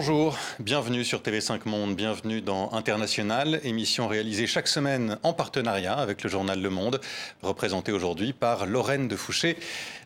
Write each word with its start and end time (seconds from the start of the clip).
Bonjour, 0.00 0.38
bienvenue 0.60 1.04
sur 1.04 1.22
TV5 1.22 1.68
Monde, 1.68 1.96
bienvenue 1.96 2.40
dans 2.40 2.72
International, 2.72 3.60
émission 3.64 4.06
réalisée 4.06 4.46
chaque 4.46 4.68
semaine 4.68 5.18
en 5.24 5.32
partenariat 5.32 5.94
avec 5.94 6.22
le 6.22 6.30
journal 6.30 6.62
Le 6.62 6.70
Monde, 6.70 7.00
représentée 7.42 7.90
aujourd'hui 7.90 8.32
par 8.32 8.66
Lorraine 8.66 9.08
de 9.08 9.16
Fouché. 9.16 9.56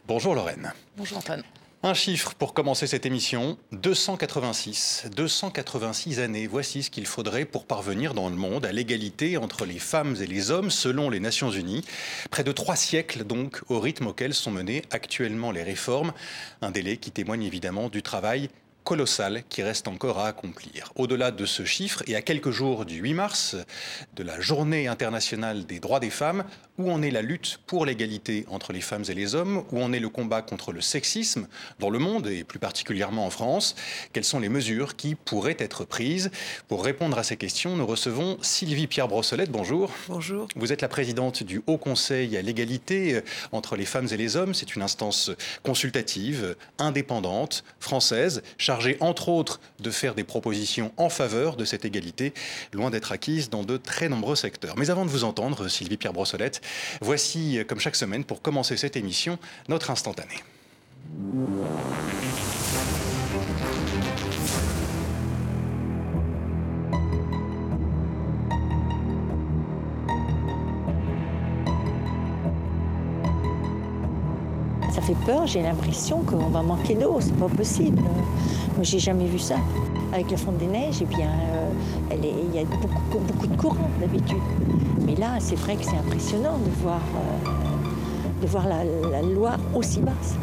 Bonjour 0.09 0.35
Lorraine. 0.35 0.73
Bonjour 0.97 1.19
Antoine. 1.19 1.43
Un 1.83 1.93
chiffre 1.93 2.35
pour 2.35 2.55
commencer 2.55 2.87
cette 2.87 3.05
émission, 3.05 3.59
286. 3.73 5.11
286 5.15 6.21
années, 6.21 6.47
voici 6.47 6.85
ce 6.85 6.91
qu'il 6.91 7.07
faudrait 7.07 7.45
pour 7.45 7.67
parvenir 7.67 8.15
dans 8.15 8.31
le 8.31 8.37
monde 8.37 8.65
à 8.65 8.73
l'égalité 8.73 9.37
entre 9.37 9.67
les 9.67 9.79
femmes 9.81 10.17
et 10.23 10.27
les 10.27 10.51
hommes 10.51 10.71
selon 10.71 11.11
les 11.11 11.21
Nations 11.21 11.51
Unies. 11.51 11.85
Près 12.31 12.45
de 12.45 12.53
trois 12.53 12.77
siècles 12.77 13.25
donc 13.25 13.61
au 13.69 13.79
rythme 13.79 14.07
auquel 14.07 14.33
sont 14.33 14.53
menées 14.53 14.83
actuellement 14.91 15.51
les 15.51 15.65
réformes. 15.65 16.13
Un 16.63 16.71
délai 16.71 16.97
qui 16.97 17.11
témoigne 17.11 17.43
évidemment 17.43 17.91
du 17.91 18.03
travail 18.03 18.49
colossal 18.85 19.43
qui 19.49 19.63
reste 19.63 19.89
encore 19.89 20.19
à 20.19 20.27
accomplir. 20.27 20.93
Au-delà 20.97 21.31
de 21.31 21.47
ce 21.47 21.65
chiffre, 21.65 22.03
et 22.07 22.17
à 22.17 22.23
quelques 22.23 22.51
jours 22.51 22.85
du 22.85 22.97
8 22.97 23.15
mars, 23.15 23.57
de 24.17 24.23
la 24.23 24.41
journée 24.41 24.89
internationale 24.89 25.65
des 25.67 25.81
droits 25.81 26.01
des 26.01 26.11
femmes, 26.11 26.45
où 26.79 26.91
en 26.91 27.03
est 27.03 27.11
la 27.11 27.23
lutte 27.23 27.61
pour 27.67 27.87
l'égalité 27.87 28.45
entre 28.49 28.73
les 28.73 28.81
femmes 28.81 29.05
et 29.09 29.15
les 29.15 29.35
hommes, 29.35 29.65
où 29.71 29.83
en 29.83 29.93
est 29.93 30.01
le 30.01 30.09
combat 30.09 30.43
contre 30.43 30.73
le 30.73 30.81
sexisme 30.81 31.47
dans 31.79 31.91
le 31.91 31.99
monde 31.99 32.27
et 32.27 32.45
plus 32.45 32.59
particulièrement 32.59 33.27
en 33.27 33.31
France, 33.31 33.77
quelles 34.13 34.25
sont 34.25 34.41
les 34.41 34.49
mesures 34.49 34.97
qui 34.97 35.15
pourraient 35.15 35.57
être 35.59 35.85
prises? 35.85 36.31
Pour 36.69 36.85
répondre 36.85 37.19
à 37.19 37.23
ces 37.23 37.37
questions, 37.37 37.77
nous 37.77 37.87
recevons 37.87 38.39
Sylvie 38.43 38.87
Pierre 38.87 39.09
Brossolette. 39.09 39.51
Bonjour. 39.51 39.91
Bonjour. 40.09 40.49
Vous 40.57 40.73
êtes 40.73 40.83
la 40.83 40.89
présidente 40.89 41.43
du 41.43 41.63
Haut 41.67 41.79
Conseil 41.79 42.37
à 42.37 42.43
l'égalité 42.43 43.21
entre 43.53 43.77
les 43.77 43.87
femmes 43.87 44.09
et 44.11 44.17
les 44.17 44.37
hommes. 44.37 44.55
C'est 44.55 44.75
une 44.75 44.83
instance 44.83 45.31
consultative, 45.63 46.57
indépendante, 46.79 47.65
française, 47.79 48.43
chargée 48.59 48.72
entre 49.01 49.29
autres 49.29 49.61
de 49.81 49.91
faire 49.91 50.15
des 50.15 50.25
propositions 50.25 50.93
en 50.97 51.09
faveur 51.09 51.57
de 51.57 51.65
cette 51.65 51.85
égalité, 51.85 52.33
loin 52.73 52.91
d'être 52.91 53.13
acquise 53.13 53.51
dans 53.51 53.63
de 53.63 53.77
très 53.77 54.09
nombreux 54.09 54.37
secteurs. 54.37 54.77
Mais 54.77 54.91
avant 54.91 55.05
de 55.05 55.11
vous 55.11 55.25
entendre, 55.25 55.69
Sylvie 55.69 55.97
Pierre 55.97 56.13
Brossolette, 56.13 56.61
voici, 57.01 57.59
comme 57.69 57.81
chaque 57.81 57.97
semaine, 57.97 58.25
pour 58.25 58.43
commencer 58.43 58.77
cette 58.77 58.97
émission, 58.97 59.39
notre 59.69 59.91
instantané. 59.91 60.35
Ça 74.93 75.01
fait 75.01 75.17
peur, 75.25 75.47
j'ai 75.47 75.63
l'impression 75.63 76.19
qu'on 76.19 76.49
va 76.49 76.61
manquer 76.61 76.95
d'eau, 76.95 77.17
c'est 77.19 77.35
pas 77.37 77.49
possible. 77.49 77.99
Moi, 77.99 78.83
j'ai 78.83 78.99
jamais 78.99 79.25
vu 79.25 79.39
ça. 79.39 79.57
Avec 80.13 80.31
la 80.31 80.37
fonte 80.37 80.59
des 80.59 80.67
neiges, 80.67 80.99
eh 81.01 81.07
bien, 81.07 81.31
euh, 81.31 82.15
il 82.23 82.55
y 82.55 82.59
a 82.59 82.65
beaucoup, 82.65 83.47
de 83.47 83.57
courant 83.57 83.89
d'habitude. 83.99 84.37
Mais 85.07 85.15
là, 85.15 85.39
c'est 85.41 85.55
vrai 85.55 85.77
que 85.77 85.85
c'est 85.85 85.97
impressionnant 85.97 86.59
de 86.59 86.71
voir, 86.83 87.01
euh, 87.17 88.43
de 88.43 88.47
voir 88.47 88.69
la, 88.69 89.23
Loire 89.23 89.59
aussi 89.75 90.01
basse. 90.01 90.37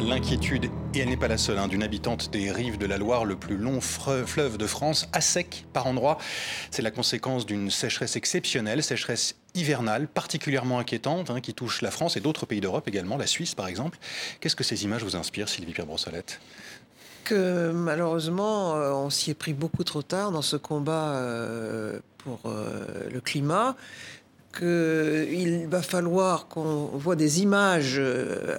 L'inquiétude, 0.00 0.66
et 0.94 1.00
elle 1.00 1.08
n'est 1.08 1.16
pas 1.16 1.26
la 1.26 1.38
seule, 1.38 1.58
hein, 1.58 1.66
d'une 1.66 1.82
habitante 1.82 2.30
des 2.30 2.52
rives 2.52 2.78
de 2.78 2.86
la 2.86 2.98
Loire, 2.98 3.24
le 3.24 3.34
plus 3.34 3.56
long 3.56 3.80
fleuve 3.80 4.58
de 4.58 4.66
France, 4.68 5.08
à 5.12 5.20
sec 5.20 5.66
par 5.72 5.88
endroits. 5.88 6.18
C'est 6.70 6.82
la 6.82 6.92
conséquence 6.92 7.46
d'une 7.46 7.68
sécheresse 7.68 8.14
exceptionnelle, 8.14 8.84
sécheresse 8.84 9.34
hivernale, 9.54 10.08
particulièrement 10.08 10.78
inquiétante, 10.78 11.30
hein, 11.30 11.40
qui 11.40 11.54
touche 11.54 11.82
la 11.82 11.90
France 11.90 12.16
et 12.16 12.20
d'autres 12.20 12.46
pays 12.46 12.60
d'Europe 12.60 12.88
également, 12.88 13.16
la 13.16 13.26
Suisse 13.26 13.54
par 13.54 13.66
exemple. 13.66 13.98
Qu'est-ce 14.40 14.56
que 14.56 14.64
ces 14.64 14.84
images 14.84 15.04
vous 15.04 15.16
inspirent, 15.16 15.48
Sylvie 15.48 15.72
Pierre 15.72 15.86
Brossolette 15.86 16.40
que 17.24 17.70
malheureusement, 17.72 18.76
euh, 18.76 18.92
on 18.92 19.10
s'y 19.10 19.30
est 19.30 19.34
pris 19.34 19.52
beaucoup 19.52 19.84
trop 19.84 20.02
tard 20.02 20.32
dans 20.32 20.42
ce 20.42 20.56
combat 20.56 21.14
euh, 21.14 22.00
pour 22.18 22.40
euh, 22.46 23.08
le 23.10 23.20
climat. 23.20 23.76
Qu'il 24.58 25.66
va 25.68 25.80
falloir 25.80 26.46
qu'on 26.46 26.90
voit 26.92 27.16
des 27.16 27.40
images 27.40 27.98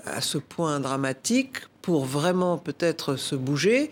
à 0.07 0.21
ce 0.21 0.39
point 0.39 0.79
dramatiques 0.79 1.67
pour 1.83 2.05
vraiment 2.05 2.57
peut-être 2.57 3.17
se 3.17 3.35
bouger. 3.35 3.91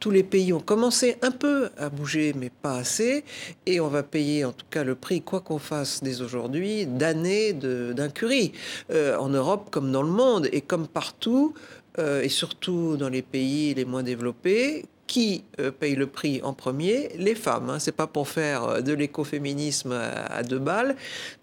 Tous 0.00 0.10
les 0.10 0.24
pays 0.24 0.52
ont 0.52 0.60
commencé 0.60 1.16
un 1.22 1.30
peu 1.30 1.70
à 1.78 1.88
bouger, 1.88 2.34
mais 2.36 2.50
pas 2.50 2.74
assez. 2.74 3.24
Et 3.64 3.80
on 3.80 3.86
va 3.86 4.02
payer 4.02 4.44
en 4.44 4.52
tout 4.52 4.66
cas 4.68 4.82
le 4.82 4.96
prix, 4.96 5.22
quoi 5.22 5.40
qu'on 5.40 5.60
fasse 5.60 6.02
dès 6.02 6.20
aujourd'hui, 6.20 6.84
d'années 6.84 7.52
d'incurie, 7.52 8.52
euh, 8.90 9.16
en 9.16 9.28
Europe 9.28 9.68
comme 9.70 9.92
dans 9.92 10.02
le 10.02 10.10
monde. 10.10 10.48
Et 10.52 10.60
comme 10.60 10.88
partout, 10.88 11.54
euh, 12.00 12.22
et 12.22 12.28
surtout 12.28 12.96
dans 12.96 13.08
les 13.08 13.22
pays 13.22 13.72
les 13.72 13.84
moins 13.84 14.02
développés, 14.02 14.84
qui 15.08 15.42
euh, 15.58 15.72
paye 15.72 15.96
le 15.96 16.06
prix 16.06 16.40
en 16.44 16.52
premier? 16.52 17.08
Les 17.16 17.34
femmes. 17.34 17.70
Hein. 17.70 17.78
C'est 17.80 17.96
pas 17.96 18.06
pour 18.06 18.28
faire 18.28 18.64
euh, 18.64 18.80
de 18.80 18.92
l'écoféminisme 18.92 19.92
à, 19.92 20.42
deux 20.44 20.58
balles, 20.60 20.94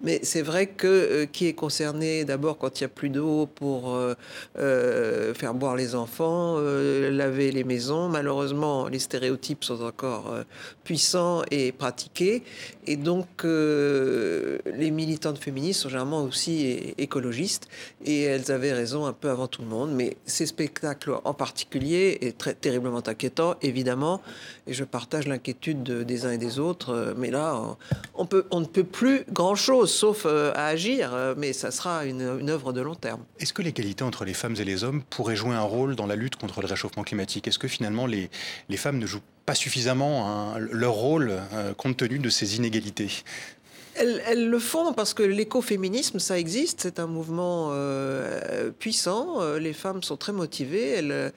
mais 0.02 0.20
c'est 0.24 0.44
vrai 0.44 0.68
que 0.68 0.88
euh, 0.88 1.26
qui 1.26 1.48
est 1.48 1.54
concerné 1.54 2.24
d'abord 2.24 2.58
quand 2.58 2.80
il 2.80 2.84
y 2.84 2.86
a 2.86 2.90
plus 2.90 3.10
d'eau 3.10 3.48
pour 3.48 3.98
faire 4.56 5.54
boire 5.56 5.76
les 5.76 5.96
enfants, 5.96 6.60
laver 6.60 7.52
les 7.52 7.64
maisons. 7.64 8.08
Malheureusement, 8.08 8.88
les 8.88 9.00
stéréotypes 9.00 9.64
sont 9.64 9.84
encore 9.84 10.32
puissants 10.84 11.42
et 11.50 11.72
pratiqués, 11.72 12.44
et 12.86 12.96
donc 12.96 13.28
les 13.44 14.92
militantes 14.92 15.40
féministes 15.40 15.82
sont 15.82 15.90
généralement 15.90 16.24
aussi 16.24 16.94
écologistes, 17.00 17.68
et 18.06 18.22
elles 18.22 18.52
avaient 18.52 18.74
raison 18.74 19.06
un 19.06 19.14
peu 19.14 19.32
avant 19.32 19.48
tout 19.48 19.64
le 19.64 19.68
monde. 19.68 19.92
Mais 19.92 20.18
ces 20.26 20.46
spectacles 20.46 21.16
en 21.24 21.34
particulier 21.34 22.20
est 22.22 22.38
très 22.38 22.54
terriblement 22.54 23.02
inquiétant, 23.08 23.55
évidemment, 23.62 24.22
et 24.68 24.74
je 24.74 24.84
partage 24.84 25.28
l'inquiétude 25.28 25.84
de- 25.84 26.04
des 26.04 26.26
uns 26.26 26.32
et 26.32 26.38
des 26.38 26.60
autres. 26.60 26.90
euh, 26.94 27.14
Mais 27.18 27.32
là, 27.32 27.60
on, 28.16 28.28
on 28.52 28.60
ne 28.60 28.66
peut 28.66 28.84
plus 28.84 29.24
grand-chose, 29.32 29.92
sauf 29.92 30.24
euh, 30.26 30.52
à 30.56 30.68
agir, 30.68 31.14
euh, 31.14 31.34
mais 31.38 31.54
ça 31.54 31.72
sera 31.72 32.06
une, 32.06 32.50
œuvre 32.50 32.74
de 32.74 32.82
long 32.82 32.96
terme. 32.96 33.22
Est-ce 33.40 33.54
que 33.54 33.62
l'égalité 33.62 34.04
entre 34.04 34.26
les 34.26 34.34
femmes 34.34 34.56
et 34.60 34.64
les 34.66 34.84
hommes 34.84 35.02
pourrait 35.10 35.36
jouer 35.36 35.56
un 35.56 35.62
rôle 35.62 35.96
dans 35.96 36.06
la 36.06 36.16
lutte 36.16 36.36
contre 36.36 36.62
le 36.62 36.68
réchauffement 36.68 37.04
climatique? 37.04 37.48
Est-ce 37.48 37.60
que 37.60 37.68
finalement 37.68 38.06
les, 38.06 38.30
femmes 38.78 39.00
ne 39.00 39.06
jouent 39.06 39.22
pas 39.46 39.56
suffisamment 39.56 40.30
hein, 40.30 40.60
leur 40.60 40.94
rôle 40.94 41.34
euh, 41.54 41.74
compte 41.74 41.98
tenu 41.98 42.20
de 42.20 42.30
ces 42.30 42.56
inégalités? 42.58 43.10
Elles, 43.98 44.22
elles 44.28 44.50
le 44.50 44.60
font 44.60 44.94
parce 44.94 45.14
que 45.14 45.24
l'écoféminisme, 45.24 46.20
ça 46.20 46.38
existe, 46.38 46.82
c'est 46.82 47.00
un 47.00 47.08
mouvement 47.08 47.70
euh, 47.72 48.70
puissant. 48.78 49.42
Euh, 49.42 49.58
Les 49.58 49.72
femmes 49.72 50.04
sont 50.04 50.18
très 50.18 50.34
motivées, 50.34 50.90
elles, 50.90 51.12
euh, 51.12 51.30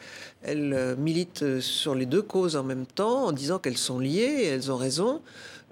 elles 0.43 0.73
euh, 0.75 0.97
militent 0.97 1.61
sur 1.61 1.95
les 1.95 2.07
deux 2.07 2.23
causes 2.23 2.57
en 2.57 2.65
même 2.65 2.87
temps, 2.87 3.27
en 3.27 3.33
disant 3.33 3.61
qu'elles 3.61 3.79
sont 3.79 4.01
liées, 4.01 4.41
et 4.43 4.47
elles 4.47 4.73
ont 4.73 4.77
raison. 4.77 5.23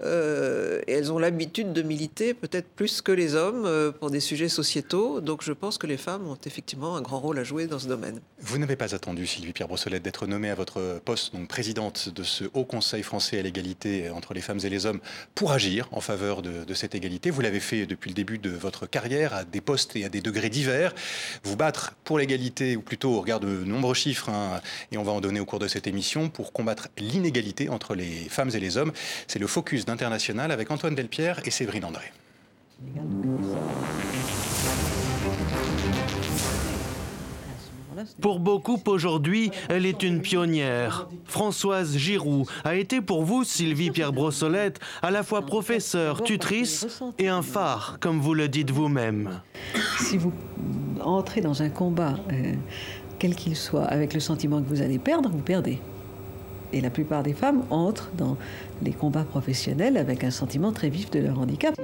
Euh, 0.03 0.81
et 0.87 0.93
elles 0.93 1.11
ont 1.11 1.17
l'habitude 1.17 1.73
de 1.73 1.81
militer 1.81 2.33
peut-être 2.33 2.67
plus 2.67 3.01
que 3.01 3.11
les 3.11 3.35
hommes 3.35 3.65
euh, 3.65 3.91
pour 3.91 4.11
des 4.11 4.19
sujets 4.19 4.49
sociétaux. 4.49 5.21
Donc 5.21 5.43
je 5.43 5.53
pense 5.53 5.77
que 5.77 5.87
les 5.87 5.97
femmes 5.97 6.27
ont 6.27 6.37
effectivement 6.45 6.95
un 6.95 7.01
grand 7.01 7.19
rôle 7.19 7.39
à 7.39 7.43
jouer 7.43 7.67
dans 7.67 7.79
ce 7.79 7.87
domaine. 7.87 8.19
Vous 8.41 8.57
n'avez 8.57 8.75
pas 8.75 8.93
attendu, 8.93 9.25
Sylvie 9.25 9.53
Pierre 9.53 9.67
Brossolette, 9.67 10.03
d'être 10.03 10.27
nommée 10.27 10.49
à 10.49 10.55
votre 10.55 10.99
poste, 11.03 11.33
donc 11.33 11.47
présidente 11.47 12.09
de 12.09 12.23
ce 12.23 12.45
Haut 12.53 12.65
Conseil 12.65 13.01
français 13.01 13.39
à 13.39 13.41
l'égalité 13.41 14.09
entre 14.09 14.33
les 14.33 14.41
femmes 14.41 14.59
et 14.63 14.69
les 14.69 14.85
hommes, 14.85 14.99
pour 15.33 15.51
agir 15.51 15.87
en 15.91 16.01
faveur 16.01 16.41
de, 16.41 16.73
cette 16.73 16.93
égalité. 16.93 17.31
Vous 17.31 17.41
l'avez 17.41 17.59
fait 17.59 17.87
depuis 17.87 18.09
le 18.09 18.13
début 18.13 18.37
de 18.37 18.51
votre 18.51 18.85
carrière, 18.85 19.33
à 19.33 19.43
des 19.43 19.61
postes 19.61 19.95
et 19.95 20.05
à 20.05 20.09
des 20.09 20.21
degrés 20.21 20.49
divers. 20.49 20.93
Vous 21.43 21.55
battre 21.55 21.95
pour 22.03 22.19
l'égalité, 22.19 22.75
ou 22.75 22.81
plutôt 22.81 23.15
au 23.15 23.21
regard 23.21 23.39
de 23.39 23.47
nombreux 23.47 23.95
chiffres, 23.95 24.29
hein, 24.29 24.61
et 24.91 24.97
on 24.97 25.03
va 25.03 25.11
en 25.11 25.21
donner 25.21 25.39
au 25.39 25.45
cours 25.45 25.59
de 25.59 25.67
cette 25.67 25.87
émission, 25.87 26.29
pour 26.29 26.53
combattre 26.53 26.89
l'inégalité 26.99 27.69
entre 27.69 27.95
les 27.95 28.29
femmes 28.29 28.51
et 28.53 28.59
les 28.59 28.77
hommes. 28.77 28.91
C'est 29.27 29.39
le 29.39 29.47
focus 29.47 29.86
d'International 29.87 30.51
avec 30.51 30.69
Antoine 30.69 30.93
Delpierre 30.93 31.41
et 31.45 31.51
Séverine 31.51 31.85
André. 31.85 32.11
Pour 38.21 38.39
beaucoup 38.39 38.79
aujourd'hui, 38.85 39.49
elle 39.69 39.85
est 39.85 40.03
une 40.03 40.21
pionnière. 40.21 41.07
Françoise 41.25 41.97
Giroud 41.97 42.45
a 42.63 42.75
été 42.75 43.01
pour 43.01 43.23
vous, 43.23 43.43
Sylvie 43.43 43.89
Pierre 43.89 44.13
Brossolette, 44.13 44.79
à 45.01 45.09
la 45.09 45.23
fois 45.23 45.45
professeure, 45.45 46.21
tutrice 46.21 46.85
et 47.17 47.27
un 47.27 47.41
phare, 47.41 47.97
comme 47.99 48.19
vous 48.19 48.35
le 48.35 48.47
dites 48.49 48.69
vous-même. 48.69 49.41
si 49.99 50.17
vous 50.17 50.31
entrez 51.01 51.41
dans 51.41 51.63
un 51.63 51.69
combat, 51.69 52.15
euh, 52.31 52.53
quel 53.17 53.35
qu'il 53.35 53.55
soit, 53.55 53.85
avec 53.85 54.13
le 54.13 54.19
sentiment 54.19 54.61
que 54.61 54.67
vous 54.67 54.81
allez 54.81 54.99
perdre, 54.99 55.29
vous 55.29 55.39
perdez. 55.39 55.79
Et 56.73 56.81
la 56.81 56.89
plupart 56.89 57.23
des 57.23 57.33
femmes 57.33 57.63
entrent 57.69 58.09
dans 58.17 58.37
les 58.81 58.91
combats 58.91 59.23
professionnels 59.23 59.97
avec 59.97 60.23
un 60.23 60.31
sentiment 60.31 60.71
très 60.71 60.89
vif 60.89 61.09
de 61.11 61.19
leur 61.19 61.39
handicap. 61.39 61.75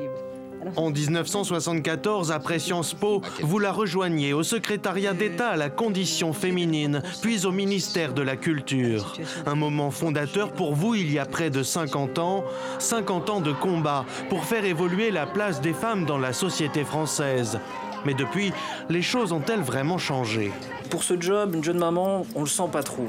En 0.75 0.89
1974, 0.89 2.31
après 2.31 2.59
Sciences 2.59 2.93
Po, 2.93 3.21
vous 3.41 3.59
la 3.59 3.71
rejoignez 3.71 4.33
au 4.33 4.43
secrétariat 4.43 5.13
d'État 5.13 5.49
à 5.49 5.55
la 5.55 5.69
condition 5.69 6.33
féminine, 6.33 7.03
puis 7.21 7.45
au 7.45 7.51
ministère 7.51 8.13
de 8.13 8.21
la 8.21 8.35
Culture. 8.35 9.13
Un 9.45 9.55
moment 9.55 9.91
fondateur 9.91 10.51
pour 10.51 10.73
vous 10.73 10.95
il 10.95 11.11
y 11.11 11.19
a 11.19 11.25
près 11.25 11.49
de 11.49 11.63
50 11.63 12.19
ans, 12.19 12.43
50 12.79 13.29
ans 13.29 13.41
de 13.41 13.51
combat 13.51 14.05
pour 14.29 14.45
faire 14.45 14.65
évoluer 14.65 15.11
la 15.11 15.25
place 15.25 15.61
des 15.61 15.73
femmes 15.73 16.05
dans 16.05 16.17
la 16.17 16.33
société 16.33 16.83
française. 16.83 17.59
Mais 18.05 18.13
depuis, 18.13 18.51
les 18.89 19.01
choses 19.01 19.31
ont-elles 19.31 19.61
vraiment 19.61 19.97
changé? 19.97 20.51
Pour 20.89 21.03
ce 21.03 21.19
job, 21.19 21.55
une 21.55 21.63
jeune 21.63 21.79
maman, 21.79 22.25
on 22.35 22.41
le 22.41 22.47
sent 22.47 22.69
pas 22.71 22.83
trop. 22.83 23.07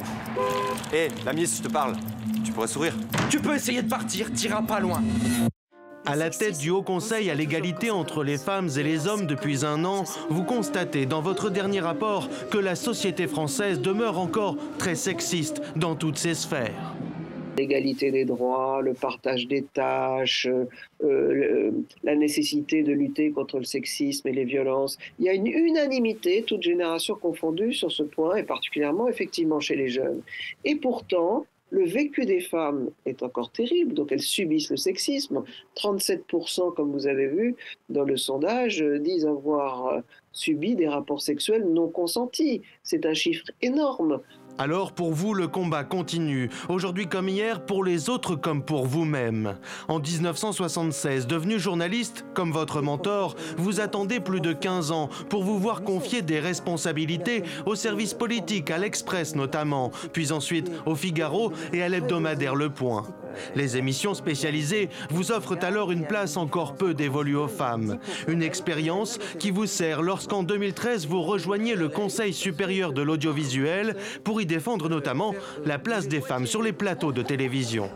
Hé, 0.92 1.08
la 1.24 1.32
miss, 1.32 1.58
je 1.58 1.68
te 1.68 1.72
parle. 1.72 1.94
Tu 2.44 2.52
pourrais 2.52 2.68
sourire. 2.68 2.94
Tu 3.30 3.40
peux 3.40 3.54
essayer 3.54 3.82
de 3.82 3.88
partir, 3.88 4.32
t'iras 4.32 4.62
pas 4.62 4.80
loin. 4.80 5.02
À 6.06 6.16
la 6.16 6.28
tête 6.28 6.58
du 6.58 6.68
Haut 6.68 6.82
Conseil 6.82 7.30
à 7.30 7.34
l'égalité 7.34 7.90
entre 7.90 8.24
les 8.24 8.36
femmes 8.36 8.68
et 8.76 8.82
les 8.82 9.06
hommes 9.06 9.26
depuis 9.26 9.64
un 9.64 9.86
an, 9.86 10.04
vous 10.28 10.44
constatez 10.44 11.06
dans 11.06 11.22
votre 11.22 11.48
dernier 11.48 11.80
rapport 11.80 12.28
que 12.50 12.58
la 12.58 12.74
société 12.74 13.26
française 13.26 13.80
demeure 13.80 14.18
encore 14.18 14.56
très 14.78 14.96
sexiste 14.96 15.62
dans 15.76 15.94
toutes 15.94 16.18
ses 16.18 16.34
sphères. 16.34 16.93
L'égalité 17.56 18.10
des 18.10 18.24
droits, 18.24 18.80
le 18.82 18.94
partage 18.94 19.46
des 19.46 19.62
tâches, 19.62 20.46
euh, 20.46 20.64
le- 21.00 21.74
la 22.02 22.16
nécessité 22.16 22.82
de 22.82 22.92
lutter 22.92 23.30
contre 23.30 23.58
le 23.58 23.64
sexisme 23.64 24.26
et 24.28 24.32
les 24.32 24.44
violences. 24.44 24.98
Il 25.18 25.24
y 25.26 25.28
a 25.28 25.34
une 25.34 25.46
unanimité, 25.46 26.42
toute 26.42 26.62
génération 26.62 27.14
confondue, 27.14 27.72
sur 27.72 27.92
ce 27.92 28.02
point, 28.02 28.36
et 28.36 28.42
particulièrement 28.42 29.08
effectivement 29.08 29.60
chez 29.60 29.76
les 29.76 29.88
jeunes. 29.88 30.22
Et 30.64 30.74
pourtant, 30.76 31.46
le 31.70 31.84
vécu 31.84 32.24
des 32.24 32.40
femmes 32.40 32.90
est 33.04 33.22
encore 33.22 33.50
terrible, 33.50 33.94
donc 33.94 34.12
elles 34.12 34.20
subissent 34.20 34.70
le 34.70 34.76
sexisme. 34.76 35.42
37%, 35.74 36.70
comme 36.72 36.92
vous 36.92 37.06
avez 37.06 37.26
vu 37.26 37.56
dans 37.88 38.04
le 38.04 38.16
sondage, 38.16 38.80
euh, 38.82 38.98
disent 38.98 39.26
avoir 39.26 39.86
euh, 39.88 40.00
subi 40.32 40.76
des 40.76 40.86
rapports 40.88 41.20
sexuels 41.22 41.64
non 41.66 41.88
consentis. 41.88 42.62
C'est 42.84 43.06
un 43.06 43.14
chiffre 43.14 43.46
énorme. 43.62 44.20
Alors 44.56 44.92
pour 44.92 45.12
vous, 45.12 45.34
le 45.34 45.48
combat 45.48 45.82
continue, 45.82 46.48
aujourd'hui 46.68 47.08
comme 47.08 47.28
hier, 47.28 47.66
pour 47.66 47.82
les 47.82 48.08
autres 48.08 48.36
comme 48.36 48.62
pour 48.62 48.86
vous-même. 48.86 49.56
En 49.88 49.98
1976, 49.98 51.26
devenu 51.26 51.58
journaliste, 51.58 52.24
comme 52.34 52.52
votre 52.52 52.80
mentor, 52.80 53.34
vous 53.56 53.80
attendez 53.80 54.20
plus 54.20 54.40
de 54.40 54.52
15 54.52 54.92
ans 54.92 55.08
pour 55.28 55.42
vous 55.42 55.58
voir 55.58 55.82
confier 55.82 56.22
des 56.22 56.38
responsabilités 56.38 57.42
au 57.66 57.74
service 57.74 58.14
politique, 58.14 58.70
à 58.70 58.78
l'Express 58.78 59.34
notamment, 59.34 59.90
puis 60.12 60.30
ensuite 60.30 60.70
au 60.86 60.94
Figaro 60.94 61.52
et 61.72 61.82
à 61.82 61.88
l'hebdomadaire 61.88 62.54
Le 62.54 62.70
Point. 62.70 63.04
Les 63.56 63.76
émissions 63.76 64.14
spécialisées 64.14 64.88
vous 65.10 65.32
offrent 65.32 65.58
alors 65.62 65.90
une 65.90 66.06
place 66.06 66.36
encore 66.36 66.74
peu 66.74 66.94
dévolue 66.94 67.36
aux 67.36 67.48
femmes. 67.48 67.98
Une 68.28 68.42
expérience 68.42 69.18
qui 69.40 69.50
vous 69.50 69.66
sert 69.66 70.02
lorsqu'en 70.02 70.44
2013 70.44 71.08
vous 71.08 71.22
rejoignez 71.22 71.74
le 71.74 71.88
Conseil 71.88 72.32
supérieur 72.32 72.92
de 72.92 73.02
l'audiovisuel 73.02 73.96
pour 74.22 74.40
défendre 74.46 74.88
notamment 74.88 75.34
la 75.64 75.78
place 75.78 76.08
des 76.08 76.20
femmes 76.20 76.46
sur 76.46 76.62
les 76.62 76.72
plateaux 76.72 77.12
de 77.12 77.22
télévision. 77.22 77.90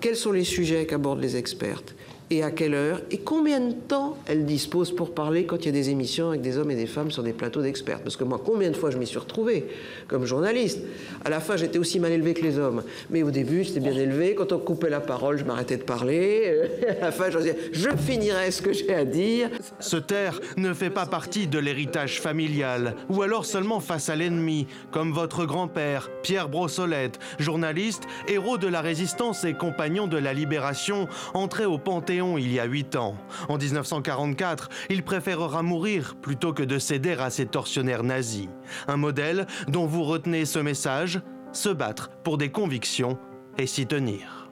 Quels 0.00 0.16
sont 0.16 0.32
les 0.32 0.44
sujets 0.44 0.86
qu'abordent 0.86 1.20
les 1.20 1.36
expertes? 1.36 1.96
Et 2.30 2.42
à 2.42 2.50
quelle 2.50 2.74
heure 2.74 3.00
et 3.10 3.18
combien 3.18 3.60
de 3.60 3.72
temps 3.72 4.16
elles 4.26 4.44
disposent 4.44 4.94
pour 4.94 5.14
parler 5.14 5.44
quand 5.44 5.56
il 5.56 5.66
y 5.66 5.68
a 5.68 5.72
des 5.72 5.90
émissions 5.90 6.28
avec 6.28 6.42
des 6.42 6.58
hommes 6.58 6.70
et 6.70 6.74
des 6.74 6.86
femmes 6.86 7.10
sur 7.10 7.22
des 7.22 7.32
plateaux 7.32 7.62
d'experts? 7.62 8.00
Parce 8.00 8.16
que 8.16 8.24
moi, 8.24 8.40
combien 8.44 8.70
de 8.70 8.76
fois 8.76 8.90
je 8.90 8.98
m'y 8.98 9.06
suis 9.06 9.18
retrouvé 9.18 9.66
comme 10.08 10.26
journaliste? 10.26 10.80
À 11.24 11.30
la 11.30 11.40
fin, 11.40 11.56
j'étais 11.56 11.78
aussi 11.78 11.98
mal 11.98 12.12
élevé 12.12 12.34
que 12.34 12.42
les 12.42 12.58
hommes. 12.58 12.82
Mais 13.10 13.22
au 13.22 13.30
début, 13.30 13.64
j'étais 13.64 13.80
bien 13.80 13.92
élevé. 13.92 14.34
Quand 14.34 14.52
on 14.52 14.58
coupait 14.58 14.90
la 14.90 15.00
parole, 15.00 15.38
je 15.38 15.44
m'arrêtais 15.44 15.76
de 15.78 15.82
parler. 15.82 16.42
Euh, 16.46 16.66
À 17.00 17.06
la 17.06 17.12
fin, 17.12 17.30
je 17.30 17.38
disais, 17.38 17.56
je 17.72 17.90
finirai 17.90 18.50
ce 18.50 18.60
que 18.60 18.72
j'ai 18.72 18.92
à 18.92 19.04
dire. 19.04 19.50
Se 19.78 19.96
taire 19.96 20.40
ne 20.56 20.74
fait 20.74 20.90
pas 20.90 21.06
partie 21.06 21.46
de 21.46 21.58
l'héritage 21.58 22.20
familial, 22.20 22.94
ou 23.08 23.22
alors 23.22 23.44
seulement 23.44 23.80
face 23.80 24.08
à 24.08 24.16
l'ennemi, 24.16 24.66
comme 24.90 25.12
votre 25.12 25.44
grand-père, 25.44 26.10
Pierre 26.22 26.48
Brossolette, 26.48 27.18
journaliste, 27.38 28.04
héros 28.26 28.58
de 28.58 28.66
la 28.66 28.80
résistance 28.80 29.44
et 29.44 29.54
compagnon 29.54 30.06
de 30.06 30.16
la 30.16 30.32
libération, 30.32 31.08
entré 31.34 31.64
au 31.64 31.78
Panthéon 31.78 32.17
il 32.20 32.52
y 32.52 32.60
a 32.60 32.64
huit 32.64 32.96
ans. 32.96 33.16
En 33.48 33.58
1944, 33.58 34.68
il 34.90 35.02
préférera 35.02 35.62
mourir 35.62 36.16
plutôt 36.16 36.52
que 36.52 36.62
de 36.62 36.78
céder 36.78 37.12
à 37.12 37.30
ces 37.30 37.46
tortionnaires 37.46 38.02
nazis. 38.02 38.48
Un 38.88 38.96
modèle 38.96 39.46
dont 39.68 39.86
vous 39.86 40.04
retenez 40.04 40.44
ce 40.44 40.58
message, 40.58 41.20
se 41.52 41.68
battre 41.68 42.10
pour 42.24 42.38
des 42.38 42.50
convictions 42.50 43.18
et 43.56 43.66
s'y 43.66 43.86
tenir. 43.86 44.48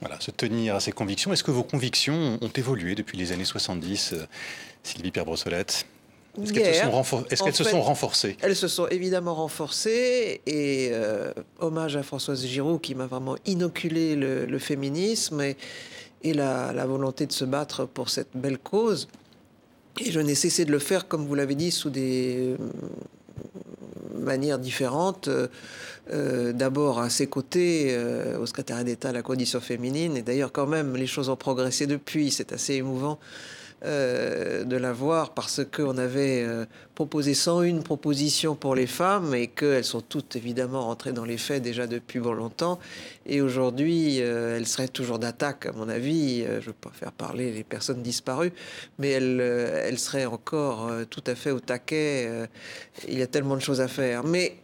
Voilà, 0.00 0.20
se 0.20 0.30
tenir 0.30 0.74
à 0.74 0.80
ses 0.80 0.92
convictions. 0.92 1.32
Est-ce 1.32 1.44
que 1.44 1.50
vos 1.50 1.62
convictions 1.62 2.38
ont 2.40 2.48
évolué 2.48 2.94
depuis 2.94 3.16
les 3.16 3.32
années 3.32 3.44
70, 3.44 4.14
euh, 4.14 4.26
Sylvie 4.82 5.12
Pierre-Brossolette 5.12 5.86
Est-ce 6.40 6.52
qu'elles 6.54 6.74
se, 6.74 6.82
sont, 7.04 7.22
qu'elles 7.24 7.54
se 7.54 7.74
renforcées? 7.74 8.36
Elles 8.40 8.56
se 8.56 8.68
sont 8.68 8.86
évidemment 8.88 9.34
renforcées 9.34 10.40
et 10.46 10.88
euh, 10.92 11.30
hommage 11.60 11.96
à 11.96 12.02
Françoise 12.02 12.46
Giraud 12.46 12.78
qui 12.78 12.94
m'a 12.94 13.06
vraiment 13.06 13.36
inoculé 13.44 14.16
le, 14.16 14.46
le 14.46 14.58
féminisme 14.58 15.42
et, 15.42 15.58
et 16.22 16.32
la, 16.32 16.72
la 16.72 16.86
volonté 16.86 17.26
de 17.26 17.32
se 17.32 17.44
battre 17.44 17.84
pour 17.84 18.08
cette 18.08 18.30
belle 18.34 18.58
cause. 18.58 19.08
Et 20.00 20.10
je 20.10 20.20
n'ai 20.20 20.34
cessé 20.34 20.64
de 20.64 20.72
le 20.72 20.78
faire, 20.78 21.06
comme 21.06 21.26
vous 21.26 21.34
l'avez 21.34 21.54
dit, 21.54 21.70
sous 21.70 21.90
des 21.90 22.38
euh, 22.38 22.56
manières 24.18 24.58
différentes. 24.58 25.28
Euh, 25.28 25.48
euh, 26.12 26.52
D'abord 26.54 26.98
à 26.98 27.10
ses 27.10 27.26
côtés, 27.26 27.88
euh, 27.90 28.38
au 28.38 28.46
secrétariat 28.46 28.84
d'État 28.84 29.10
à 29.10 29.12
la 29.12 29.22
condition 29.22 29.60
féminine. 29.60 30.16
Et 30.16 30.22
d'ailleurs, 30.22 30.50
quand 30.50 30.66
même, 30.66 30.96
les 30.96 31.06
choses 31.06 31.28
ont 31.28 31.36
progressé 31.36 31.86
depuis. 31.86 32.30
C'est 32.30 32.52
assez 32.52 32.74
émouvant 32.74 33.18
euh, 33.84 34.64
de 34.64 34.76
la 34.76 34.92
voir 34.92 35.34
parce 35.34 35.60
qu'on 35.64 35.98
avait 35.98 36.44
euh, 36.44 36.66
proposé 36.94 37.34
101 37.34 37.80
propositions 37.80 38.54
pour 38.54 38.74
les 38.74 38.86
femmes 38.86 39.34
et 39.34 39.48
qu'elles 39.48 39.84
sont 39.84 40.00
toutes 40.00 40.36
évidemment 40.36 40.86
rentrées 40.86 41.12
dans 41.12 41.24
les 41.24 41.36
faits 41.36 41.62
déjà 41.62 41.86
depuis 41.86 42.20
bon 42.20 42.32
longtemps. 42.32 42.78
Et 43.26 43.40
aujourd'hui, 43.40 44.20
euh, 44.20 44.56
elles 44.56 44.68
seraient 44.68 44.88
toujours 44.88 45.18
d'attaque, 45.18 45.66
à 45.66 45.72
mon 45.72 45.88
avis. 45.88 46.42
Euh, 46.42 46.60
je 46.60 46.66
ne 46.66 46.66
veux 46.66 46.72
pas 46.80 46.92
faire 46.92 47.12
parler 47.12 47.50
les 47.50 47.64
personnes 47.64 48.02
disparues, 48.02 48.52
mais 48.98 49.10
elles, 49.10 49.40
elles 49.40 49.98
seraient 49.98 50.26
encore 50.26 50.90
tout 51.10 51.24
à 51.26 51.34
fait 51.34 51.50
au 51.50 51.60
taquet. 51.60 52.48
Il 53.08 53.18
y 53.18 53.22
a 53.22 53.26
tellement 53.26 53.56
de 53.56 53.62
choses 53.62 53.80
à 53.80 53.88
faire. 53.88 54.24
Mais 54.24 54.56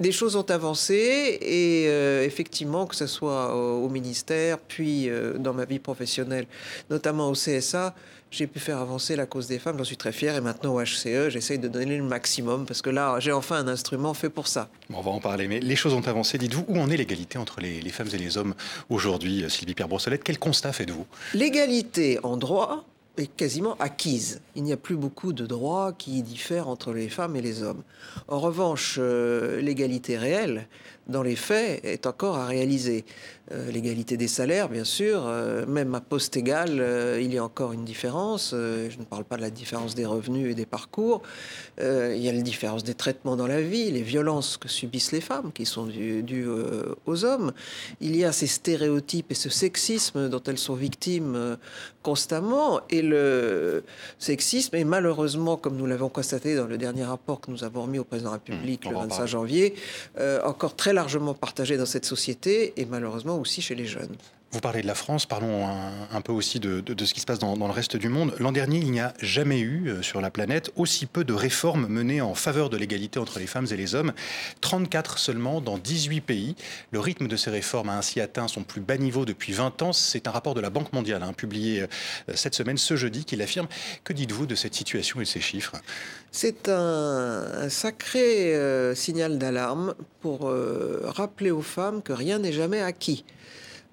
les 0.00 0.12
choses 0.12 0.36
ont 0.36 0.42
avancé 0.50 1.38
et 1.40 1.84
euh, 1.88 2.24
effectivement, 2.24 2.86
que 2.86 2.94
ce 2.96 3.06
soit 3.06 3.54
au, 3.54 3.84
au 3.84 3.88
ministère, 3.88 4.58
puis 4.58 5.08
euh, 5.08 5.38
dans 5.38 5.54
ma 5.54 5.64
vie 5.64 5.78
professionnelle, 5.78 6.46
notamment 6.90 7.28
au 7.28 7.32
CSA, 7.32 7.94
j'ai 8.30 8.46
pu 8.46 8.58
faire 8.58 8.78
avancer 8.78 9.16
la 9.16 9.24
cause 9.24 9.46
des 9.46 9.58
femmes. 9.58 9.78
J'en 9.78 9.84
suis 9.84 9.96
très 9.96 10.12
fier. 10.12 10.34
Et 10.36 10.40
maintenant 10.40 10.74
au 10.74 10.82
HCE, 10.82 11.30
j'essaye 11.30 11.58
de 11.58 11.68
donner 11.68 11.96
le 11.96 12.02
maximum 12.02 12.66
parce 12.66 12.82
que 12.82 12.90
là, 12.90 13.18
j'ai 13.20 13.32
enfin 13.32 13.56
un 13.56 13.68
instrument 13.68 14.14
fait 14.14 14.28
pour 14.28 14.48
ça. 14.48 14.68
Bon, 14.90 14.98
On 14.98 15.02
va 15.02 15.10
en 15.12 15.20
parler, 15.20 15.48
mais 15.48 15.60
les 15.60 15.76
choses 15.76 15.94
ont 15.94 16.06
avancé. 16.06 16.36
Dites-vous, 16.36 16.64
où 16.68 16.78
en 16.78 16.90
est 16.90 16.96
l'égalité 16.96 17.38
entre 17.38 17.60
les, 17.60 17.80
les 17.80 17.90
femmes 17.90 18.08
et 18.12 18.18
les 18.18 18.36
hommes 18.36 18.54
aujourd'hui, 18.90 19.44
euh, 19.44 19.48
Sylvie 19.48 19.74
Pierre-Brossolette? 19.74 20.24
Quel 20.24 20.38
constat 20.38 20.72
faites-vous? 20.72 21.06
L'égalité 21.34 22.18
en 22.24 22.36
droit 22.36 22.84
est 23.16 23.34
quasiment 23.34 23.76
acquise. 23.78 24.40
Il 24.54 24.62
n'y 24.62 24.72
a 24.72 24.76
plus 24.76 24.96
beaucoup 24.96 25.32
de 25.32 25.46
droits 25.46 25.92
qui 25.92 26.22
diffèrent 26.22 26.68
entre 26.68 26.92
les 26.92 27.08
femmes 27.08 27.36
et 27.36 27.42
les 27.42 27.62
hommes. 27.62 27.82
En 28.28 28.38
revanche, 28.38 28.96
euh, 28.98 29.60
l'égalité 29.60 30.16
réelle, 30.16 30.68
dans 31.08 31.22
les 31.22 31.36
faits, 31.36 31.84
est 31.84 32.06
encore 32.06 32.36
à 32.36 32.46
réaliser. 32.46 33.04
Euh, 33.52 33.70
l'égalité 33.70 34.16
des 34.16 34.26
salaires, 34.26 34.68
bien 34.68 34.82
sûr, 34.82 35.22
euh, 35.24 35.64
même 35.66 35.94
à 35.94 36.00
poste 36.00 36.36
égal, 36.36 36.80
euh, 36.80 37.20
il 37.22 37.32
y 37.32 37.38
a 37.38 37.44
encore 37.44 37.72
une 37.72 37.84
différence. 37.84 38.50
Je 38.52 38.98
ne 38.98 39.04
parle 39.04 39.22
pas 39.22 39.36
de 39.36 39.42
la 39.42 39.50
différence 39.50 39.94
des 39.94 40.04
revenus 40.04 40.50
et 40.50 40.54
des 40.54 40.66
parcours. 40.66 41.22
Il 41.78 42.18
y 42.18 42.28
a 42.28 42.32
la 42.32 42.40
différence 42.40 42.82
des 42.82 42.94
traitements 42.94 43.36
dans 43.36 43.46
la 43.46 43.60
vie, 43.60 43.90
les 43.92 44.02
violences 44.02 44.56
que 44.56 44.68
subissent 44.68 45.12
les 45.12 45.20
femmes, 45.20 45.52
qui 45.52 45.64
sont 45.64 45.86
dues, 45.86 46.22
dues, 46.22 46.48
aux 47.06 47.24
hommes. 47.24 47.52
Il 48.00 48.16
y 48.16 48.24
a 48.24 48.32
ces 48.32 48.46
stéréotypes 48.46 49.30
et 49.30 49.34
ce 49.34 49.50
sexisme 49.50 50.28
dont 50.28 50.42
elles 50.46 50.58
sont 50.58 50.74
victimes 50.74 51.56
constamment. 52.02 52.80
Et 52.90 53.02
le 53.02 53.84
sexisme 54.18 54.74
est 54.74 54.84
malheureusement, 54.84 55.56
comme 55.56 55.76
nous 55.76 55.86
l'avons 55.86 56.08
constaté 56.08 56.56
dans 56.56 56.66
le 56.66 56.78
dernier 56.78 57.04
rapport 57.04 57.40
que 57.40 57.50
nous 57.50 57.62
avons 57.62 57.82
remis 57.82 57.98
au 57.98 58.04
président 58.04 58.30
de 58.30 58.34
la 58.34 58.38
République 58.38 58.56
Mmh, 58.84 58.88
on 58.88 58.90
le 58.90 58.96
va 58.96 59.00
en 59.00 59.02
25 59.02 59.16
parler. 59.16 59.30
janvier, 59.30 59.74
encore 60.44 60.74
très 60.76 60.92
largement 60.96 61.34
partagé 61.34 61.76
dans 61.76 61.86
cette 61.86 62.06
société 62.06 62.72
et 62.76 62.86
malheureusement 62.86 63.38
aussi 63.38 63.62
chez 63.62 63.76
les 63.76 63.86
jeunes. 63.86 64.16
Vous 64.52 64.60
parlez 64.60 64.80
de 64.80 64.86
la 64.86 64.94
France, 64.94 65.26
parlons 65.26 65.66
un, 65.66 66.20
peu 66.20 66.30
aussi 66.30 66.60
de, 66.60 66.82
ce 67.04 67.12
qui 67.12 67.20
se 67.20 67.26
passe 67.26 67.40
dans, 67.40 67.56
le 67.56 67.72
reste 67.72 67.96
du 67.96 68.08
monde. 68.08 68.32
L'an 68.38 68.52
dernier, 68.52 68.78
il 68.78 68.92
n'y 68.92 69.00
a 69.00 69.12
jamais 69.20 69.58
eu 69.58 69.88
euh, 69.88 70.02
sur 70.02 70.20
la 70.20 70.30
planète 70.30 70.70
aussi 70.76 71.06
peu 71.06 71.24
de 71.24 71.34
réformes 71.34 71.88
menées 71.88 72.20
en 72.20 72.34
faveur 72.34 72.70
de 72.70 72.76
l'égalité 72.76 73.18
entre 73.18 73.40
les 73.40 73.48
femmes 73.48 73.66
et 73.70 73.76
les 73.76 73.96
hommes. 73.96 74.12
34 74.60 75.18
seulement 75.18 75.60
dans 75.60 75.78
18 75.78 76.20
pays. 76.20 76.54
Le 76.92 77.00
rythme 77.00 77.26
de 77.26 77.36
ces 77.36 77.50
réformes 77.50 77.88
a 77.88 77.98
ainsi 77.98 78.20
atteint 78.20 78.46
son 78.46 78.62
plus 78.62 78.80
bas 78.80 78.96
niveau 78.96 79.24
depuis 79.24 79.52
20 79.52 79.82
ans. 79.82 79.92
C'est 79.92 80.28
un 80.28 80.30
rapport 80.30 80.54
de 80.54 80.60
la 80.60 80.70
Banque 80.70 80.92
mondiale 80.92 81.24
hein, 81.24 81.32
publié 81.32 81.82
euh, 81.82 81.86
cette 82.34 82.54
semaine, 82.54 82.78
ce 82.78 82.94
jeudi, 82.94 83.24
qui 83.24 83.34
l'affirme. 83.34 83.66
Que 84.04 84.12
dites-vous 84.12 84.46
de 84.46 84.54
cette 84.54 84.74
situation 84.74 85.20
et 85.20 85.24
de 85.24 85.28
ces 85.28 85.40
chiffres? 85.40 85.74
C'est 86.30 86.68
un, 86.68 87.68
sacré 87.68 88.54
euh, 88.54 88.94
signal 88.94 89.38
d'alarme 89.38 89.94
pour 90.20 90.52
rappeler 91.04 91.50
aux 91.50 91.62
femmes 91.62 92.00
que 92.00 92.12
rien 92.12 92.38
n'est 92.38 92.52
jamais 92.52 92.80
acquis. 92.80 93.24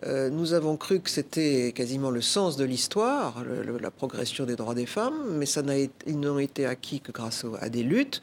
Euh, 0.05 0.29
nous 0.29 0.53
avons 0.53 0.75
cru 0.75 0.99
que 0.99 1.09
c'était 1.09 1.71
quasiment 1.73 2.09
le 2.09 2.21
sens 2.21 2.57
de 2.57 2.65
l'histoire, 2.65 3.43
la 3.79 3.91
progression 3.91 4.45
des 4.45 4.55
droits 4.55 4.75
des 4.75 4.85
femmes, 4.85 5.13
mais 5.31 5.45
ça 5.45 5.61
n'a 5.61 5.77
ils 5.77 6.19
n'ont 6.19 6.39
été 6.39 6.65
acquis 6.65 6.99
que 6.99 7.11
grâce 7.11 7.45
à 7.61 7.69
des 7.69 7.83
luttes 7.83 8.21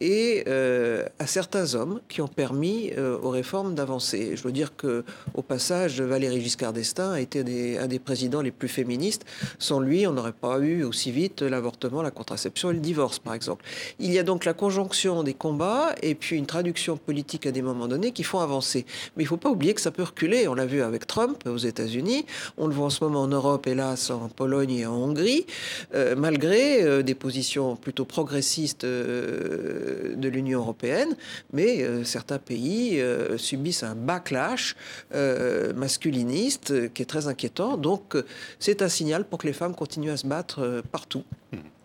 et 0.00 0.44
euh, 0.48 1.04
à 1.18 1.26
certains 1.26 1.74
hommes 1.74 2.00
qui 2.08 2.20
ont 2.20 2.28
permis 2.28 2.92
euh, 2.96 3.18
aux 3.22 3.30
réformes 3.30 3.74
d'avancer. 3.74 4.36
Je 4.36 4.42
veux 4.42 4.52
dire 4.52 4.76
que, 4.76 5.04
au 5.34 5.42
passage, 5.42 6.00
Valéry 6.00 6.40
Giscard 6.40 6.72
d'Estaing 6.72 7.12
a 7.12 7.20
été 7.20 7.78
un 7.78 7.86
des 7.86 7.98
présidents 7.98 8.40
les 8.40 8.50
plus 8.50 8.68
féministes. 8.68 9.24
Sans 9.58 9.80
lui, 9.80 10.06
on 10.06 10.12
n'aurait 10.12 10.32
pas 10.32 10.58
eu 10.60 10.82
aussi 10.84 11.10
vite 11.10 11.42
l'avortement, 11.42 12.02
la 12.02 12.10
contraception 12.10 12.70
et 12.70 12.74
le 12.74 12.80
divorce, 12.80 13.18
par 13.18 13.34
exemple. 13.34 13.64
Il 13.98 14.12
y 14.12 14.18
a 14.18 14.22
donc 14.22 14.44
la 14.44 14.54
conjonction 14.54 15.22
des 15.22 15.34
combats 15.34 15.94
et 16.02 16.14
puis 16.14 16.36
une 16.36 16.46
traduction 16.46 16.96
politique 16.96 17.46
à 17.46 17.52
des 17.52 17.62
moments 17.62 17.88
donnés 17.88 18.12
qui 18.12 18.24
font 18.24 18.40
avancer. 18.40 18.86
Mais 19.16 19.24
il 19.24 19.26
ne 19.26 19.30
faut 19.30 19.36
pas 19.36 19.50
oublier 19.50 19.74
que 19.74 19.80
ça 19.80 19.90
peut 19.90 20.02
reculer. 20.02 20.48
On 20.48 20.54
l'a 20.54 20.66
vu 20.66 20.82
avec 20.82 21.06
Trump 21.06 21.17
aux 21.46 21.56
États-Unis. 21.56 22.26
On 22.56 22.66
le 22.66 22.74
voit 22.74 22.86
en 22.86 22.90
ce 22.90 23.02
moment 23.04 23.22
en 23.22 23.28
Europe, 23.28 23.66
hélas, 23.66 24.10
en 24.10 24.28
Pologne 24.28 24.72
et 24.72 24.86
en 24.86 24.94
Hongrie, 24.94 25.46
euh, 25.94 26.14
malgré 26.16 27.02
des 27.02 27.14
positions 27.14 27.76
plutôt 27.76 28.04
progressistes 28.04 28.84
de 28.84 30.28
l'Union 30.28 30.60
européenne, 30.60 31.16
mais 31.52 31.82
euh, 31.82 32.04
certains 32.04 32.38
pays 32.38 33.00
euh, 33.00 33.38
subissent 33.38 33.82
un 33.82 33.94
backlash 33.94 34.76
euh, 35.14 35.72
masculiniste 35.74 36.92
qui 36.92 37.02
est 37.02 37.06
très 37.06 37.26
inquiétant. 37.28 37.76
Donc 37.76 38.16
c'est 38.58 38.82
un 38.82 38.88
signal 38.88 39.24
pour 39.24 39.38
que 39.38 39.46
les 39.46 39.52
femmes 39.52 39.74
continuent 39.74 40.10
à 40.10 40.16
se 40.16 40.26
battre 40.26 40.82
partout. 40.90 41.24
Mmh 41.52 41.77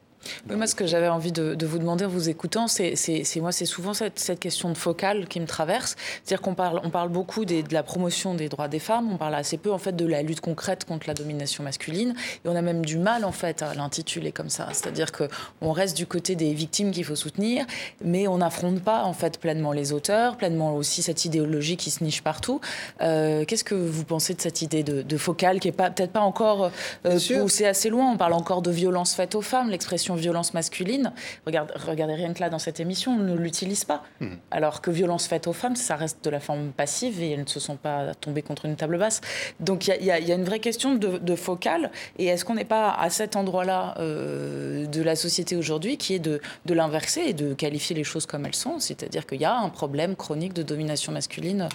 moi, 0.49 0.67
ce 0.67 0.75
que 0.75 0.85
j'avais 0.85 1.07
envie 1.07 1.31
de, 1.31 1.65
vous 1.65 1.79
demander 1.79 2.05
en 2.05 2.09
vous 2.09 2.29
écoutant, 2.29 2.67
c'est 2.67 2.95
moi, 3.37 3.51
c'est 3.51 3.65
souvent 3.65 3.93
cette, 3.93 4.39
question 4.39 4.69
de 4.69 4.77
focale 4.77 5.27
qui 5.27 5.39
me 5.39 5.45
traverse. 5.45 5.95
C'est-à-dire 6.23 6.41
qu'on 6.41 6.55
parle, 6.55 6.81
on 6.83 6.89
parle 6.89 7.09
beaucoup 7.09 7.45
de 7.45 7.63
la 7.71 7.83
promotion 7.83 8.33
des 8.33 8.49
droits 8.49 8.67
des 8.67 8.79
femmes, 8.79 9.11
on 9.11 9.17
parle 9.17 9.35
assez 9.35 9.57
peu 9.57 9.71
en 9.71 9.77
fait 9.77 9.95
de 9.95 10.05
la 10.05 10.21
lutte 10.21 10.41
concrète 10.41 10.85
contre 10.85 11.07
la 11.07 11.13
domination 11.13 11.63
masculine, 11.63 12.15
et 12.43 12.47
on 12.49 12.55
a 12.55 12.61
même 12.61 12.85
du 12.85 12.97
mal 12.97 13.25
en 13.25 13.31
fait 13.31 13.61
à 13.61 13.73
l'intituler 13.73 14.31
comme 14.31 14.49
ça. 14.49 14.67
C'est-à-dire 14.71 15.11
que 15.11 15.27
on 15.61 15.71
reste 15.71 15.95
du 15.95 16.05
côté 16.05 16.35
des 16.35 16.53
victimes 16.53 16.91
qu'il 16.91 17.05
faut 17.05 17.15
soutenir, 17.15 17.65
mais 18.03 18.27
on 18.27 18.37
n'affronte 18.37 18.81
pas 18.81 19.03
en 19.03 19.13
fait 19.13 19.39
pleinement 19.39 19.71
les 19.71 19.93
auteurs, 19.93 20.37
pleinement 20.37 20.75
aussi 20.75 21.01
cette 21.01 21.25
idéologie 21.25 21.77
qui 21.77 21.91
se 21.91 22.03
niche 22.03 22.21
partout. 22.21 22.59
Euh, 23.01 23.45
qu'est-ce 23.45 23.63
que 23.63 23.75
vous 23.75 24.03
pensez 24.03 24.33
de 24.33 24.41
cette 24.41 24.61
idée 24.61 24.83
de, 24.83 25.17
focale 25.17 25.59
qui 25.59 25.67
est 25.67 25.71
peut-être 25.71 26.11
pas 26.11 26.21
encore 26.21 26.71
euh, 27.05 27.19
poussée 27.41 27.65
assez 27.65 27.89
loin? 27.89 28.11
On 28.11 28.17
parle 28.17 28.33
encore 28.33 28.61
de 28.61 28.71
violence 28.71 29.13
faite 29.13 29.35
aux 29.35 29.41
femmes, 29.41 29.69
l'expression 29.69 30.12
violence 30.15 30.53
masculine, 30.53 31.13
regardez 31.45 32.13
rien 32.13 32.33
que 32.33 32.39
là 32.39 32.49
dans 32.49 32.59
cette 32.59 32.79
émission, 32.79 33.13
on 33.13 33.19
ne 33.19 33.35
l'utilise 33.35 33.85
pas. 33.85 34.03
Hmm. 34.19 34.35
Alors 34.51 34.81
que 34.81 34.91
violence 34.91 35.27
faite 35.27 35.47
aux 35.47 35.53
femmes, 35.53 35.75
ça 35.75 35.95
reste 35.95 36.23
de 36.23 36.29
la 36.29 36.39
forme 36.39 36.71
passive 36.71 37.21
et 37.21 37.31
elles 37.31 37.41
ne 37.41 37.47
se 37.47 37.59
sont 37.59 37.75
pas 37.75 38.13
tombées 38.15 38.41
contre 38.41 38.65
une 38.65 38.75
table 38.75 38.97
basse. 38.97 39.21
Donc 39.59 39.87
il 39.87 40.05
y, 40.05 40.11
a 40.11 40.35
une 40.35 40.43
vraie 40.43 40.59
question 40.59 40.95
de, 40.95 41.35
focale. 41.35 41.91
Et 42.19 42.27
est-ce 42.27 42.45
qu'on 42.45 42.55
n'est 42.55 42.65
pas 42.65 42.91
à 42.91 43.09
cet 43.09 43.35
endroit-là 43.35 43.95
euh, 43.97 44.85
de 44.85 45.01
la 45.01 45.15
société 45.15 45.55
aujourd'hui 45.55 45.97
qui 45.97 46.13
est 46.13 46.19
de, 46.19 46.41
de 46.65 46.73
l'inverser 46.73 47.21
et 47.27 47.33
de 47.33 47.53
qualifier 47.53 47.95
les 47.95 48.03
choses 48.03 48.25
comme 48.25 48.45
elles 48.45 48.55
sont? 48.55 48.79
C'est-à-dire 48.79 49.25
qu'il 49.25 49.41
y 49.41 49.45
a 49.45 49.55
un 49.55 49.69
problème 49.69 50.15
chronique 50.15 50.53
de 50.53 50.63
domination 50.63 51.11
masculine 51.11 51.69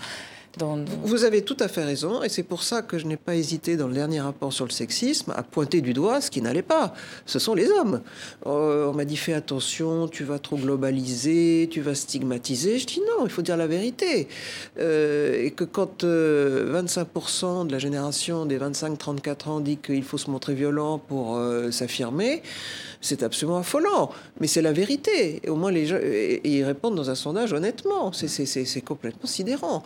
vous 1.03 1.25
avez 1.25 1.43
tout 1.43 1.57
à 1.61 1.69
fait 1.69 1.85
raison, 1.85 2.23
et 2.23 2.29
c'est 2.29 2.43
pour 2.43 2.62
ça 2.62 2.83
que 2.83 2.99
je 2.99 3.07
n'ai 3.07 3.17
pas 3.17 3.35
hésité 3.35 3.77
dans 3.77 3.88
le 3.88 3.95
dernier 3.95 4.21
rapport 4.21 4.53
sur 4.53 4.65
le 4.65 4.71
sexisme 4.71 5.33
à 5.37 5.43
pointer 5.43 5.81
du 5.81 5.93
doigt 5.93 6.21
ce 6.21 6.31
qui 6.31 6.43
n'allait 6.43 6.62
pas. 6.62 6.95
Ce 7.27 7.38
sont 7.38 7.55
les 7.55 7.69
hommes. 7.71 8.03
Euh, 8.47 8.88
on 8.88 8.95
m'a 8.95 9.05
dit 9.05 9.17
fais 9.17 9.35
attention, 9.35 10.09
tu 10.09 10.25
vas 10.25 10.38
trop 10.38 10.57
globaliser, 10.57 11.69
tu 11.71 11.81
vas 11.81 11.95
stigmatiser. 11.95 12.79
Je 12.79 12.87
dis 12.87 13.00
non, 13.00 13.25
il 13.25 13.31
faut 13.31 13.43
dire 13.43 13.57
la 13.57 13.67
vérité. 13.67 14.29
Euh, 14.79 15.45
et 15.45 15.50
que 15.50 15.65
quand 15.65 16.05
25% 16.05 16.05
euh, 16.05 17.65
de 17.65 17.73
la 17.73 17.79
génération 17.79 18.47
des 18.47 18.59
25-34 18.59 19.49
ans 19.49 19.61
dit 19.61 19.77
qu'il 19.77 20.03
faut 20.03 20.19
se 20.19 20.31
montrer 20.31 20.55
violent 20.55 20.99
pour 20.99 21.38
s'affirmer, 21.71 22.43
c'est 23.00 23.23
absolument 23.23 23.59
affolant. 23.59 24.11
Mais 24.41 24.47
c'est 24.47 24.62
la 24.62 24.73
vérité. 24.73 25.41
Et 25.45 25.50
au 25.50 25.57
moins, 25.57 25.71
les 25.71 25.87
gens 25.87 25.99
et, 26.00 26.41
ils 26.45 26.65
répondent 26.65 26.97
dans 26.97 27.11
un 27.11 27.15
sondage 27.15 27.53
honnêtement. 27.53 28.12
C'est 28.12 28.81
complètement 28.81 29.29
sidérant. 29.29 29.83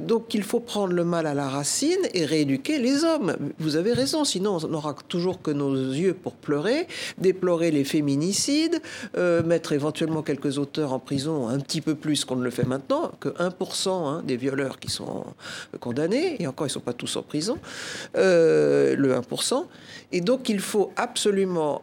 Donc, 0.00 0.34
il 0.34 0.42
faut 0.42 0.60
prendre 0.60 0.92
le 0.92 1.04
mal 1.04 1.26
à 1.26 1.34
la 1.34 1.48
racine 1.48 2.00
et 2.12 2.24
rééduquer 2.24 2.78
les 2.78 3.04
hommes. 3.04 3.36
Vous 3.58 3.76
avez 3.76 3.92
raison. 3.92 4.24
Sinon, 4.24 4.58
on 4.62 4.68
n'aura 4.68 4.94
toujours 5.08 5.42
que 5.42 5.50
nos 5.50 5.74
yeux 5.74 6.14
pour 6.14 6.34
pleurer, 6.34 6.86
déplorer 7.18 7.70
les 7.70 7.84
féminicides, 7.84 8.80
euh, 9.16 9.42
mettre 9.42 9.72
éventuellement 9.72 10.22
quelques 10.22 10.58
auteurs 10.58 10.92
en 10.92 10.98
prison 10.98 11.48
un 11.48 11.58
petit 11.58 11.80
peu 11.80 11.94
plus 11.94 12.24
qu'on 12.24 12.36
ne 12.36 12.44
le 12.44 12.50
fait 12.50 12.64
maintenant, 12.64 13.12
que 13.20 13.28
1% 13.28 13.88
hein, 13.88 14.22
des 14.24 14.36
violeurs 14.36 14.78
qui 14.78 14.90
sont 14.90 15.24
condamnés, 15.80 16.40
et 16.40 16.46
encore 16.46 16.66
ils 16.66 16.70
ne 16.70 16.74
sont 16.74 16.80
pas 16.80 16.92
tous 16.92 17.16
en 17.16 17.22
prison, 17.22 17.58
euh, 18.16 18.96
le 18.96 19.14
1%. 19.14 19.66
Et 20.12 20.20
donc 20.20 20.48
il 20.48 20.60
faut 20.60 20.92
absolument 20.96 21.82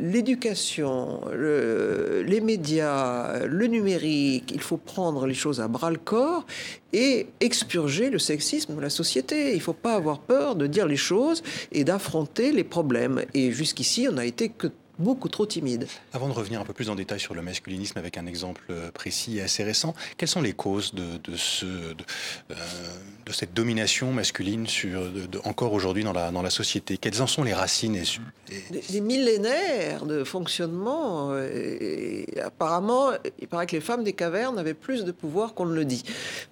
l'éducation, 0.00 1.20
les 1.32 2.40
médias, 2.40 3.44
le 3.46 3.66
numérique, 3.66 4.52
il 4.52 4.60
faut 4.60 4.76
prendre 4.76 5.26
les 5.26 5.34
choses 5.34 5.60
à 5.60 5.68
bras 5.68 5.90
le 5.90 5.98
corps 5.98 6.46
et 6.92 7.26
expurger 7.40 8.10
le 8.10 8.18
sexisme 8.18 8.74
de 8.74 8.80
la 8.80 8.90
société. 8.90 9.50
Il 9.52 9.56
ne 9.56 9.62
faut 9.62 9.72
pas 9.72 9.94
avoir 9.94 10.18
peur 10.18 10.56
de 10.56 10.66
dire 10.66 10.86
les 10.86 10.96
choses 10.96 11.42
et 11.72 11.84
d'affronter 11.84 12.52
les 12.52 12.64
problèmes. 12.64 13.22
Et 13.34 13.52
jusqu'ici, 13.52 14.06
on 14.08 14.12
n'a 14.12 14.24
été 14.24 14.48
que 14.48 14.68
beaucoup 14.98 15.28
trop 15.28 15.46
timide. 15.46 15.86
Avant 16.12 16.28
de 16.28 16.32
revenir 16.32 16.60
un 16.60 16.64
peu 16.64 16.72
plus 16.72 16.88
en 16.88 16.94
détail 16.94 17.20
sur 17.20 17.34
le 17.34 17.42
masculinisme 17.42 17.98
avec 17.98 18.16
un 18.16 18.26
exemple 18.26 18.72
précis 18.94 19.38
et 19.38 19.42
assez 19.42 19.62
récent, 19.62 19.94
quelles 20.16 20.28
sont 20.28 20.40
les 20.40 20.52
causes 20.52 20.94
de, 20.94 21.36
ce, 21.36 21.66
euh, 21.66 22.54
de, 23.26 23.32
cette 23.32 23.54
domination 23.54 24.12
masculine 24.12 24.66
sur, 24.66 25.02
encore 25.44 25.72
aujourd'hui 25.72 26.04
dans 26.04 26.12
la, 26.12 26.30
dans 26.30 26.42
la 26.42 26.50
société 26.50 26.96
Quelles 26.96 27.22
en 27.22 27.26
sont 27.26 27.42
les 27.42 27.54
racines 27.54 27.96
des, 28.90 29.00
millénaires 29.00 30.06
de 30.06 30.24
fonctionnement. 30.24 31.30
Euh, 31.32 31.48
et, 31.52 32.40
apparemment, 32.40 33.10
il 33.40 33.48
paraît 33.48 33.66
que 33.66 33.72
les 33.76 33.80
femmes 33.80 34.04
des 34.04 34.12
cavernes 34.12 34.58
avaient 34.58 34.74
plus 34.74 35.04
de 35.04 35.12
pouvoir 35.12 35.54
qu'on 35.54 35.66
ne 35.66 35.74
le 35.74 35.84
dit. 35.84 36.04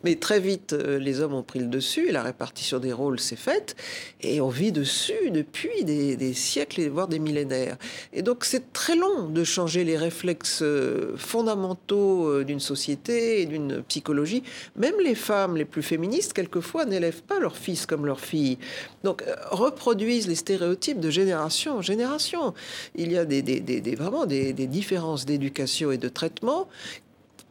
Mais 0.03 0.17
très 0.17 0.41
vite, 0.41 0.73
les 0.73 1.21
hommes 1.21 1.35
ont 1.35 1.43
pris 1.43 1.61
le 1.61 1.67
dessus 1.67 2.09
et 2.09 2.13
la 2.13 2.23
répartition 2.23 2.79
des 2.79 2.93
rôles 2.93 3.21
s'est 3.21 3.37
faite. 3.37 3.77
Et 4.21 4.41
on 4.41 4.49
vit 4.49 4.73
dessus 4.73 5.31
depuis 5.31 5.85
des, 5.85 6.17
des 6.17 6.35
siècles, 6.35 6.89
voire 6.89 7.09
des 7.09 7.19
millénaires. 7.19 7.77
Et 8.13 8.23
donc, 8.23 8.45
c'est 8.45 8.73
très 8.73 8.97
long 8.97 9.29
de 9.29 9.45
changer 9.45 9.85
les 9.85 9.97
réflexes 9.97 10.63
euh, 10.63 11.17
fondamentaux 11.17 12.29
euh, 12.29 12.45
d'une 12.45 12.61
société 12.61 13.43
et 13.43 13.47
d'une 13.47 13.83
psychologie. 13.83 14.43
Même 14.77 14.95
les 15.03 15.15
femmes 15.15 15.57
les 15.57 15.65
plus 15.65 15.83
féministes, 15.83 16.33
quelquefois, 16.33 16.64
n'élèvent 16.87 17.23
pas 17.23 17.39
leurs 17.39 17.57
fils 17.57 17.87
comme 17.87 18.07
leurs 18.07 18.21
filles. 18.21 18.59
Donc 19.03 19.23
euh, 19.23 19.35
reproduisent 19.51 20.29
les 20.29 20.35
stéréotypes 20.35 21.01
de 21.01 21.11
génération 21.11 21.79
en 21.79 21.83
génération. 21.83 22.55
Il 22.95 23.13
y 23.13 23.19
a 23.19 23.25
des, 23.25 23.95
vraiment 23.97 24.27
des, 24.27 24.53
des 24.53 24.67
différences 24.67 25.25
d'éducation 25.25 25.93
et 25.93 25.99
de 25.99 26.09
traitement 26.09 26.69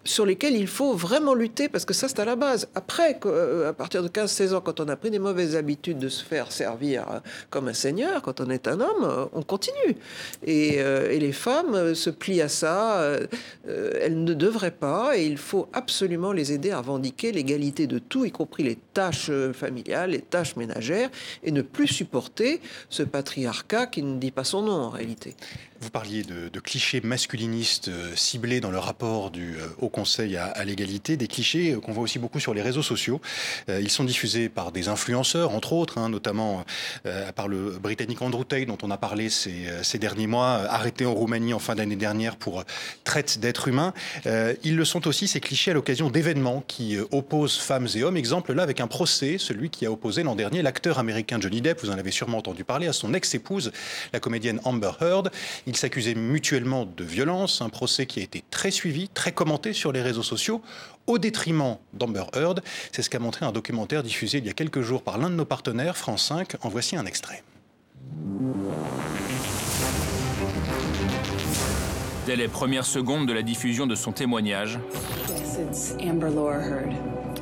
sur 0.05 0.25
lesquels 0.25 0.55
il 0.55 0.67
faut 0.67 0.93
vraiment 0.93 1.33
lutter 1.33 1.69
parce 1.69 1.85
que 1.85 1.93
ça 1.93 2.07
c'est 2.07 2.19
à 2.19 2.25
la 2.25 2.35
base. 2.35 2.67
Après, 2.75 3.19
euh, 3.25 3.69
à 3.69 3.73
partir 3.73 4.03
de 4.03 4.07
15-16 4.07 4.53
ans, 4.53 4.61
quand 4.61 4.79
on 4.79 4.87
a 4.89 4.95
pris 4.95 5.11
des 5.11 5.19
mauvaises 5.19 5.55
habitudes 5.55 5.97
de 5.97 6.09
se 6.09 6.23
faire 6.23 6.51
servir 6.51 7.09
euh, 7.09 7.19
comme 7.49 7.67
un 7.67 7.73
seigneur, 7.73 8.21
quand 8.21 8.41
on 8.41 8.49
est 8.49 8.67
un 8.67 8.79
homme, 8.81 9.03
euh, 9.03 9.25
on 9.33 9.41
continue. 9.41 9.95
Et, 10.45 10.75
et 10.75 11.19
les 11.19 11.31
femmes 11.31 11.95
se 11.95 12.09
plient 12.09 12.41
à 12.41 12.49
ça. 12.49 13.17
Elles 13.65 14.23
ne 14.23 14.33
devraient 14.33 14.71
pas 14.71 15.17
et 15.17 15.25
il 15.25 15.37
faut 15.37 15.67
absolument 15.73 16.31
les 16.31 16.51
aider 16.51 16.71
à 16.71 16.79
revendiquer 16.79 17.31
l'égalité 17.31 17.87
de 17.87 17.99
tout, 17.99 18.25
y 18.25 18.31
compris 18.31 18.63
les 18.63 18.77
tâches 18.93 19.31
familiales, 19.53 20.11
les 20.11 20.21
tâches 20.21 20.55
ménagères, 20.55 21.09
et 21.43 21.51
ne 21.51 21.61
plus 21.61 21.87
supporter 21.87 22.61
ce 22.89 23.03
patriarcat 23.03 23.87
qui 23.87 24.03
ne 24.03 24.17
dit 24.17 24.31
pas 24.31 24.43
son 24.43 24.63
nom 24.63 24.73
en 24.73 24.89
réalité. 24.89 25.35
Vous 25.83 25.89
parliez 25.89 26.23
de, 26.23 26.59
clichés 26.61 27.01
masculinistes 27.01 27.89
euh, 27.89 28.15
ciblés 28.15 28.61
dans 28.61 28.71
le 28.71 28.77
rapport 28.77 29.31
du 29.31 29.57
euh, 29.57 29.67
Haut 29.81 29.89
Conseil 29.89 30.37
à, 30.37 30.63
l'égalité, 30.63 31.17
des 31.17 31.27
clichés 31.27 31.73
euh, 31.73 31.81
qu'on 31.81 31.91
voit 31.91 32.03
aussi 32.03 32.19
beaucoup 32.19 32.39
sur 32.39 32.53
les 32.53 32.61
réseaux 32.61 32.81
sociaux. 32.81 33.19
ils 33.67 33.89
sont 33.89 34.05
diffusés 34.05 34.47
par 34.47 34.71
des 34.71 34.87
influenceurs, 34.87 35.53
entre 35.53 35.73
autres, 35.73 35.97
hein, 35.97 36.07
notamment 36.07 36.63
par 37.35 37.47
le 37.47 37.71
Britannique 37.71 38.21
Andrew 38.21 38.45
Tate, 38.45 38.65
dont 38.65 38.77
on 38.81 38.91
a 38.91 38.97
parlé 38.97 39.29
ces, 39.29 39.67
ces 39.81 39.99
derniers 39.99 40.27
mois, 40.27 40.61
arrêté 40.69 41.05
en 41.05 41.13
Roumanie 41.13 41.53
en 41.53 41.59
fin 41.59 41.75
d'année 41.75 41.95
dernière 41.95 42.37
pour 42.37 42.63
traite 43.03 43.39
d'êtres 43.39 43.67
humains. 43.67 43.93
ils 44.63 44.75
le 44.75 44.85
sont 44.85 45.07
aussi, 45.07 45.27
ces 45.27 45.39
clichés, 45.39 45.71
à 45.71 45.73
l'occasion 45.73 46.09
d'événements 46.09 46.63
qui 46.67 46.97
opposent 47.11 47.57
femmes 47.57 47.87
et 47.95 48.03
hommes. 48.03 48.17
Exemple 48.17 48.53
là 48.53 48.63
avec 48.63 48.79
un 48.79 48.87
procès, 48.87 49.37
celui 49.37 49.69
qui 49.69 49.85
a 49.85 49.91
opposé 49.91 50.23
l'an 50.23 50.35
dernier 50.35 50.61
l'acteur 50.61 50.99
américain 50.99 51.39
Johnny 51.41 51.61
Depp, 51.61 51.81
vous 51.81 51.89
en 51.89 51.97
avez 51.97 52.11
sûrement 52.11 52.37
entendu 52.37 52.63
parler, 52.63 52.87
à 52.87 52.93
son 52.93 53.13
ex-épouse, 53.13 53.71
la 54.13 54.19
comédienne 54.19 54.59
Amber 54.63 54.91
Heard. 55.01 55.31
Ils 55.73 55.77
s'accusaient 55.77 56.13
mutuellement 56.13 56.85
de 56.85 57.03
violence, 57.03 57.59
un 57.63 57.69
procès 57.69 58.05
qui 58.05 58.19
a 58.19 58.23
été 58.23 58.43
très 58.51 58.69
suivi, 58.69 59.09
très 59.09 59.31
commenté 59.31 59.73
sur 59.73 59.91
les 59.91 60.03
réseaux 60.03 60.21
sociaux, 60.21 60.61
au 61.07 61.17
détriment 61.17 61.77
d'Amber 61.93 62.25
Heard. 62.35 62.61
C'est 62.91 63.01
ce 63.01 63.09
qu'a 63.09 63.17
montré 63.17 63.43
un 63.43 63.51
documentaire 63.51 64.03
diffusé 64.03 64.37
il 64.37 64.45
y 64.45 64.51
a 64.51 64.53
quelques 64.53 64.81
jours 64.81 65.01
par 65.01 65.17
l'un 65.17 65.31
de 65.31 65.35
nos 65.35 65.45
partenaires, 65.45 65.97
France 65.97 66.27
5. 66.27 66.57
En 66.61 66.69
voici 66.69 66.95
un 66.95 67.07
extrait. 67.07 67.41
Dès 72.27 72.35
les 72.35 72.49
premières 72.49 72.85
secondes 72.85 73.27
de 73.27 73.33
la 73.33 73.41
diffusion 73.41 73.87
de 73.87 73.95
son 73.95 74.11
témoignage, 74.11 74.77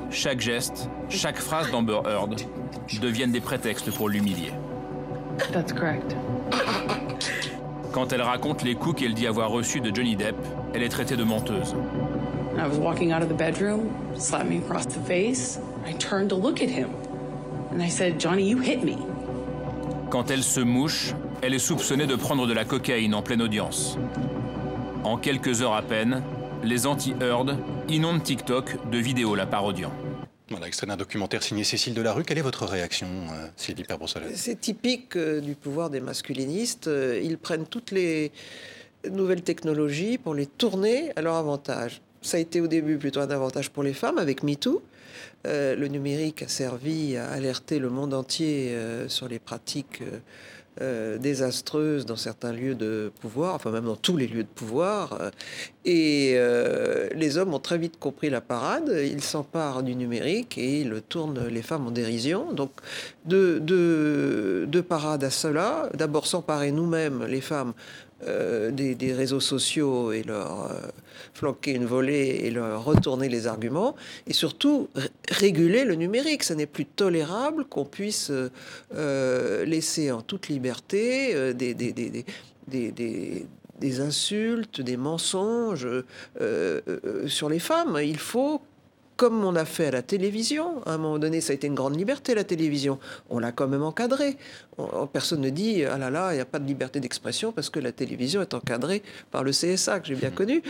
chaque 0.09 0.39
geste, 0.39 0.87
chaque 1.09 1.37
phrase 1.37 1.69
d'Amber 1.69 1.99
Heard 2.05 2.35
deviennent 3.01 3.33
des 3.33 3.41
prétextes 3.41 3.91
pour 3.91 4.07
l'humilier. 4.07 4.53
Quand 7.91 8.13
elle 8.13 8.21
raconte 8.21 8.63
les 8.63 8.75
coups 8.75 9.01
qu'elle 9.01 9.13
dit 9.13 9.27
avoir 9.27 9.49
reçus 9.49 9.81
de 9.81 9.93
Johnny 9.93 10.15
Depp, 10.15 10.35
elle 10.73 10.81
est 10.81 10.89
traitée 10.89 11.17
de 11.17 11.23
menteuse. 11.23 11.75
I 12.57 12.67
was 12.67 12.77
walking 12.77 13.11
out 13.11 13.21
of 13.21 13.27
the 13.27 13.35
bedroom, 13.35 13.89
slapped 14.15 14.49
me 14.49 14.59
across 14.59 14.85
the 14.85 14.99
face. 15.05 15.59
I 15.85 15.93
turned 15.93 16.29
to 16.29 16.35
look 16.35 16.61
at 16.61 16.69
him. 16.69 16.89
And 17.71 17.81
I 17.81 17.89
said, 17.89 18.17
Johnny, 18.17 18.49
you 18.49 18.59
hit 18.61 18.83
me. 18.83 18.95
Quand 20.09 20.31
elle 20.31 20.43
se 20.43 20.61
mouche, 20.61 21.13
elle 21.41 21.53
est 21.53 21.59
soupçonnée 21.59 22.07
de 22.07 22.15
prendre 22.15 22.47
de 22.47 22.53
la 22.53 22.63
cocaïne 22.63 23.13
en 23.13 23.21
pleine 23.21 23.41
audience. 23.41 23.97
En 25.03 25.17
quelques 25.17 25.61
heures 25.61 25.73
à 25.73 25.81
peine, 25.81 26.21
les 26.63 26.87
anti-Heard 26.87 27.57
inondent 27.89 28.23
TikTok 28.23 28.77
de 28.89 28.97
vidéos 28.99 29.35
la 29.35 29.45
parodiant. 29.45 29.91
Voilà, 30.51 30.67
extrait 30.67 30.85
d'un 30.85 30.97
documentaire 30.97 31.41
signé 31.41 31.63
Cécile 31.63 31.93
Delarue. 31.93 32.23
Quelle 32.25 32.37
est 32.37 32.41
votre 32.43 32.65
réaction, 32.65 33.07
euh, 33.07 33.47
Sylvie 33.55 33.85
Perbrossolet 33.85 34.35
C'est 34.35 34.59
typique 34.59 35.15
euh, 35.15 35.39
du 35.39 35.55
pouvoir 35.55 35.89
des 35.89 36.01
masculinistes. 36.01 36.87
Euh, 36.87 37.21
Ils 37.23 37.37
prennent 37.37 37.65
toutes 37.65 37.91
les 37.91 38.33
nouvelles 39.09 39.43
technologies 39.43 40.17
pour 40.17 40.35
les 40.35 40.45
tourner 40.45 41.13
à 41.15 41.21
leur 41.21 41.35
avantage. 41.35 42.01
Ça 42.21 42.35
a 42.35 42.39
été 42.41 42.59
au 42.59 42.67
début 42.67 42.97
plutôt 42.97 43.21
un 43.21 43.29
avantage 43.29 43.69
pour 43.69 43.81
les 43.81 43.93
femmes 43.93 44.17
avec 44.17 44.43
MeToo. 44.43 44.81
Euh, 45.47 45.73
le 45.73 45.87
numérique 45.87 46.43
a 46.43 46.49
servi 46.49 47.15
à 47.15 47.29
alerter 47.29 47.79
le 47.79 47.89
monde 47.89 48.13
entier 48.13 48.75
sur 49.07 49.29
les 49.29 49.39
pratiques 49.39 50.03
euh, 50.79 51.17
désastreuses 51.17 52.05
dans 52.05 52.15
certains 52.15 52.53
lieux 52.53 52.75
de 52.75 53.11
pouvoir, 53.19 53.55
enfin 53.55 53.71
même 53.71 53.85
dans 53.85 53.97
tous 53.97 54.15
les 54.15 54.27
lieux 54.27 54.43
de 54.43 54.47
pouvoir. 54.47 55.17
Euh, 55.19 55.29
Et 55.83 56.35
euh, 56.35 57.09
les 57.15 57.37
hommes 57.37 57.53
ont 57.53 57.59
très 57.59 57.77
vite 57.77 57.97
compris 57.99 58.29
la 58.29 58.39
parade. 58.39 58.89
Ils 59.03 59.23
s'emparent 59.23 59.83
du 59.83 59.95
numérique 59.95 60.57
et 60.57 60.81
ils 60.81 61.01
tournent 61.09 61.47
les 61.47 61.61
femmes 61.63 61.87
en 61.87 61.91
dérision. 61.91 62.53
Donc, 62.53 62.71
deux 63.25 63.59
de, 63.59 64.65
de 64.67 64.81
parade 64.81 65.23
à 65.23 65.29
cela. 65.29 65.89
D'abord 65.95 66.27
s'emparer 66.27 66.71
nous-mêmes, 66.71 67.25
les 67.25 67.41
femmes, 67.41 67.73
des, 68.71 68.95
des 68.95 69.13
réseaux 69.13 69.39
sociaux 69.39 70.11
et 70.11 70.23
leur 70.23 70.71
euh, 70.71 70.75
flanquer 71.33 71.71
une 71.71 71.85
volée 71.85 72.41
et 72.43 72.51
leur 72.51 72.83
retourner 72.83 73.29
les 73.29 73.47
arguments. 73.47 73.95
Et 74.27 74.33
surtout, 74.33 74.89
réguler 75.29 75.85
le 75.85 75.95
numérique. 75.95 76.43
Ce 76.43 76.53
n'est 76.53 76.65
plus 76.65 76.85
tolérable 76.85 77.65
qu'on 77.65 77.85
puisse 77.85 78.29
euh, 78.29 78.49
euh, 78.95 79.65
laisser 79.65 80.11
en 80.11 80.21
toute 80.21 80.47
liberté 80.49 81.33
euh, 81.33 81.53
des, 81.53 81.73
des, 81.73 81.93
des, 81.93 83.45
des, 83.79 83.99
insultes, 83.99 84.81
des 84.81 84.97
mensonges 84.97 85.85
euh, 85.87 86.03
euh, 86.39 87.27
sur 87.27 87.49
les 87.49 87.59
femmes. 87.59 87.97
Il 88.03 88.19
faut 88.19 88.61
comme 89.21 89.45
on 89.45 89.55
a 89.55 89.65
fait 89.65 89.85
à 89.85 89.91
la 89.91 90.01
télévision, 90.01 90.81
à 90.87 90.93
un 90.93 90.97
moment 90.97 91.19
donné, 91.19 91.41
ça 91.41 91.51
a 91.51 91.53
été 91.53 91.67
une 91.67 91.75
grande 91.75 91.95
liberté, 91.95 92.33
la 92.33 92.43
télévision. 92.43 92.97
On 93.29 93.37
l'a 93.37 93.51
quand 93.51 93.67
même 93.67 93.83
encadré. 93.83 94.35
On- 94.79 95.05
personne 95.05 95.41
ne 95.41 95.51
dit, 95.51 95.85
ah 95.85 95.99
là 95.99 96.09
là, 96.09 96.31
il 96.33 96.37
n'y 96.37 96.41
a 96.41 96.45
pas 96.45 96.57
de 96.57 96.65
liberté 96.65 96.99
d'expression 96.99 97.51
parce 97.51 97.69
que 97.69 97.79
la 97.79 97.91
télévision 97.91 98.41
est 98.41 98.55
encadrée 98.55 99.03
par 99.29 99.43
le 99.43 99.51
CSA, 99.51 99.99
que 99.99 100.07
j'ai 100.07 100.15
bien 100.15 100.31
connu. 100.31 100.63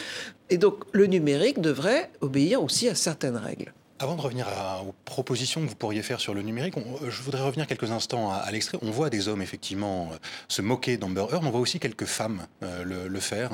Et 0.50 0.58
donc, 0.58 0.84
le 0.92 1.06
numérique 1.06 1.62
devrait 1.62 2.12
obéir 2.20 2.62
aussi 2.62 2.90
à 2.90 2.96
certaines 2.96 3.38
règles. 3.38 3.72
Avant 4.00 4.18
de 4.18 4.22
revenir 4.22 4.48
aux 4.86 4.96
propositions 5.06 5.62
que 5.64 5.70
vous 5.70 5.76
pourriez 5.76 6.02
faire 6.02 6.20
sur 6.20 6.34
le 6.34 6.42
numérique, 6.42 6.76
on- 6.76 7.10
je 7.10 7.22
voudrais 7.22 7.44
revenir 7.44 7.68
quelques 7.68 7.92
instants 7.92 8.34
à, 8.34 8.52
l'extrait. 8.52 8.80
On 8.82 8.92
voit 8.92 9.10
des 9.10 9.30
hommes 9.30 9.42
effectivement 9.42 10.10
euh, 10.12 10.18
se 10.50 10.62
moquer 10.62 10.98
d'Amber 10.98 11.22
Heard, 11.32 11.44
mais 11.44 11.48
on 11.48 11.52
voit 11.52 11.62
aussi 11.62 11.80
quelques 11.80 12.04
femmes 12.04 12.42
euh, 12.64 12.84
le 12.84 13.20
faire. 13.22 13.52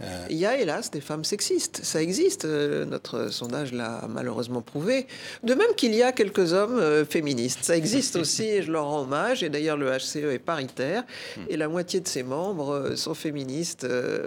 Euh, 0.00 0.26
Il 0.28 0.36
y 0.36 0.44
a 0.44 0.58
hélas 0.58 0.90
des 0.90 1.00
femmes 1.00 1.22
sexistes, 1.22 1.80
ça 1.84 2.02
existe, 2.02 2.44
euh, 2.44 2.84
notre 2.84 3.28
sondage 3.28 3.72
l'a 3.72 4.06
malheureusement 4.08 4.60
prouvé. 4.60 5.06
De 5.44 5.54
même 5.54 5.72
qu'il 5.76 5.94
y 5.94 6.02
a 6.02 6.10
quelques 6.10 6.52
hommes 6.52 6.78
euh, 6.80 7.04
féministes, 7.04 7.60
ça 7.62 7.76
existe 7.76 8.16
aussi 8.16 8.42
et 8.44 8.62
je 8.62 8.72
leur 8.72 8.86
rends 8.88 9.02
hommage. 9.02 9.44
Et 9.44 9.50
d'ailleurs 9.50 9.76
le 9.76 9.88
HCE 9.96 10.16
est 10.32 10.38
paritaire 10.40 11.04
et 11.48 11.56
la 11.56 11.68
moitié 11.68 12.00
de 12.00 12.08
ses 12.08 12.24
membres 12.24 12.94
sont 12.96 13.14
féministes. 13.14 13.86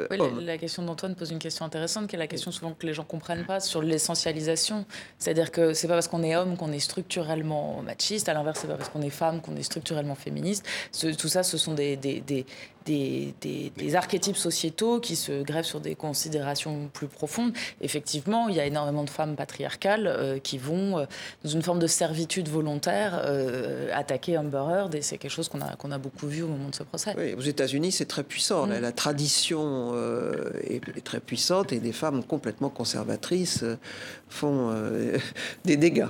Oui, 0.09 0.17
la, 0.17 0.23
hommes. 0.23 0.39
la 0.39 0.57
question 0.57 0.83
d'Antoine 0.83 1.15
pose 1.15 1.31
une 1.31 1.39
question 1.39 1.65
intéressante, 1.65 2.07
qui 2.07 2.15
est 2.15 2.19
la 2.19 2.27
question 2.27 2.51
souvent 2.51 2.71
que 2.71 2.85
les 2.87 2.93
gens 2.93 3.03
comprennent 3.03 3.45
pas 3.45 3.59
sur 3.59 3.81
l'essentialisation. 3.81 4.85
C'est-à-dire 5.19 5.51
que 5.51 5.73
c'est 5.73 5.87
pas 5.89 5.95
parce 5.95 6.07
qu'on 6.07 6.23
est 6.23 6.35
homme 6.37 6.55
qu'on 6.55 6.71
est 6.71 6.79
structurellement 6.79 7.81
machiste. 7.81 8.29
À 8.29 8.33
l'inverse, 8.33 8.59
c'est 8.61 8.67
pas 8.67 8.75
parce 8.77 8.89
qu'on 8.89 9.01
est 9.01 9.09
femme 9.09 9.41
qu'on 9.41 9.55
est 9.57 9.63
structurellement 9.63 10.15
féministe. 10.15 10.65
Ce- 10.93 11.07
tout 11.07 11.27
ça, 11.27 11.43
ce 11.43 11.57
sont 11.57 11.73
des, 11.73 11.97
des, 11.97 12.21
des, 12.21 12.45
des, 12.87 13.33
des- 13.41 13.71
des 13.75 13.95
archétypes 13.95 14.37
sociétaux 14.37 14.99
qui 14.99 15.15
se 15.15 15.43
greffent 15.43 15.65
sur 15.67 15.79
des 15.81 15.95
considérations 15.95 16.89
plus 16.93 17.07
profondes. 17.07 17.51
Effectivement, 17.81 18.47
il 18.47 18.55
y 18.55 18.59
a 18.59 18.65
énormément 18.65 19.03
de 19.03 19.09
femmes 19.09 19.35
patriarcales 19.35 20.07
euh, 20.07 20.39
qui 20.39 20.57
vont, 20.57 20.97
euh, 20.97 21.05
dans 21.43 21.49
une 21.49 21.61
forme 21.61 21.79
de 21.79 21.87
servitude 21.87 22.47
volontaire, 22.47 23.21
euh, 23.25 23.89
attaquer 23.93 24.37
Amber 24.37 24.63
Heard, 24.71 24.95
et 24.95 25.01
c'est 25.01 25.17
quelque 25.17 25.31
chose 25.31 25.49
qu'on 25.49 25.61
a, 25.61 25.75
qu'on 25.75 25.91
a 25.91 25.97
beaucoup 25.97 26.27
vu 26.27 26.41
au 26.43 26.47
moment 26.47 26.69
de 26.69 26.75
ce 26.75 26.83
procès. 26.83 27.13
Oui, 27.17 27.33
aux 27.37 27.41
États-Unis, 27.41 27.91
c'est 27.91 28.05
très 28.05 28.23
puissant. 28.23 28.65
La, 28.65 28.79
Mm. 28.79 28.81
la 28.81 28.91
tradition 28.91 29.93
est, 30.63 30.75
est 30.97 31.03
très 31.03 31.19
puissante 31.19 31.73
et 31.73 31.79
des 31.79 31.91
femmes 31.91 32.23
complètement 32.23 32.69
conservatrices 32.69 33.63
font 34.29 34.73
des 35.65 35.77
dégâts. 35.77 36.07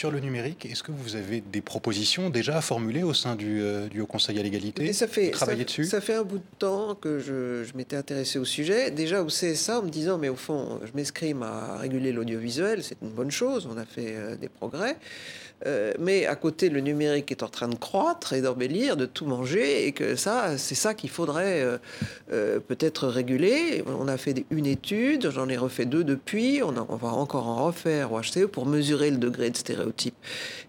Sur 0.00 0.10
le 0.10 0.20
numérique, 0.20 0.64
est-ce 0.64 0.82
que 0.82 0.92
vous 0.92 1.14
avez 1.14 1.42
des 1.42 1.60
propositions 1.60 2.30
déjà 2.30 2.62
formulées 2.62 3.02
au 3.02 3.12
sein 3.12 3.36
du, 3.36 3.60
euh, 3.60 3.86
du 3.86 4.00
Haut 4.00 4.06
Conseil 4.06 4.38
à 4.38 4.42
l'égalité 4.42 4.90
ça 4.94 5.06
fait, 5.06 5.28
Travailler 5.30 5.58
ça, 5.58 5.66
dessus 5.66 5.84
ça 5.84 6.00
fait 6.00 6.14
un 6.14 6.22
bout 6.22 6.38
de 6.38 6.58
temps 6.58 6.94
que 6.94 7.18
je, 7.18 7.64
je 7.64 7.76
m'étais 7.76 7.96
intéressé 7.96 8.38
au 8.38 8.46
sujet. 8.46 8.90
Déjà 8.90 9.22
au 9.22 9.26
CSA, 9.26 9.80
en 9.80 9.82
me 9.82 9.90
disant, 9.90 10.16
mais 10.16 10.30
au 10.30 10.36
fond, 10.36 10.80
je 10.86 10.92
m'escrime 10.94 11.42
à 11.42 11.76
réguler 11.76 12.12
l'audiovisuel, 12.12 12.82
c'est 12.82 12.96
une 13.02 13.10
bonne 13.10 13.30
chose, 13.30 13.68
on 13.70 13.76
a 13.76 13.84
fait 13.84 14.14
euh, 14.16 14.36
des 14.36 14.48
progrès. 14.48 14.96
Euh, 15.66 15.92
mais 15.98 16.26
à 16.26 16.36
côté, 16.36 16.70
le 16.70 16.80
numérique 16.80 17.30
est 17.30 17.42
en 17.42 17.48
train 17.48 17.68
de 17.68 17.74
croître 17.74 18.32
et 18.32 18.40
d'embellir, 18.40 18.96
de 18.96 19.06
tout 19.06 19.26
manger, 19.26 19.86
et 19.86 19.92
que 19.92 20.16
ça, 20.16 20.56
c'est 20.56 20.74
ça 20.74 20.94
qu'il 20.94 21.10
faudrait 21.10 21.60
euh, 21.60 21.78
euh, 22.32 22.60
peut-être 22.60 23.08
réguler. 23.08 23.84
On 23.86 24.08
a 24.08 24.16
fait 24.16 24.44
une 24.50 24.66
étude, 24.66 25.30
j'en 25.30 25.48
ai 25.48 25.56
refait 25.56 25.84
deux 25.84 26.04
depuis, 26.04 26.62
on, 26.62 26.74
on 26.88 26.96
va 26.96 27.08
encore 27.08 27.48
en 27.48 27.66
refaire 27.66 28.12
au 28.12 28.20
HCE 28.20 28.46
pour 28.50 28.66
mesurer 28.66 29.10
le 29.10 29.18
degré 29.18 29.50
de 29.50 29.56
stéréotype 29.56 30.14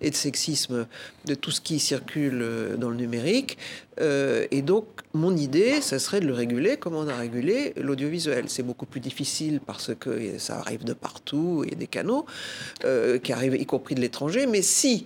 et 0.01 0.09
de 0.09 0.15
sexisme 0.15 0.87
de 1.25 1.35
tout 1.35 1.51
ce 1.51 1.61
qui 1.61 1.79
circule 1.79 2.75
dans 2.77 2.89
le 2.89 2.95
numérique. 2.95 3.57
Euh, 3.99 4.47
et 4.51 4.61
donc, 4.61 4.85
mon 5.13 5.35
idée, 5.35 5.81
ça 5.81 5.99
serait 5.99 6.21
de 6.21 6.27
le 6.27 6.33
réguler 6.33 6.77
comme 6.77 6.95
on 6.95 7.07
a 7.07 7.15
régulé 7.15 7.73
l'audiovisuel. 7.77 8.45
C'est 8.47 8.63
beaucoup 8.63 8.85
plus 8.85 8.99
difficile 8.99 9.59
parce 9.65 9.91
que 9.99 10.37
ça 10.37 10.59
arrive 10.59 10.83
de 10.83 10.93
partout, 10.93 11.63
il 11.65 11.71
y 11.71 11.75
a 11.75 11.77
des 11.77 11.87
canaux 11.87 12.25
euh, 12.85 13.19
qui 13.19 13.33
arrivent, 13.33 13.55
y 13.55 13.65
compris 13.65 13.95
de 13.95 14.01
l'étranger. 14.01 14.47
Mais 14.47 14.61
si 14.61 15.05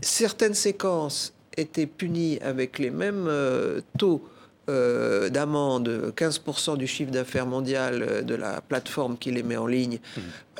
certaines 0.00 0.54
séquences 0.54 1.34
étaient 1.56 1.86
punies 1.86 2.38
avec 2.40 2.78
les 2.78 2.90
mêmes 2.90 3.26
euh, 3.28 3.80
taux 3.98 4.22
euh, 4.68 5.28
d'amende, 5.28 6.12
15% 6.16 6.76
du 6.76 6.86
chiffre 6.86 7.10
d'affaires 7.10 7.46
mondial 7.46 8.02
euh, 8.02 8.22
de 8.22 8.34
la 8.34 8.60
plateforme 8.60 9.16
qui 9.18 9.30
les 9.30 9.42
met 9.42 9.56
en 9.56 9.66
ligne, 9.66 9.98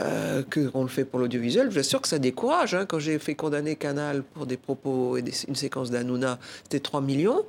euh, 0.01 0.42
que 0.49 0.69
qu'on 0.69 0.83
le 0.83 0.88
fait 0.88 1.05
pour 1.05 1.19
l'audiovisuel, 1.19 1.71
je 1.71 1.81
suis 1.81 1.88
sûr 1.90 2.01
que 2.01 2.09
ça 2.09 2.19
décourage. 2.19 2.75
hein. 2.75 2.87
Quand 2.87 2.99
j'ai 2.99 3.19
fait 3.19 3.35
condamner 3.35 3.77
Canal 3.77 4.23
pour 4.23 4.47
des 4.47 4.57
propos 4.57 5.16
et 5.16 5.23
des- 5.23 5.33
une 5.49 5.57
séquence 5.57 5.90
d'Hanouna, 5.90 6.38
c'était 6.64 6.81
3 6.81 7.01
millions. 7.01 7.45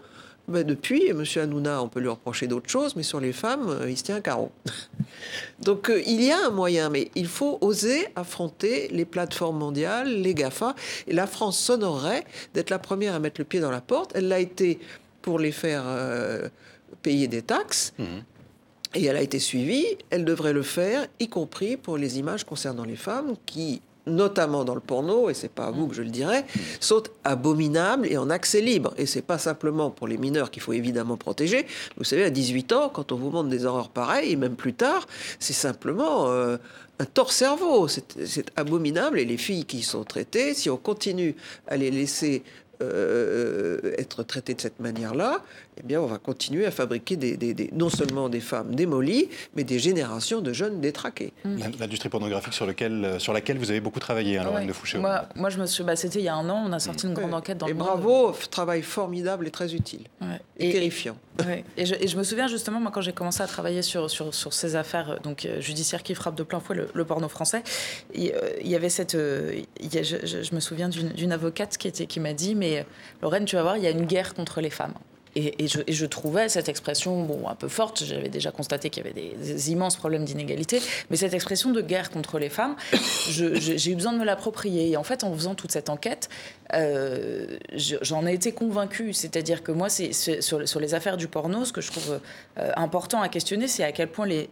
Ben, 0.50 0.63
depuis, 0.65 1.08
M. 1.10 1.24
Hanouna, 1.36 1.84
on 1.84 1.89
peut 1.89 2.00
lui 2.00 2.08
reprocher 2.08 2.48
d'autres 2.48 2.70
choses, 2.70 2.96
mais 2.96 3.04
sur 3.04 3.20
les 3.20 3.34
femmes, 3.34 3.67
euh, 3.67 3.89
il 3.89 3.98
se 3.98 4.04
tient 4.04 4.15
un 4.15 4.22
carreau. 4.22 4.50
Donc 5.62 5.89
euh, 5.89 6.02
il 6.08 6.24
y 6.24 6.32
a 6.32 6.38
un 6.48 6.52
moyen, 6.52 6.89
mais 6.89 7.12
il 7.15 7.28
faut 7.28 7.58
oser 7.62 8.08
affronter 8.15 8.88
les 8.91 9.04
plateformes 9.06 9.58
mondiales, 9.58 10.08
les 10.22 10.34
GAFA. 10.34 10.74
Et 11.08 11.13
la 11.13 11.28
France 11.28 11.60
s'honorerait 11.60 12.24
d'être 12.54 12.70
la 12.70 12.80
première 12.80 13.13
à 13.15 13.20
mettre 13.20 13.41
le 13.41 13.46
pied 13.46 13.60
dans 13.60 13.72
la 13.72 13.82
porte. 13.82 14.12
Elle 14.15 14.28
l'a 14.30 14.39
été 14.39 14.80
pour 15.28 15.40
les 15.40 15.52
faire 15.52 15.84
euh, 15.86 16.48
payer 17.02 17.28
des 17.28 17.42
taxes. 17.42 17.92
Et 18.96 19.04
elle 19.04 19.18
a 19.18 19.22
été 19.22 19.40
suivie, 19.40 19.86
elle 20.10 20.24
devrait 20.24 20.54
le 20.54 20.62
faire, 20.62 21.06
y 21.20 21.28
compris 21.28 21.76
pour 21.76 21.98
les 21.98 22.18
images 22.18 22.46
concernant 22.46 22.86
les 22.86 22.96
femmes 22.96 23.34
qui, 23.46 23.82
notamment 24.06 24.63
dans 24.63 24.74
le 24.74 24.80
porno, 24.80 25.30
et 25.30 25.34
c'est 25.34 25.52
pas 25.52 25.66
à 25.66 25.72
vous 25.72 25.88
que 25.90 25.96
je 25.96 26.02
le 26.02 26.12
dirais, 26.12 26.46
sont 26.80 27.04
abominables 27.26 28.08
et 28.08 28.16
en 28.16 28.30
accès 28.30 28.62
libre. 28.62 28.94
Et 28.98 29.06
c'est 29.06 29.22
pas 29.22 29.38
simplement 29.38 29.90
pour 29.90 30.08
les 30.08 30.18
mineurs 30.18 30.50
qu'il 30.50 30.62
faut 30.62 30.72
évidemment 30.72 31.18
protéger. 31.18 31.68
Vous 31.98 32.06
savez, 32.06 32.24
à 32.24 32.30
18 32.30 32.72
ans, 32.72 32.88
quand 32.88 33.12
on 33.12 33.18
vous 33.18 33.30
montre 33.30 33.50
des 33.50 33.66
horreurs 33.66 33.90
pareilles, 33.90 34.32
et 34.32 34.38
même 34.38 34.56
plus 34.56 34.76
tard, 34.76 35.08
c'est 35.40 35.52
simplement 35.52 36.30
euh, 36.30 36.56
un 37.00 37.06
tort-cerveau. 37.06 37.90
C'est 37.90 38.26
c'est 38.26 38.50
abominable. 38.56 39.20
Et 39.20 39.26
les 39.26 39.36
filles 39.36 39.66
qui 39.66 39.80
y 39.80 39.84
sont 39.84 40.06
traitées, 40.06 40.54
si 40.54 40.70
on 40.70 40.78
continue 40.78 41.36
à 41.68 41.76
les 41.76 41.92
laisser 41.92 42.44
être 42.82 44.24
traitées 44.24 44.54
de 44.54 44.62
cette 44.62 44.80
manière-là, 44.80 45.42
eh 45.80 45.84
bien, 45.84 46.02
on 46.02 46.06
va 46.06 46.18
continuer 46.18 46.66
à 46.66 46.72
fabriquer 46.72 47.16
des, 47.18 47.38
des- 47.38 47.54
des- 47.54 47.70
non 47.74 47.90
seulement 47.90 48.30
des 48.30 48.40
femmes 48.40 48.76
démolies, 48.76 49.30
mais 49.56 49.63
des 49.63 49.80
générations 49.80 50.42
de 50.42 50.54
jeunes 50.54 50.82
détraqués. 50.82 51.34
La- 51.46 51.68
L'industrie 51.80 52.10
pornographique 52.10 52.54
sur, 52.54 52.66
lequel, 52.66 53.04
euh, 53.06 53.20
sur 53.20 53.34
laquelle 53.34 53.58
vous 53.58 53.70
avez 53.72 53.80
beaucoup 53.82 54.00
travaillé, 54.00 54.38
hein, 54.38 54.44
Lorraine 54.44 54.62
Ouais. 54.63 54.68
de 54.68 54.74
Fouché. 54.74 54.98
Moi, 54.98 55.24
moi, 55.36 55.50
je 55.50 55.60
me 55.60 55.66
suis. 55.66 55.84
Bah, 55.84 55.96
C'était 55.96 56.20
il 56.20 56.26
y 56.26 56.30
a 56.30 56.36
un 56.36 56.50
an, 56.50 56.63
on 56.68 56.72
a 56.74 56.80
sorti 56.80 57.08
une 57.08 57.13
grande 57.13 57.34
enquête 57.34 57.58
dans 57.58 57.68
Et 57.68 57.72
le 57.72 57.76
Monde. 57.76 57.88
bravo, 57.88 58.36
travail 58.52 58.82
formidable 58.82 59.48
et 59.48 59.52
très 59.52 59.74
utile. 59.74 60.02
Ouais. 60.22 60.40
Et, 60.58 60.72
terrifiant. 60.72 61.18
Ouais. 61.46 61.63
Et, 61.78 61.86
je, 61.86 61.94
et 61.94 62.08
je 62.08 62.18
me 62.18 62.24
souviens 62.24 62.48
justement, 62.48 62.80
moi, 62.80 62.90
quand 62.92 63.02
j'ai 63.02 63.13
commencé 63.13 63.44
à 63.44 63.48
travailler 63.48 63.84
sur, 63.84 64.10
sur, 64.10 64.34
sur 64.34 64.54
ces 64.54 64.76
affaires 64.76 65.12
euh, 65.12 65.18
donc, 65.20 65.46
euh, 65.46 65.62
judiciaires 65.62 66.02
qui 66.02 66.16
frappent 66.16 66.34
de 66.36 66.42
plein 66.42 66.60
fouet 66.60 66.76
le, 66.76 66.90
le 66.92 67.06
porno 67.06 67.30
français, 67.30 67.62
il, 68.16 68.32
euh, 68.32 68.50
y 68.63 68.76
avait 68.76 68.90
cette. 68.90 69.13
euh, 69.13 69.62
il 69.80 69.94
y 69.94 70.00
a- 70.00 70.04
je, 70.04 70.16
je- 70.24 70.42
je 70.42 70.56
me 70.56 70.60
souviens 70.60 70.90
d'une 70.90 71.32
avocate 71.32 71.78
qui, 71.78 71.88
était, 71.88 72.08
qui 72.08 72.20
m'a 72.20 72.34
dit 72.34 72.56
Mais 72.56 72.68
mais 72.68 72.86
Lorraine, 73.22 73.46
tu 73.46 73.56
vas 73.56 73.62
voir, 73.62 73.78
il 73.78 73.84
y 73.84 73.88
a 73.88 73.92
une 73.92 74.06
guerre 74.06 74.34
contre 74.34 74.60
les 74.62 74.70
femmes. 74.72 74.94
Et, 75.39 75.67
je, 75.67 76.06
trouvais 76.06 76.50
cette 76.50 76.67
expression 76.67 77.23
bon, 77.23 77.47
un 77.47 77.54
peu 77.54 77.67
forte. 77.67 78.04
J'avais 78.04 78.30
déjà 78.30 78.52
constaté 78.52 78.89
qu'il 78.89 79.06
y 79.06 79.08
avait 79.08 79.36
des, 79.38 79.71
immenses 79.71 79.95
problèmes 79.95 80.26
d'inégalité. 80.26 80.82
Mais 81.12 81.17
cette 81.17 81.36
expression 81.36 81.71
de 81.71 81.82
guerre 81.82 82.10
contre 82.10 82.39
les 82.39 82.50
femmes, 82.50 82.76
j'ai 83.30 83.91
eu 83.91 83.95
besoin 83.95 84.13
de 84.13 84.17
me 84.17 84.26
l'approprier. 84.26 84.89
Et 84.89 84.97
en 84.97 85.04
fait, 85.04 85.23
en 85.23 85.32
faisant 85.36 85.54
toute 85.54 85.71
cette 85.71 85.91
enquête, 85.91 86.30
euh, 86.73 87.58
j'en 88.02 88.26
ai 88.26 88.34
été 88.34 88.52
convaincue. 88.52 89.13
C'est-à-dire 89.13 89.62
que 89.62 89.71
moi, 89.71 89.89
sur, 89.89 90.80
les 90.80 90.93
affaires 90.95 91.17
du 91.17 91.28
porno, 91.28 91.65
ce 91.65 91.73
que 91.73 91.82
je 91.82 91.91
trouve 91.91 92.19
euh, 92.58 92.71
important 92.76 93.21
à 93.21 93.30
questionner, 93.30 93.67
c'est 93.67 93.84
à 93.84 93.91
quel 93.91 94.08
point 94.08 94.26
les, 94.26 94.50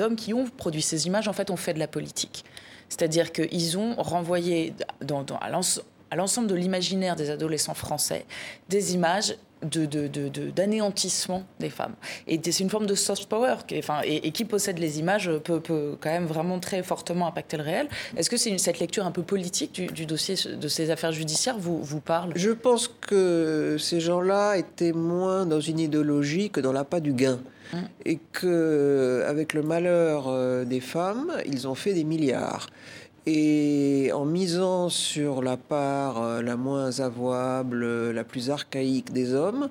hommes 0.00 0.16
qui 0.16 0.34
ont 0.34 0.44
produit 0.44 0.82
ces 0.82 1.06
images, 1.06 1.26
en 1.26 1.32
fait, 1.32 1.50
ont 1.50 1.56
fait 1.56 1.72
de 1.72 1.78
la 1.78 1.88
politique. 1.88 2.44
C'est-à-dire 2.90 3.32
qu'ils 3.32 3.78
ont 3.78 3.94
renvoyé 3.96 4.74
dans, 5.00 5.22
dans, 5.22 5.38
à 5.38 5.48
l'ensemble 5.48 5.86
à 6.10 6.16
l'ensemble 6.16 6.48
de 6.48 6.54
l'imaginaire 6.54 7.16
des 7.16 7.30
adolescents 7.30 7.74
français 7.74 8.24
des 8.68 8.94
images 8.94 9.36
d'anéantissement 9.62 11.38
de, 11.38 11.44
de, 11.44 11.64
des 11.66 11.70
femmes. 11.70 11.94
Et 12.26 12.38
c'est 12.44 12.62
une 12.62 12.70
forme 12.70 12.86
de 12.86 12.94
soft 12.94 13.26
power, 13.26 13.56
qui, 13.66 13.78
enfin, 13.78 14.00
et, 14.04 14.30
qui 14.30 14.44
possède 14.44 14.78
les 14.78 14.98
images 14.98 15.30
peut, 15.44 15.60
peut, 15.60 15.96
quand 15.98 16.10
même 16.10 16.26
vraiment 16.26 16.58
très 16.60 16.82
fortement 16.82 17.26
impacter 17.26 17.56
le 17.56 17.62
réel. 17.62 17.88
Est-ce 18.16 18.28
que 18.28 18.36
c'est 18.36 18.56
cette 18.58 18.80
lecture 18.80 19.06
un 19.06 19.10
peu 19.10 19.22
politique 19.22 19.72
du, 19.72 19.86
du, 19.86 20.04
dossier 20.04 20.34
de 20.54 20.68
ces 20.68 20.90
affaires 20.90 21.12
judiciaires 21.12 21.56
vous, 21.58 21.82
vous 21.82 22.00
parle? 22.00 22.32
Je 22.36 22.50
pense 22.50 22.88
que 22.88 23.76
ces 23.78 24.00
gens-là 24.00 24.56
étaient 24.56 24.92
moins 24.92 25.46
dans 25.46 25.60
une 25.60 25.80
idéologie 25.80 26.50
que 26.50 26.60
dans 26.60 26.72
l'appât 26.72 27.00
du 27.00 27.14
gain. 27.14 27.40
Hum. 27.72 27.82
Et 28.04 28.20
que, 28.30 29.24
avec 29.26 29.52
le 29.52 29.62
malheur 29.62 30.26
euh, 30.28 30.64
des 30.64 30.78
femmes, 30.78 31.32
ils 31.46 31.66
ont 31.66 31.74
fait 31.74 31.94
des 31.94 32.04
milliards. 32.04 32.68
Et 33.26 34.12
en 34.14 34.24
misant 34.24 34.88
sur 34.88 35.42
la 35.42 35.56
part 35.56 36.22
euh, 36.22 36.42
la 36.42 36.56
moins 36.56 37.00
avouable, 37.00 38.12
la 38.12 38.22
plus 38.22 38.50
archaïque 38.50 39.12
des 39.12 39.34
hommes, 39.34 39.68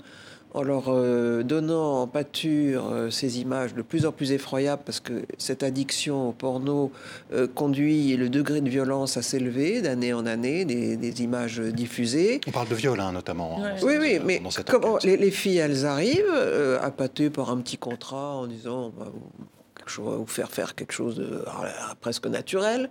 en 0.53 0.61
leur 0.61 0.85
euh, 0.89 1.41
donnant 1.41 2.01
en 2.01 2.07
pâture 2.07 2.89
euh, 2.91 3.09
ces 3.09 3.39
images 3.39 3.73
de 3.73 3.81
plus 3.81 4.05
en 4.05 4.11
plus 4.11 4.33
effroyables, 4.33 4.81
parce 4.85 4.99
que 4.99 5.25
cette 5.37 5.63
addiction 5.63 6.27
au 6.29 6.31
porno 6.33 6.91
conduit 7.53 8.17
le 8.17 8.27
degré 8.27 8.59
de 8.59 8.69
violence 8.69 9.15
à 9.15 9.21
s'élever 9.21 9.81
d'année 9.81 10.11
en 10.11 10.25
année, 10.25 10.65
des, 10.65 11.23
images 11.23 11.61
diffusées. 11.61 12.41
On 12.47 12.51
parle 12.51 12.67
de 12.67 12.75
viol, 12.75 12.99
hein, 12.99 13.13
notamment. 13.13 13.57
oui, 13.83 13.93
oui, 13.97 14.19
mais 14.25 14.41
comment 14.67 14.97
les, 15.01 15.31
filles, 15.31 15.57
elles 15.59 15.85
arrivent 15.85 16.79
à 16.81 16.91
pâter 16.91 17.29
par 17.29 17.51
un 17.51 17.57
petit 17.57 17.77
contrat 17.77 18.35
en 18.35 18.47
disant 18.47 18.91
bah, 18.97 19.13
ou 19.99 20.25
faire 20.25 20.51
faire 20.51 20.75
quelque 20.75 20.91
chose 20.91 21.15
de 21.15 21.43
ah, 21.47 21.95
presque 21.99 22.27
naturel. 22.27 22.89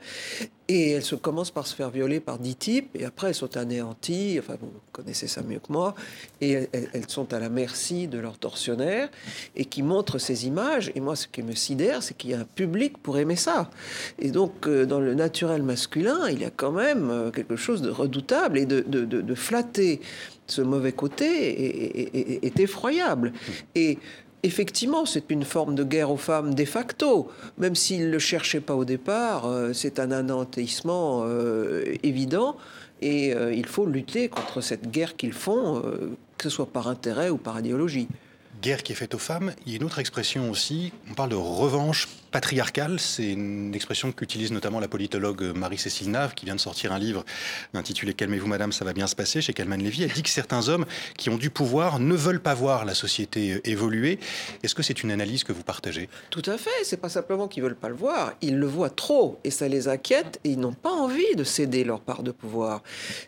Et 0.67 0.93
elles 0.93 1.05
se 1.05 1.15
commencent 1.15 1.51
par 1.51 1.67
se 1.67 1.75
faire 1.75 1.91
violer 1.91 2.21
par 2.21 2.39
dix 2.39 2.57
types, 2.57 2.91
et 2.95 3.05
après 3.05 3.29
elles 3.29 3.35
sont 3.35 3.55
anéanties, 3.59 4.37
enfin 4.39 4.55
vous 4.59 4.73
connaissez 4.93 5.27
ça 5.27 5.43
mieux 5.43 5.59
que 5.59 5.71
moi, 5.71 5.95
et 6.41 6.69
elles, 6.73 7.09
sont 7.09 7.35
à 7.35 7.39
la 7.39 7.51
merci 7.51 8.09
de 8.09 8.19
leurs 8.19 8.39
tortionnaires, 8.39 9.11
et 9.57 9.67
qui 9.67 9.83
montrent 9.83 10.19
ces 10.19 10.47
images. 10.47 10.91
Et 10.95 11.01
moi, 11.01 11.17
ce 11.17 11.27
qui 11.29 11.43
me 11.43 11.55
sidère, 11.55 12.03
c'est 12.03 12.17
qu'il 12.17 12.31
y 12.31 12.35
a 12.35 12.41
un 12.41 12.47
public 12.47 12.97
pour 12.97 13.19
aimer 13.19 13.37
ça. 13.37 13.71
Et 14.19 14.31
donc, 14.31 14.67
euh, 14.67 14.87
dans 14.87 15.01
le 15.01 15.15
naturel 15.15 15.63
masculin, 15.63 16.29
il 16.31 16.41
y 16.41 16.47
a 16.47 16.51
quand 16.51 16.73
même 16.73 17.11
euh, 17.11 17.31
quelque 17.31 17.57
chose 17.57 17.83
de 17.83 17.91
redoutable, 17.91 18.57
et 18.57 18.65
de, 18.65 19.35
flatter 19.35 20.01
ce 20.47 20.63
mauvais 20.63 20.93
côté 20.93 21.27
est, 21.27 22.45
est 22.45 22.61
effroyable. 22.61 23.33
Et 23.75 23.99
effectivement, 24.45 25.07
c'est 25.07 25.31
une 25.31 25.43
forme 25.43 25.75
de 25.75 25.83
guerre 25.83 26.11
aux 26.11 26.19
femmes 26.19 26.55
de 26.55 26.65
facto. 26.65 27.29
Même 27.59 27.75
s'ils 27.75 28.07
ne 28.07 28.11
le 28.11 28.19
cherchaient 28.19 28.61
pas 28.61 28.77
au 28.77 28.85
départ, 28.85 29.47
euh, 29.47 29.73
c'est 29.73 29.99
un 29.99 30.13
anéantissement 30.13 31.23
euh, 31.25 31.83
évident. 32.03 32.57
Et 33.01 33.35
euh, 33.35 33.53
il 33.53 33.67
faut 33.67 33.87
lutter 33.87 34.29
contre 34.29 34.61
cette 34.61 34.91
guerre 34.91 35.17
qu'ils 35.17 35.33
font, 35.33 35.83
que 36.39 36.45
ce 36.45 36.51
soit 36.51 36.67
par 36.67 36.89
intérêt 36.89 37.31
ou 37.31 37.39
par 37.39 37.59
idéologie 37.59 38.09
guerre 38.65 38.83
qui 38.83 38.93
est 38.93 38.95
faite 38.95 39.15
aux 39.15 39.19
femmes. 39.19 39.53
Il 39.67 39.73
y 39.73 39.75
a 39.75 39.77
une 39.77 39.85
autre 39.85 39.99
expression 39.99 40.51
aussi, 40.51 40.91
on 41.11 41.13
parle 41.13 41.29
de 41.29 41.35
revanche 41.35 42.09
patriarcale. 42.31 42.99
C'est 42.99 43.31
une 43.31 43.75
expression 43.75 44.11
qu'utilise 44.11 44.53
notamment 44.53 44.81
la 44.81 44.89
politologue 44.89 45.53
Marie-Cécile 45.55 46.11
Nave, 46.11 46.35
qui 46.35 46.47
vient 46.47 46.55
de 46.55 46.61
sortir 46.61 46.91
un 46.91 46.99
livre 46.99 47.27
intitulé 47.75 48.15
Calmez-vous 48.15 48.47
madame, 48.47 48.73
ça 48.73 48.87
va 48.87 48.95
bien 48.95 49.07
se 49.07 49.15
passer 49.15 49.43
chez 49.43 49.53
Calman 49.53 49.77
Lévy. 49.77 50.05
Elle 50.05 50.13
dit 50.13 50.23
que 50.23 50.31
certains 50.31 50.71
hommes 50.71 50.87
qui 51.19 51.29
ont 51.29 51.37
du 51.37 51.51
pouvoir 51.51 51.99
ne 51.99 52.15
veulent 52.15 52.41
pas 52.41 52.55
voir 52.55 52.87
la 52.87 52.95
société 52.95 53.61
évoluer. 53.71 54.19
Est-ce 54.63 54.75
que 54.75 54.83
c'est 54.83 55.03
une 55.03 55.11
analyse 55.11 55.45
que 55.45 55.53
vous 55.53 55.63
partagez? 55.63 56.09
Tout 56.31 56.43
à 56.47 56.57
fait. 56.57 56.71
C'est 56.85 56.97
pas 56.97 57.11
simplement 57.11 57.49
qu'ils 57.49 57.63
veulent 57.63 57.77
pas 57.77 57.91
le 57.91 57.97
voir, 57.97 58.33
ils 58.41 58.57
le 58.57 58.67
voient 58.67 58.89
trop 58.89 59.39
et 59.45 59.51
ça 59.51 59.69
les 59.69 59.89
inquiète 59.89 60.41
et 60.43 60.51
ils 60.51 60.59
n'ont 60.59 60.73
pas 60.73 60.91
envie 60.91 61.37
de 61.37 61.45
céder 61.45 61.85
leur 61.85 62.01
part 62.01 62.23
de 62.23 62.31
pouvoir. 62.31 62.83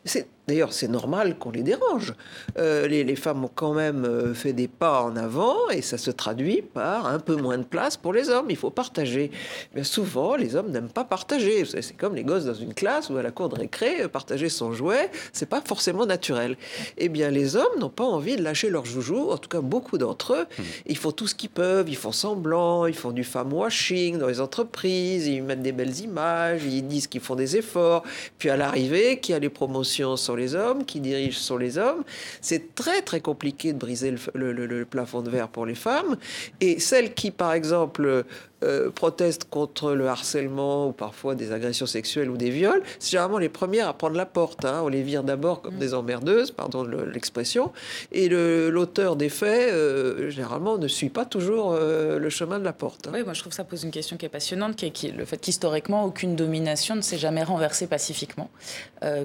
C'est 0.07 0.29
D'ailleurs, 0.47 0.73
c'est 0.73 0.89
normal 0.89 1.39
qu'on 1.39 1.51
les 1.51 1.63
dérange. 1.63 2.15
Euh, 2.57 2.87
les, 2.87 3.17
femmes 3.17 3.45
ont 3.45 3.51
quand 3.53 3.75
même 3.75 4.05
euh, 4.05 4.33
fait 4.33 4.53
des 4.53 4.69
pas 4.69 5.03
en 5.03 5.17
avant 5.17 5.69
et 5.71 5.83
ça 5.83 5.99
se 5.99 6.11
traduit 6.13 6.63
par 6.63 7.07
un 7.07 7.19
peu 7.19 7.35
moins 7.35 7.59
de 7.59 7.65
place 7.65 7.97
pour 7.97 8.13
les 8.13 8.29
hommes. 8.31 8.47
Il 8.49 8.57
faut 8.57 8.71
partager. 8.71 9.33
Mais 9.75 9.83
souvent, 9.83 10.37
les 10.37 10.55
hommes 10.55 10.71
n'aiment 10.71 10.89
pas 10.89 11.05
partager. 11.05 11.65
C'est 11.65 11.97
comme 11.97 12.15
les 12.15 12.23
gosses 12.23 12.45
dans 12.45 12.55
une 12.55 12.75
classe 12.75 13.11
ou 13.11 13.17
à 13.17 13.23
la 13.23 13.33
cour 13.33 13.49
de 13.49 13.57
récré, 13.57 14.03
euh, 14.03 14.09
partager 14.09 14.49
son 14.49 14.73
jouet, 14.73 15.11
c'est 15.33 15.49
pas 15.49 15.61
forcément 15.61 16.07
naturel. 16.07 16.57
Eh 16.97 17.09
bien, 17.09 17.31
les 17.31 17.57
hommes 17.57 17.79
n'ont 17.81 17.91
pas 17.91 18.05
envie 18.05 18.37
de 18.37 18.43
lâcher 18.43 18.71
leur 18.71 18.85
joujou. 18.85 19.31
En 19.31 19.39
tout 19.39 19.49
cas, 19.49 19.61
beaucoup 19.61 19.99
d'entre 19.99 20.35
eux, 20.35 20.47
hmm. 20.59 20.63
ils 20.87 20.97
font 20.97 21.11
tout 21.11 21.27
ce 21.27 21.35
qu'ils 21.35 21.51
peuvent. 21.51 21.89
Ils 21.89 21.97
font 21.97 22.13
semblant, 22.13 22.87
ils 22.87 22.95
font 22.95 23.11
du 23.11 23.25
femme 23.25 23.53
washing 23.53 24.19
dans 24.19 24.29
les 24.29 24.41
entreprises, 24.41 25.27
ils 25.27 25.43
mettent 25.43 25.63
des 25.63 25.73
belles 25.73 25.99
images, 26.01 26.63
ils 26.65 26.87
disent 26.87 27.09
qu'ils 27.09 27.21
font 27.21 27.35
des 27.35 27.57
efforts. 27.57 28.05
Puis 28.39 28.49
à 28.49 28.57
l'arrivée, 28.57 29.19
qui 29.19 29.33
a 29.33 29.41
les 29.41 29.49
promotions 29.49 30.17
les 30.37 30.55
hommes, 30.55 30.85
qui 30.85 31.01
dirigent 31.01 31.39
sur 31.39 31.59
les 31.59 31.79
hommes. 31.79 32.05
C'est 32.41 32.75
très 32.75 33.03
très 33.03 33.21
compliqué 33.21 33.73
de 33.73 33.79
briser 33.79 34.15
le, 34.35 34.85
plafond 34.85 35.23
de 35.23 35.31
verre 35.31 35.49
pour 35.49 35.67
les 35.67 35.75
femmes. 35.75 36.17
Et 36.61 36.79
celles 36.79 37.15
qui, 37.15 37.31
par 37.31 37.53
exemple, 37.53 38.25
euh, 38.65 38.91
protestent 38.91 39.45
contre 39.51 39.93
le 39.93 40.09
harcèlement 40.09 40.89
ou 40.89 40.93
parfois 40.93 41.35
des 41.35 41.53
agressions 41.53 41.85
sexuelles 41.85 42.31
ou 42.31 42.39
des 42.39 42.49
viols, 42.49 42.83
c'est 42.99 43.11
généralement 43.11 43.37
les 43.37 43.51
premières 43.51 43.87
à 43.87 43.93
prendre 43.93 44.17
la 44.17 44.25
porte. 44.25 44.65
Hein. 44.65 44.81
On 44.83 44.89
les 44.89 45.03
vire 45.03 45.25
d'abord 45.25 45.61
comme 45.61 45.75
mm. 45.75 45.79
des 45.79 45.93
emmerdeuses, 45.93 46.53
pardon 46.53 46.83
l'expression, 46.83 47.71
et 48.13 48.31
l'auteur 48.31 49.17
des 49.17 49.29
faits, 49.29 49.73
euh, 49.73 50.31
généralement, 50.31 50.79
ne 50.79 50.89
suit 50.89 51.11
pas 51.11 51.27
toujours 51.27 51.73
euh, 51.73 52.19
le 52.19 52.31
chemin 52.31 52.59
de 52.59 52.65
la 52.65 52.73
porte. 52.73 53.09
Hein. 53.09 53.13
Oui, 53.13 53.25
moi 53.25 53.35
je 53.35 53.41
trouve 53.41 53.51
que 53.51 53.57
ça 53.57 53.65
pose 53.65 53.85
une 53.85 53.91
question 53.91 54.17
qui 54.17 54.25
est 54.25 54.31
passionnante, 54.31 54.77
qui 54.77 55.07
est, 55.07 55.11
le 55.11 55.27
fait 55.27 55.37
qu'historiquement, 55.37 56.05
aucune 56.05 56.35
domination 56.35 56.97
ne 56.97 57.03
s'est 57.03 57.19
jamais 57.19 57.43
renversée 57.43 57.87
pacifiquement. 57.87 58.49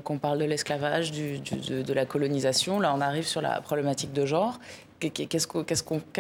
Qu'on 0.04 0.18
parle 0.18 0.40
de 0.40 0.46
l'esclavage, 0.46 1.12
de, 1.12 1.82
de 1.82 1.94
la 1.94 2.06
colonisation, 2.06 2.80
là 2.80 2.94
on 2.96 3.02
arrive 3.02 3.26
sur 3.26 3.42
la 3.42 3.62
problématique 3.62 4.14
de 4.14 4.26
genre 4.26 4.60
qu'est-ce 5.10 5.48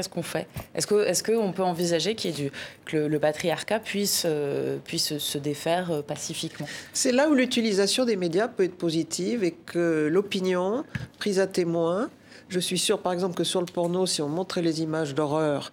qu'on 0.09 0.23
fait? 0.23 0.47
Est-ce 0.75 1.23
qu'on 1.23 1.51
peut 1.51 1.63
envisager 1.63 2.15
que 2.15 2.97
le, 2.97 3.19
patriarcat 3.19 3.79
puisse, 3.79 4.23
euh, 4.25 4.77
se 4.87 5.37
défaire 5.37 5.91
euh, 5.91 6.01
pacifiquement? 6.01 6.67
C'est 6.93 7.11
là 7.11 7.29
où 7.29 7.33
l'utilisation 7.33 8.05
des 8.05 8.15
médias 8.15 8.47
peut 8.47 8.63
être 8.63 8.77
positive 8.77 9.43
et 9.43 9.51
que 9.51 10.07
l'opinion 10.11 10.83
prise 11.19 11.39
à 11.39 11.47
témoin, 11.47 12.09
je 12.49 12.59
suis 12.59 12.79
sûr 12.79 12.99
par 12.99 13.13
exemple 13.13 13.35
que 13.35 13.43
sur 13.43 13.61
le 13.61 13.67
porno, 13.67 14.05
si 14.05 14.21
on 14.21 14.29
montrait 14.29 14.61
les 14.61 14.81
images 14.81 15.15
d'horreur, 15.15 15.71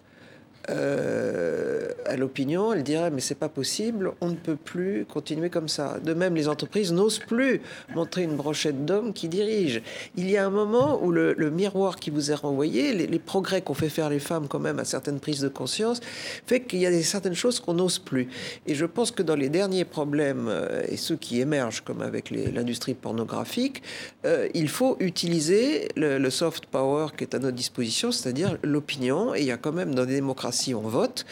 euh, 0.69 1.89
à 2.05 2.15
l'opinion, 2.15 2.73
elle 2.73 2.83
dirait 2.83 3.11
mais 3.11 3.21
c'est 3.21 3.35
pas 3.35 3.49
possible, 3.49 4.11
on 4.21 4.29
ne 4.29 4.35
peut 4.35 4.55
plus 4.55 5.05
continuer 5.05 5.49
comme 5.49 5.67
ça. 5.67 5.99
De 6.03 6.13
même, 6.13 6.35
les 6.35 6.47
entreprises 6.47 6.91
n'osent 6.91 7.19
plus 7.19 7.61
montrer 7.95 8.23
une 8.23 8.35
brochette 8.35 8.85
d'hommes 8.85 9.13
qui 9.13 9.27
dirigent. 9.27 9.81
Il 10.15 10.29
y 10.29 10.37
a 10.37 10.45
un 10.45 10.49
moment 10.49 11.03
où 11.03 11.11
le, 11.11 11.35
miroir 11.49 11.95
qui 11.95 12.09
vous 12.09 12.31
est 12.31 12.35
renvoyé, 12.35 12.93
les, 12.93 13.19
progrès 13.19 13.61
qu'ont 13.61 13.73
fait 13.73 13.89
faire 13.89 14.09
les 14.09 14.19
femmes 14.19 14.47
quand 14.47 14.59
même 14.59 14.79
à 14.79 14.85
certaines 14.85 15.19
prises 15.19 15.41
de 15.41 15.49
conscience, 15.49 15.99
fait 16.45 16.61
qu'il 16.61 16.79
y 16.79 16.85
a 16.85 16.91
des, 16.91 17.03
certaines 17.03 17.35
choses 17.35 17.59
qu'on 17.59 17.73
n'ose 17.73 17.99
plus. 17.99 18.27
Et 18.65 18.75
je 18.75 18.85
pense 18.85 19.11
que 19.11 19.23
dans 19.23 19.35
les 19.35 19.49
derniers 19.49 19.85
problèmes 19.85 20.47
euh, 20.47 20.83
et 20.87 20.97
ceux 20.97 21.15
qui 21.15 21.41
émergent 21.41 21.81
comme 21.81 22.01
avec 22.01 22.31
l'industrie 22.31 22.93
pornographique, 22.93 23.83
euh, 24.25 24.47
il 24.53 24.69
faut 24.69 24.95
utiliser 24.99 25.89
le, 25.95 26.17
le 26.17 26.29
soft 26.29 26.65
power 26.67 27.07
qui 27.17 27.23
est 27.23 27.35
à 27.35 27.39
notre 27.39 27.55
disposition, 27.55 28.11
c'est-à-dire 28.11 28.57
l'opinion. 28.63 29.35
Et 29.35 29.41
il 29.41 29.45
y 29.45 29.51
a 29.51 29.57
quand 29.57 29.73
même 29.73 29.93
dans 29.93 30.05
des 30.05 30.15
démocraties 30.15 30.58
si 30.59 30.75
on 30.75 30.81
vote, 30.81 31.25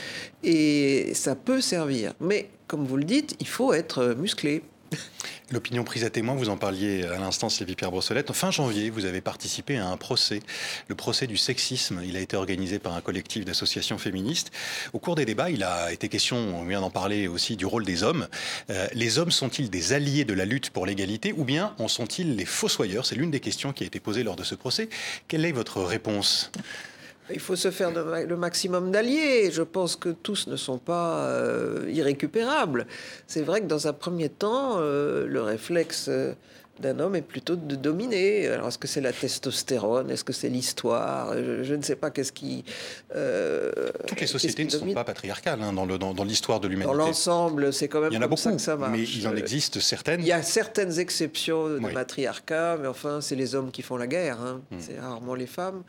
et 0.44 1.14
ça 1.14 1.36
peut 1.36 1.62
servir. 1.62 2.14
Mais 2.20 2.50
comme 2.68 2.86
vous 2.86 2.98
le 2.98 3.04
dites, 3.04 3.36
il 3.40 3.48
faut 3.48 3.74
être 3.74 4.16
musclé. 4.18 4.64
L'opinion 5.52 5.84
prise 5.84 6.04
à 6.04 6.10
témoin, 6.10 6.36
vous 6.36 6.50
en 6.50 6.58
parliez 6.58 7.04
à 7.04 7.20
l'instant, 7.20 7.50
Sylvie 7.50 7.76
Pierre 7.76 7.92
Brossolette. 7.92 8.32
Fin 8.34 8.52
janvier, 8.52 8.90
vous 8.90 9.06
avez 9.06 9.22
participé 9.22 9.78
à 9.78 9.88
un 9.88 9.98
procès, 9.98 10.42
le 10.88 10.96
procès 10.96 11.28
du 11.28 11.38
sexisme. 11.38 12.02
Il 12.06 12.18
a 12.18 12.20
été 12.20 12.36
organisé 12.36 12.80
par 12.80 12.96
un 12.96 13.02
collectif 13.02 13.46
d'associations 13.46 13.98
féministes. 13.98 14.52
Au 14.94 15.00
cours 15.00 15.16
des 15.16 15.26
débats, 15.26 15.50
il 15.50 15.64
a 15.64 15.92
été 15.92 16.10
question, 16.10 16.38
on 16.38 16.66
vient 16.66 16.82
d'en 16.82 16.90
parler 16.90 17.28
aussi, 17.28 17.56
du 17.56 17.66
rôle 17.66 17.86
des 17.86 18.04
hommes. 18.04 18.28
Euh, 18.70 18.88
les 18.94 19.20
hommes 19.20 19.32
sont-ils 19.32 19.70
des 19.70 19.94
alliés 19.94 20.26
de 20.26 20.34
la 20.34 20.46
lutte 20.46 20.70
pour 20.70 20.86
l'égalité 20.86 21.34
ou 21.36 21.44
bien 21.44 21.74
en 21.80 21.88
sont-ils 21.88 22.36
les 22.36 22.46
fossoyeurs? 22.46 23.06
C'est 23.06 23.16
l'une 23.16 23.32
des 23.32 23.40
questions 23.40 23.74
qui 23.74 23.84
a 23.84 23.88
été 23.88 24.00
posée 24.00 24.24
lors 24.24 24.36
de 24.36 24.44
ce 24.44 24.56
procès. 24.56 24.90
Quelle 25.28 25.46
est 25.46 25.52
votre 25.52 25.82
réponse? 25.82 26.52
Il 27.30 27.40
faut 27.40 27.56
se 27.56 27.72
faire 27.72 27.92
le 27.92 28.38
maximum 28.38 28.92
d'alliés. 28.92 29.52
Je 29.52 29.64
pense 29.64 29.96
que 29.96 30.10
tous 30.10 30.48
ne 30.48 30.56
sont 30.56 30.78
pas 30.78 31.20
euh, 31.26 31.90
irrécupérables. 31.90 32.88
C'est 33.28 33.42
vrai 33.42 33.62
que 33.62 33.66
dans 33.66 33.88
un 33.88 33.94
premier 33.94 34.30
temps, 34.30 34.76
euh, 34.78 35.28
le 35.28 35.42
réflexe 35.42 36.08
euh, 36.10 36.34
d'un 36.80 37.00
homme 37.00 37.16
est 37.16 37.22
plutôt 37.22 37.56
de 37.56 37.76
dominer. 37.76 38.48
Alors, 38.48 38.68
est-ce 38.68 38.78
que 38.78 38.88
c'est 38.88 39.02
la 39.02 39.14
testostérone? 39.14 40.12
Est-ce 40.12 40.24
que 40.24 40.34
c'est 40.34 40.50
l'histoire? 40.50 41.34
Je, 41.36 41.74
ne 41.74 41.82
sais 41.82 41.96
pas 41.96 42.12
qu'est-ce 42.12 42.32
qui. 42.32 42.64
Euh, 43.16 43.72
Toutes 44.08 44.22
les 44.22 44.28
sociétés 44.28 44.66
ne 44.66 44.70
sont 44.70 44.94
pas 44.94 45.04
patriarcales 45.04 45.62
hein, 45.62 45.74
dans, 45.74 45.86
le, 45.86 45.98
dans, 45.98 46.24
l'histoire 46.24 46.60
de 46.60 46.68
l'humanité. 46.68 46.96
Dans 46.96 47.06
l'ensemble, 47.06 47.74
c'est 47.74 47.88
quand 47.88 48.02
même 48.02 48.12
il 48.12 48.16
y 48.16 48.18
en 48.18 48.22
a 48.22 48.28
beaucoup, 48.28 48.50
que 48.50 48.58
ça 48.62 48.76
marche. 48.76 48.92
Mais 48.92 49.04
il 49.04 49.28
en 49.28 49.36
existe 49.36 49.80
certaines. 49.80 50.22
Il 50.22 50.28
y 50.28 50.32
a 50.32 50.42
certaines 50.44 51.00
exceptions 51.00 51.68
de 51.68 51.80
matriarcat, 51.80 52.78
mais 52.80 52.88
enfin, 52.88 53.22
c'est 53.22 53.36
les 53.36 53.56
hommes 53.56 53.72
qui 53.72 53.82
font 53.82 53.98
la 53.98 54.08
guerre. 54.08 54.40
Hein. 54.42 54.62
Hmm. 54.72 54.78
C'est 54.80 55.00
rarement 55.00 55.36
les 55.36 55.48
femmes. 55.48 55.84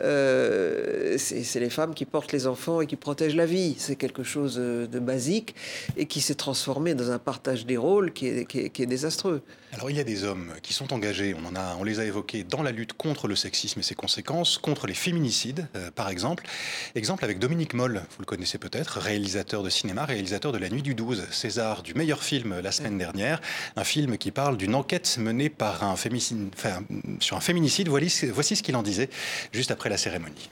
Euh, 0.00 1.16
c'est 1.18 1.60
les 1.60 1.70
femmes 1.70 1.94
qui 1.94 2.04
portent 2.04 2.32
les 2.32 2.46
enfants 2.46 2.80
et 2.80 2.86
qui 2.86 2.96
protègent 2.96 3.36
la 3.36 3.46
vie. 3.46 3.76
C'est 3.78 3.96
quelque 3.96 4.22
chose 4.22 4.56
de 4.56 4.98
basique 4.98 5.54
et 5.96 6.06
qui 6.06 6.20
s'est 6.20 6.34
transformé 6.34 6.94
dans 6.94 7.10
un 7.10 7.18
partage 7.18 7.66
des 7.66 7.76
rôles 7.76 8.12
qui 8.12 8.26
est, 8.26 8.46
qui 8.46 8.82
est 8.82 8.86
désastreux. 8.86 9.42
Alors 9.74 9.90
il 9.90 9.96
y 9.96 10.00
a 10.00 10.04
des 10.04 10.22
hommes 10.22 10.52
qui 10.62 10.72
sont 10.72 10.92
engagés, 10.92 11.34
on, 11.34 11.48
en 11.48 11.56
a, 11.56 11.74
on 11.80 11.82
les 11.82 11.98
a 11.98 12.04
évoqués, 12.04 12.44
dans 12.44 12.62
la 12.62 12.70
lutte 12.70 12.92
contre 12.92 13.26
le 13.26 13.34
sexisme 13.34 13.80
et 13.80 13.82
ses 13.82 13.96
conséquences, 13.96 14.56
contre 14.56 14.86
les 14.86 14.94
féminicides, 14.94 15.66
euh, 15.74 15.90
par 15.90 16.10
exemple. 16.10 16.44
Exemple 16.94 17.24
avec 17.24 17.40
Dominique 17.40 17.74
Moll, 17.74 18.02
vous 18.10 18.20
le 18.20 18.24
connaissez 18.24 18.58
peut-être, 18.58 19.00
réalisateur 19.00 19.64
de 19.64 19.70
cinéma, 19.70 20.04
réalisateur 20.04 20.52
de 20.52 20.58
La 20.58 20.68
Nuit 20.68 20.82
du 20.82 20.94
12, 20.94 21.26
César 21.32 21.82
du 21.82 21.94
meilleur 21.94 22.22
film 22.22 22.60
la 22.60 22.70
semaine 22.70 22.98
dernière, 22.98 23.40
un 23.74 23.82
film 23.82 24.16
qui 24.16 24.30
parle 24.30 24.56
d'une 24.56 24.76
enquête 24.76 25.18
menée 25.18 25.50
par 25.50 25.82
un 25.82 25.96
féminicide, 25.96 26.54
sur 27.18 27.36
un 27.36 27.40
féminicide. 27.40 27.88
Voici, 27.88 28.26
voici 28.26 28.54
ce 28.54 28.62
qu'il 28.62 28.76
en 28.76 28.82
disait 28.84 29.10
juste 29.52 29.72
après 29.72 29.83
la 29.88 29.96
cérémonie. 29.96 30.50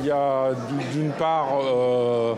Il 0.00 0.06
y 0.06 0.10
a 0.10 0.52
d'une 0.92 1.10
part 1.10 1.58
euh, 1.60 2.34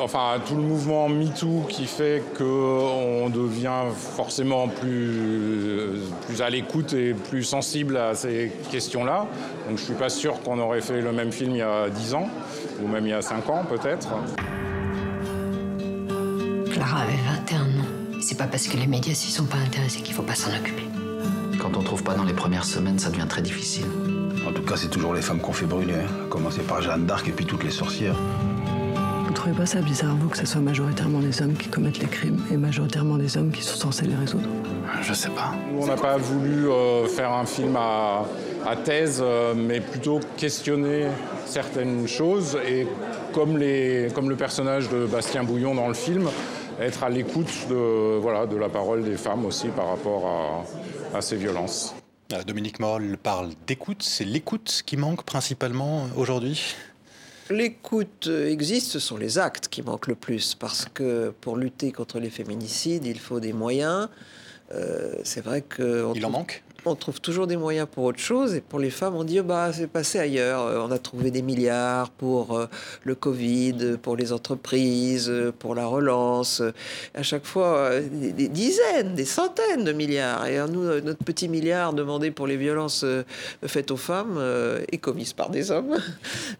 enfin 0.00 0.40
tout 0.46 0.54
le 0.54 0.62
mouvement 0.62 1.08
MeToo 1.08 1.66
qui 1.68 1.86
fait 1.86 2.22
qu'on 2.36 3.28
devient 3.30 3.92
forcément 3.94 4.68
plus, 4.68 6.00
plus 6.26 6.42
à 6.42 6.50
l'écoute 6.50 6.92
et 6.92 7.14
plus 7.14 7.44
sensible 7.44 7.96
à 7.96 8.14
ces 8.14 8.52
questions-là. 8.70 9.26
Donc 9.68 9.78
je 9.78 9.84
suis 9.84 9.94
pas 9.94 10.08
sûr 10.08 10.40
qu'on 10.42 10.58
aurait 10.58 10.80
fait 10.80 11.00
le 11.00 11.12
même 11.12 11.32
film 11.32 11.52
il 11.52 11.58
y 11.58 11.62
a 11.62 11.88
10 11.88 12.14
ans, 12.14 12.28
ou 12.82 12.88
même 12.88 13.06
il 13.06 13.10
y 13.10 13.14
a 13.14 13.22
5 13.22 13.48
ans 13.50 13.64
peut-être. 13.68 14.08
Clara 16.72 17.02
avait 17.02 17.12
21 17.26 17.60
ans. 17.79 17.79
C'est 18.20 18.36
pas 18.36 18.46
parce 18.46 18.68
que 18.68 18.76
les 18.76 18.86
médias 18.86 19.14
s'y 19.14 19.30
sont 19.30 19.46
pas 19.46 19.56
intéressés 19.56 20.02
qu'il 20.02 20.14
faut 20.14 20.22
pas 20.22 20.34
s'en 20.34 20.50
occuper. 20.50 20.84
Quand 21.58 21.76
on 21.76 21.82
trouve 21.82 22.02
pas 22.02 22.14
dans 22.14 22.24
les 22.24 22.34
premières 22.34 22.64
semaines, 22.64 22.98
ça 22.98 23.08
devient 23.08 23.26
très 23.28 23.40
difficile. 23.40 23.86
En 24.46 24.52
tout 24.52 24.62
cas, 24.62 24.76
c'est 24.76 24.88
toujours 24.88 25.14
les 25.14 25.22
femmes 25.22 25.40
qu'on 25.40 25.52
fait 25.52 25.66
brûler. 25.66 25.94
Hein. 25.94 26.26
Commencer 26.28 26.60
par 26.60 26.82
Jeanne 26.82 27.06
d'Arc 27.06 27.26
et 27.28 27.32
puis 27.32 27.46
toutes 27.46 27.64
les 27.64 27.70
sorcières. 27.70 28.16
Vous 29.26 29.32
trouvez 29.32 29.54
pas 29.54 29.64
ça 29.64 29.80
bizarre, 29.80 30.16
vous, 30.16 30.28
que 30.28 30.36
ce 30.36 30.44
soit 30.44 30.60
majoritairement 30.60 31.20
des 31.20 31.40
hommes 31.40 31.54
qui 31.54 31.68
commettent 31.68 32.00
les 32.00 32.08
crimes 32.08 32.42
et 32.52 32.56
majoritairement 32.56 33.16
des 33.16 33.36
hommes 33.38 33.52
qui 33.52 33.62
sont 33.62 33.76
censés 33.76 34.06
les 34.06 34.16
résoudre? 34.16 34.48
Je 35.02 35.14
sais 35.14 35.30
pas. 35.30 35.54
Nous, 35.72 35.82
on 35.82 35.86
n'a 35.86 35.96
pas 35.96 36.16
voulu 36.18 36.68
euh, 36.68 37.06
faire 37.06 37.32
un 37.32 37.46
film 37.46 37.76
à, 37.76 38.26
thèse, 38.84 39.22
euh, 39.24 39.54
mais 39.56 39.80
plutôt 39.80 40.20
questionner 40.36 41.06
certaines 41.46 42.06
choses 42.06 42.58
et 42.68 42.86
comme, 43.32 43.56
les, 43.56 44.08
comme 44.14 44.28
le 44.28 44.36
personnage 44.36 44.90
de 44.90 45.06
Bastien 45.06 45.42
Bouillon 45.44 45.74
dans 45.74 45.88
le 45.88 45.94
film, 45.94 46.28
être 46.80 47.04
à 47.04 47.08
l'écoute 47.08 47.68
de, 47.68 48.18
voilà, 48.18 48.46
de 48.46 48.56
la 48.56 48.68
parole 48.68 49.04
des 49.04 49.16
femmes 49.16 49.44
aussi 49.44 49.68
par 49.68 49.88
rapport 49.88 50.26
à, 51.14 51.18
à 51.18 51.20
ces 51.20 51.36
violences. 51.36 51.94
Euh, 52.32 52.42
Dominique 52.42 52.80
Moll 52.80 53.18
parle 53.22 53.50
d'écoute. 53.66 54.02
C'est 54.02 54.24
l'écoute 54.24 54.82
qui 54.86 54.96
manque 54.96 55.24
principalement 55.24 56.08
aujourd'hui? 56.16 56.74
L'écoute 57.50 58.28
existe, 58.28 58.92
ce 58.92 59.00
sont 59.00 59.16
les 59.16 59.38
actes 59.38 59.68
qui 59.68 59.82
manquent 59.82 60.06
le 60.06 60.14
plus, 60.14 60.54
parce 60.54 60.86
que 60.86 61.34
pour 61.40 61.56
lutter 61.56 61.90
contre 61.90 62.20
les 62.20 62.30
féminicides, 62.30 63.04
il 63.04 63.18
faut 63.18 63.40
des 63.40 63.52
moyens. 63.52 64.08
Euh, 64.72 65.14
c'est 65.24 65.40
vrai 65.40 65.62
que... 65.62 66.12
Il 66.14 66.24
en 66.24 66.30
manque? 66.30 66.62
On 66.84 66.94
trouve 66.94 67.20
toujours 67.20 67.46
des 67.46 67.56
moyens 67.56 67.86
pour 67.90 68.04
autre 68.04 68.18
chose. 68.18 68.54
Et 68.54 68.60
pour 68.60 68.78
les 68.78 68.90
femmes, 68.90 69.14
on 69.14 69.24
dit, 69.24 69.40
oh, 69.40 69.44
bah, 69.44 69.70
c'est 69.72 69.86
passé 69.86 70.18
ailleurs. 70.18 70.62
Euh, 70.62 70.86
on 70.86 70.90
a 70.90 70.98
trouvé 70.98 71.30
des 71.30 71.42
milliards 71.42 72.10
pour 72.10 72.56
euh, 72.56 72.66
le 73.04 73.14
Covid, 73.14 73.98
pour 74.00 74.16
les 74.16 74.32
entreprises, 74.32 75.28
euh, 75.28 75.52
pour 75.56 75.74
la 75.74 75.86
relance. 75.86 76.62
À 77.14 77.22
chaque 77.22 77.44
fois, 77.44 77.90
des, 78.00 78.48
dizaines, 78.48 79.14
des 79.14 79.24
centaines 79.24 79.84
de 79.84 79.92
milliards. 79.92 80.46
Et 80.46 80.58
nous, 80.68 81.00
notre 81.00 81.24
petit 81.24 81.48
milliard 81.48 81.92
demandé 81.92 82.30
pour 82.30 82.46
les 82.46 82.56
violences 82.56 83.04
faites 83.66 83.90
aux 83.90 83.96
femmes 83.96 84.40
est 84.90 84.98
commise 84.98 85.32
par 85.32 85.50
des 85.50 85.70
hommes. 85.70 85.96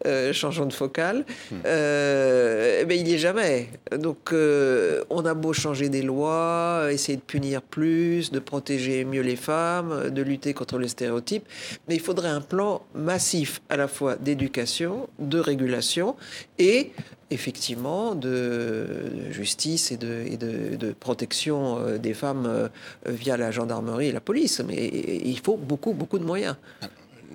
changeons 0.33 0.66
de 0.66 0.72
focale. 0.72 1.24
Hmm. 1.50 1.56
mais 1.64 2.96
il 2.96 3.04
n'y 3.04 3.14
est 3.14 3.18
jamais. 3.18 3.68
Donc, 3.96 4.33
on 4.33 5.24
a 5.24 5.35
beau 5.35 5.52
changer 5.52 5.88
des 5.88 6.02
lois, 6.02 6.88
essayer 6.90 7.16
de 7.16 7.22
punir 7.22 7.62
plus, 7.62 8.30
de 8.30 8.38
protéger 8.38 9.04
mieux 9.04 9.22
les 9.22 9.37
femmes, 9.37 10.10
de 10.11 10.23
lutter 10.23 10.55
contre 10.55 10.79
les 10.79 10.88
stéréotypes, 10.88 11.46
mais 11.88 11.94
il 11.94 12.01
faudrait 12.01 12.29
un 12.29 12.40
plan 12.40 12.83
massif 12.94 13.61
à 13.68 13.77
la 13.77 13.88
fois 13.88 14.16
d'éducation, 14.16 15.09
de 15.18 15.38
régulation 15.38 16.16
et 16.59 16.92
effectivement 17.31 18.14
de 18.14 19.31
justice 19.31 19.92
et 19.92 19.96
de, 19.96 20.92
protection 20.99 21.79
euh, 21.79 21.99
des 21.99 22.14
femmes 22.14 22.46
euh, 22.46 22.68
via 23.07 23.37
la 23.37 23.51
gendarmerie 23.51 24.09
et 24.09 24.12
la 24.12 24.20
police. 24.20 24.61
Mais 24.66 24.88
il 25.25 25.38
faut 25.38 25.57
beaucoup, 25.57 25.92
beaucoup 25.92 26.18
de 26.18 26.25
moyens 26.25 26.57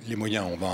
les 0.07 0.15
moyens, 0.15 0.45
on 0.51 0.57
va, 0.57 0.67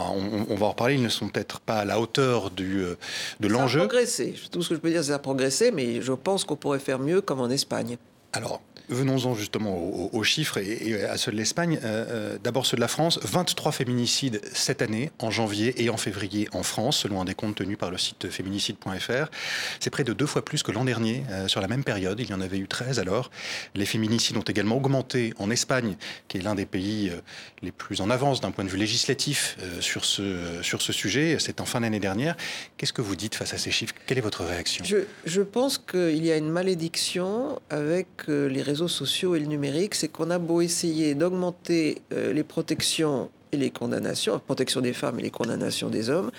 on, 0.49 0.55
va 0.55 0.65
en 0.65 0.69
reparler, 0.69 0.95
ils 0.95 1.01
ne 1.01 1.09
sont 1.09 1.29
peut-être 1.29 1.59
pas 1.59 1.79
à 1.79 1.85
la 1.85 1.99
hauteur 1.99 2.51
du, 2.51 2.81
euh, 2.81 2.97
de 3.39 3.47
l'enjeu. 3.47 3.79
Ça 3.79 3.85
a 3.85 3.87
progressé. 3.87 4.35
Tout 4.51 4.61
ce 4.61 4.69
que 4.69 4.75
je 4.75 4.79
peux 4.79 4.89
dire, 4.89 5.03
c'est 5.03 5.09
ça 5.09 5.15
a 5.15 5.19
progressé, 5.19 5.71
mais 5.71 6.01
je 6.01 6.11
pense 6.11 6.43
qu'on 6.43 6.55
pourrait 6.55 6.79
faire 6.79 6.99
mieux 6.99 7.21
comme 7.21 7.39
en 7.39 7.49
Espagne. 7.49 7.97
Alors, 8.33 8.61
Venons-en 8.91 9.35
justement 9.35 9.77
aux, 10.13 10.23
chiffres 10.23 10.57
et, 10.57 11.05
à 11.05 11.15
ceux 11.15 11.31
de 11.31 11.37
l'Espagne. 11.37 11.79
Euh, 11.81 12.05
euh, 12.09 12.37
d'abord 12.43 12.65
ceux 12.65 12.75
de 12.75 12.81
la 12.81 12.89
France. 12.89 13.19
23 13.23 13.71
féminicides 13.71 14.41
cette 14.53 14.81
année, 14.81 15.11
en 15.19 15.31
janvier 15.31 15.81
et 15.81 15.89
en 15.89 15.95
février 15.95 16.49
en 16.51 16.61
France, 16.61 16.97
selon 16.97 17.21
un 17.21 17.25
décompte 17.25 17.57
tenu 17.57 17.77
par 17.77 17.89
le 17.89 17.97
site 17.97 18.29
féminicide.fr. 18.29 19.31
C'est 19.79 19.89
près 19.89 20.03
de 20.03 20.11
deux 20.11 20.25
fois 20.25 20.43
plus 20.43 20.61
que 20.61 20.73
l'an 20.73 20.83
dernier. 20.83 21.23
Euh, 21.29 21.47
sur 21.47 21.61
la 21.61 21.69
même 21.69 21.85
période, 21.85 22.19
il 22.19 22.29
y 22.29 22.33
en 22.33 22.41
avait 22.41 22.57
eu 22.57 22.67
13 22.67 22.99
alors. 22.99 23.31
Les 23.75 23.85
féminicides 23.85 24.35
ont 24.35 24.41
également 24.41 24.75
augmenté 24.75 25.33
en 25.37 25.49
Espagne, 25.49 25.95
qui 26.27 26.37
est 26.37 26.41
l'un 26.41 26.55
des 26.55 26.65
pays 26.65 27.13
les 27.61 27.71
plus 27.71 28.01
en 28.01 28.09
avance 28.09 28.41
d'un 28.41 28.51
point 28.51 28.65
de 28.65 28.69
vue 28.69 28.77
législatif 28.77 29.57
sur, 29.79 30.03
ce, 30.03 30.91
sujet. 30.91 31.37
C'est 31.39 31.61
en 31.61 31.65
fin 31.65 31.79
d'année 31.79 32.01
dernière. 32.01 32.35
Qu'est-ce 32.75 32.93
que 32.93 33.01
vous 33.01 33.15
dites 33.15 33.35
face 33.35 33.53
à 33.53 33.57
ces 33.57 33.71
chiffres? 33.71 33.95
Quelle 34.05 34.17
est 34.17 34.21
votre 34.21 34.43
réaction? 34.43 34.83
Je 35.25 35.41
pense 35.41 35.77
qu'il 35.77 36.25
y 36.25 36.31
a 36.31 36.35
une 36.35 36.49
malédiction 36.49 37.61
avec 37.69 38.20
les 38.27 38.61
réseaux 38.61 38.87
sociaux 38.87 39.35
et 39.35 39.39
le 39.39 39.45
numérique, 39.45 39.95
c'est 39.95 40.07
qu'on 40.07 40.29
a 40.29 40.39
beau 40.39 40.61
essayer 40.61 41.15
d'augmenter 41.15 42.01
euh, 42.13 42.33
les 42.33 42.43
protections 42.43 43.29
et 43.51 43.57
les 43.57 43.69
condamnations, 43.69 44.33
la 44.33 44.39
protection 44.39 44.81
des 44.81 44.93
femmes 44.93 45.19
et 45.19 45.23
les 45.23 45.29
condamnations 45.29 45.89
des 45.89 46.09
hommes, 46.09 46.31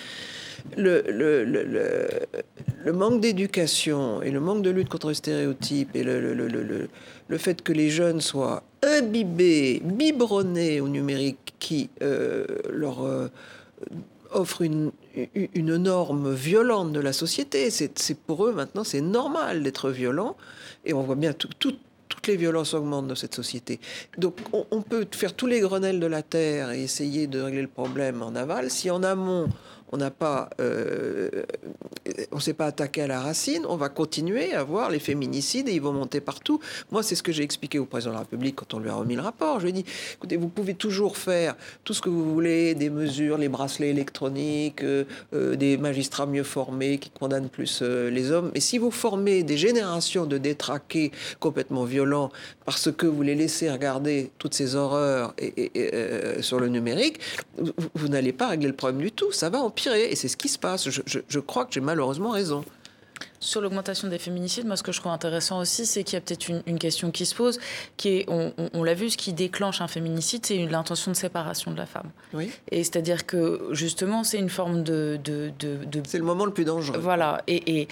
le, 0.76 1.02
manque 2.92 3.20
d'éducation 3.20 4.22
et 4.22 4.30
le 4.30 4.40
manque 4.40 4.62
de 4.62 4.70
lutte 4.70 4.88
contre 4.88 5.08
les 5.08 5.14
stéréotypes 5.14 5.94
et 5.94 6.04
le, 6.04 6.88
fait 7.38 7.62
que 7.62 7.72
les 7.72 7.90
jeunes 7.90 8.20
soient 8.20 8.62
imbibés, 8.82 9.80
biberonnés 9.84 10.80
au 10.80 10.88
numérique 10.88 11.54
qui 11.58 11.90
euh, 12.02 12.46
leur 12.70 13.04
euh, 13.04 13.28
offre 14.34 14.62
une, 14.62 14.92
une 15.34 15.76
norme 15.76 16.32
violente 16.32 16.92
de 16.92 17.00
la 17.00 17.12
société. 17.12 17.70
C'est 17.70 18.18
pour 18.26 18.46
eux 18.46 18.52
maintenant, 18.52 18.84
c'est 18.84 19.00
normal 19.00 19.62
d'être 19.62 19.90
violent. 19.90 20.36
Et 20.84 20.94
on 20.94 21.02
voit 21.02 21.16
bien 21.16 21.32
tout, 21.32 21.50
tout, 21.58 21.76
toutes 22.08 22.26
les 22.26 22.36
violences 22.36 22.74
augmentent 22.74 23.08
dans 23.08 23.14
cette 23.14 23.34
société. 23.34 23.80
Donc 24.18 24.36
on, 24.52 24.82
peut 24.82 25.06
faire 25.10 25.34
tous 25.34 25.46
les 25.46 25.60
grenelles 25.60 25.98
de 25.98 26.06
la 26.06 26.22
terre 26.22 26.70
et 26.70 26.82
essayer 26.82 27.26
de 27.26 27.40
régler 27.40 27.62
le 27.62 27.68
problème 27.68 28.22
en 28.22 28.34
aval. 28.34 28.70
Si 28.70 28.90
en 28.90 29.02
amont, 29.02 29.48
on 29.92 29.98
n'a 29.98 30.10
pas, 30.10 30.48
euh, 30.58 31.28
on 32.32 32.40
s'est 32.40 32.54
pas 32.54 32.66
attaqué 32.66 33.02
à 33.02 33.06
la 33.06 33.20
racine, 33.20 33.66
on 33.68 33.76
va 33.76 33.90
continuer 33.90 34.54
à 34.54 34.64
voir 34.64 34.90
les 34.90 34.98
féminicides 34.98 35.68
et 35.68 35.74
ils 35.74 35.82
vont 35.82 35.92
monter 35.92 36.22
partout. 36.22 36.60
Moi, 36.90 37.02
c'est 37.02 37.14
ce 37.14 37.22
que 37.22 37.30
j'ai 37.30 37.42
expliqué 37.42 37.78
au 37.78 37.84
président 37.84 38.12
de 38.12 38.14
la 38.14 38.20
République 38.20 38.56
quand 38.56 38.72
on 38.72 38.78
lui 38.78 38.88
a 38.88 38.94
remis 38.94 39.16
le 39.16 39.20
rapport. 39.20 39.60
Je 39.60 39.64
lui 39.64 39.70
ai 39.70 39.72
dit, 39.72 39.84
écoutez, 40.14 40.38
vous 40.38 40.48
pouvez 40.48 40.72
toujours 40.72 41.18
faire 41.18 41.56
tout 41.84 41.92
ce 41.92 42.00
que 42.00 42.08
vous 42.08 42.32
voulez, 42.32 42.74
des 42.74 42.88
mesures, 42.88 43.36
les 43.36 43.50
bracelets 43.50 43.90
électroniques, 43.90 44.82
euh, 44.82 45.04
euh, 45.34 45.56
des 45.56 45.76
magistrats 45.76 46.26
mieux 46.26 46.42
formés 46.42 46.96
qui 46.96 47.10
condamnent 47.10 47.50
plus 47.50 47.82
les 47.82 48.30
hommes. 48.30 48.50
Mais 48.54 48.60
si 48.60 48.78
vous 48.78 48.90
formez 48.90 49.42
des 49.42 49.58
générations 49.58 50.24
de 50.24 50.38
détraqués 50.38 51.12
complètement 51.38 51.84
violents 51.84 52.30
parce 52.64 52.90
que 52.90 53.06
vous 53.06 53.22
les 53.22 53.34
laissez 53.34 53.70
regarder 53.70 54.30
toutes 54.38 54.54
ces 54.54 54.74
horreurs 54.74 55.34
sur 56.40 56.60
le 56.60 56.68
numérique, 56.68 57.18
vous, 57.58 57.72
vous 57.94 58.08
n'allez 58.08 58.32
pas 58.32 58.48
régler 58.48 58.68
le 58.68 58.74
problème 58.74 59.02
du 59.02 59.12
tout. 59.12 59.32
Ça 59.32 59.50
va 59.50 59.60
empirer 59.60 59.81
et 59.86 60.16
c'est 60.16 60.28
ce 60.28 60.36
qui 60.36 60.48
se 60.48 60.58
passe. 60.58 60.88
Je, 60.88 61.38
crois 61.40 61.64
que 61.64 61.72
j'ai 61.72 61.80
malheureusement 61.80 62.30
raison. 62.30 62.64
Sur 63.42 63.60
l'augmentation 63.60 64.06
des 64.06 64.20
féminicides, 64.20 64.66
moi, 64.66 64.76
ce 64.76 64.84
que 64.84 64.92
je 64.92 65.00
trouve 65.00 65.10
intéressant 65.10 65.58
aussi, 65.58 65.84
c'est 65.84 66.04
qu'il 66.04 66.14
y 66.14 66.16
a 66.16 66.20
peut-être 66.20 66.48
une, 66.48 66.78
question 66.78 67.10
qui 67.10 67.26
se 67.26 67.34
pose, 67.34 67.58
qui 67.96 68.10
est, 68.10 68.26
on, 68.28 68.84
l'a 68.84 68.94
vu, 68.94 69.10
ce 69.10 69.16
qui 69.16 69.32
déclenche 69.32 69.80
un 69.80 69.88
féminicide, 69.88 70.46
c'est 70.46 70.64
l'intention 70.66 71.10
de 71.10 71.16
séparation 71.16 71.72
de 71.72 71.76
la 71.76 71.86
femme. 71.86 72.12
Oui. 72.34 72.52
Et 72.70 72.84
c'est-à-dire 72.84 73.26
que, 73.26 73.68
justement, 73.72 74.22
c'est 74.22 74.38
une 74.38 74.48
forme 74.48 74.84
de... 74.84 75.18
de, 75.24 75.52
C'est 76.06 76.18
le 76.18 76.24
moment 76.24 76.44
le 76.44 76.52
plus 76.52 76.64
dangereux. 76.64 77.00
Voilà. 77.00 77.42
Et, 77.48 77.80
et, 77.80 77.88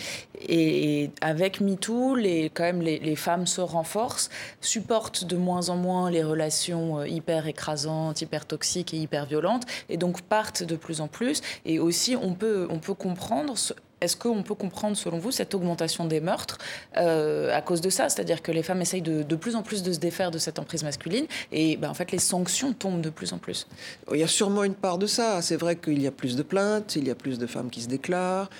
et 0.49 1.11
avec 1.21 1.61
MeToo, 1.61 2.15
les, 2.15 2.49
quand 2.51 2.63
même, 2.63 2.81
les, 2.81 3.01
les, 3.01 3.17
femmes 3.17 3.49
se 3.49 3.61
renforcent, 3.61 4.31
supportent 4.61 5.25
de 5.25 5.37
moins 5.37 5.69
en 5.69 5.77
moins 5.77 6.13
les 6.13 6.23
relations 6.23 7.01
euh, 7.01 7.09
hyper 7.09 7.49
écrasantes, 7.49 8.23
hyper 8.23 8.47
toxiques 8.47 8.95
et 8.95 8.99
hyper 8.99 9.27
violentes, 9.27 9.65
et 9.89 9.97
donc 9.97 10.23
partent 10.23 10.63
de 10.63 10.77
plus 10.77 11.01
en 11.01 11.09
plus. 11.09 11.41
Et 11.65 11.81
aussi, 11.81 12.15
on 12.15 12.35
peut, 12.35 12.69
on 12.71 12.79
peut 12.79 12.95
comprendre 12.95 13.57
est-ce 14.01 14.17
qu'on 14.17 14.43
peut 14.43 14.55
comprendre, 14.55 14.97
selon 14.97 15.19
vous, 15.19 15.31
cette 15.31 15.55
augmentation 15.55 16.05
des 16.05 16.21
meurtres 16.21 16.59
euh, 16.97 17.57
à 17.57 17.61
cause 17.61 17.81
de 17.81 17.91
ça? 17.91 18.09
C'est-à-dire 18.09 18.43
que 18.43 18.53
les 18.53 18.63
femmes 18.63 18.81
essayent 18.81 19.03
de, 19.03 19.37
plus 19.37 19.57
en 19.57 19.63
plus 19.63 19.83
de 19.83 19.93
se 19.93 19.99
défaire 19.99 20.31
de 20.31 20.39
cette 20.39 20.59
emprise 20.59 20.83
masculine 20.83 21.27
et 21.53 21.77
ben, 21.77 21.91
en 21.91 21.95
fait, 21.95 22.13
les 22.13 22.19
sanctions 22.19 22.73
tombent 22.73 23.01
de 23.01 23.11
plus 23.11 23.33
en 23.33 23.39
plus. 23.39 23.67
Il 24.13 24.19
y 24.19 24.23
a 24.23 24.29
sûrement 24.29 24.65
une 24.65 24.75
part 24.75 24.99
de 24.99 25.07
ça. 25.07 25.43
C'est 25.43 25.57
vrai 25.57 25.77
qu'il 25.77 26.01
y 26.01 26.07
a 26.07 26.11
plus 26.11 26.37
de 26.37 26.43
plaintes, 26.43 26.97
il 26.97 27.07
y 27.07 27.11
a 27.11 27.15
plus 27.15 27.39
de 27.39 27.47
femmes 27.47 27.71
qui 27.71 27.83
se 27.83 27.89
déclarent. 27.89 28.51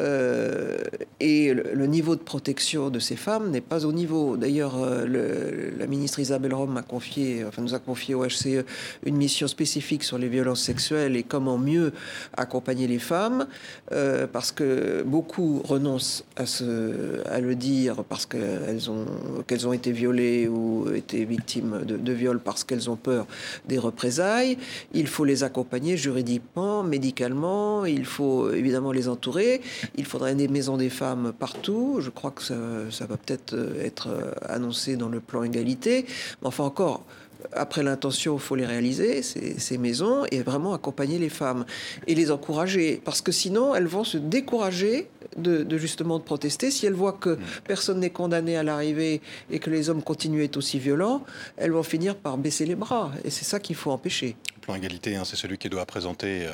Euh, 0.00 0.78
et 1.20 1.52
le, 1.52 1.86
niveau 1.86 2.14
de 2.14 2.20
protection 2.20 2.90
de 2.90 2.98
ces 2.98 3.16
femmes 3.16 3.50
n'est 3.50 3.60
pas 3.60 3.84
au 3.84 3.92
niveau. 3.92 4.36
D'ailleurs, 4.36 4.76
euh, 4.76 5.70
la 5.76 5.86
ministre 5.86 6.20
Isabelle 6.20 6.54
Rome 6.54 6.76
a 6.76 6.82
confié, 6.82 7.44
enfin, 7.44 7.62
nous 7.62 7.74
a 7.74 7.78
confié 7.78 8.14
au 8.14 8.24
HCE 8.24 8.64
une 9.04 9.16
mission 9.16 9.48
spécifique 9.48 10.04
sur 10.04 10.18
les 10.18 10.28
violences 10.28 10.62
sexuelles 10.62 11.16
et 11.16 11.22
comment 11.22 11.58
mieux 11.58 11.92
accompagner 12.36 12.86
les 12.86 12.98
femmes, 12.98 13.46
euh, 13.92 14.26
parce 14.26 14.52
que 14.52 15.02
beaucoup 15.02 15.60
renoncent 15.64 16.24
à, 16.36 17.40
le 17.40 17.54
dire 17.54 18.04
parce 18.04 18.26
qu'elles 18.26 18.90
ont, 18.90 19.06
qu'elles 19.46 19.66
ont 19.66 19.72
été 19.72 19.92
violées 19.92 20.46
ou 20.46 20.88
été 20.94 21.24
victimes 21.24 21.80
de, 21.84 21.96
de 21.96 22.12
viols 22.12 22.40
parce 22.40 22.64
qu'elles 22.64 22.90
ont 22.90 22.96
peur 22.96 23.26
des 23.66 23.78
représailles. 23.78 24.58
Il 24.92 25.06
faut 25.06 25.24
les 25.24 25.42
accompagner 25.42 25.96
juridiquement, 25.96 26.82
médicalement, 26.82 27.84
il 27.86 28.04
faut 28.04 28.52
évidemment 28.52 28.92
les 28.92 29.08
entourer. 29.08 29.60
Il 29.96 30.04
faudrait 30.04 30.34
des 30.34 30.48
maisons 30.48 30.76
des 30.76 30.90
femmes 30.90 31.32
partout. 31.38 31.98
Je 32.00 32.10
crois 32.10 32.30
que 32.30 32.42
ça, 32.42 33.06
va 33.06 33.16
peut-être 33.16 33.54
euh, 33.54 33.84
être 33.84 34.08
euh, 34.08 34.32
annoncé 34.48 34.96
dans 34.96 35.08
le 35.08 35.20
plan 35.20 35.42
égalité. 35.42 36.04
Mais 36.42 36.48
enfin 36.48 36.64
encore, 36.64 37.04
après 37.52 37.82
l'intention, 37.82 38.34
il 38.34 38.40
faut 38.40 38.56
les 38.56 38.66
réaliser, 38.66 39.22
ces, 39.22 39.78
maisons, 39.78 40.24
et 40.30 40.42
vraiment 40.42 40.74
accompagner 40.74 41.18
les 41.18 41.28
femmes 41.28 41.64
et 42.06 42.14
les 42.14 42.30
encourager. 42.30 43.00
Parce 43.04 43.20
que 43.20 43.32
sinon, 43.32 43.74
elles 43.74 43.86
vont 43.86 44.04
se 44.04 44.18
décourager 44.18 45.08
de, 45.36 45.64
justement 45.78 46.18
de 46.18 46.24
protester. 46.24 46.70
Si 46.70 46.86
elles 46.86 46.94
voient 46.94 47.12
que 47.12 47.30
mm. 47.30 47.38
personne 47.66 48.00
n'est 48.00 48.10
condamné 48.10 48.56
à 48.56 48.62
l'arrivée 48.62 49.20
et 49.50 49.58
que 49.58 49.70
les 49.70 49.88
hommes 49.88 50.02
continuent 50.02 50.40
à 50.40 50.44
être 50.44 50.56
aussi 50.56 50.78
violents, 50.78 51.22
elles 51.56 51.72
vont 51.72 51.82
finir 51.82 52.16
par 52.16 52.38
baisser 52.38 52.66
les 52.66 52.74
bras. 52.74 53.12
Et 53.24 53.30
c'est 53.30 53.44
ça 53.44 53.60
qu'il 53.60 53.76
faut 53.76 53.90
empêcher 53.90 54.36
plan 54.68 54.74
égalité, 54.74 55.16
hein, 55.16 55.22
c'est 55.24 55.36
celui 55.36 55.56
qui 55.56 55.70
doit 55.70 55.86
présenter 55.86 56.46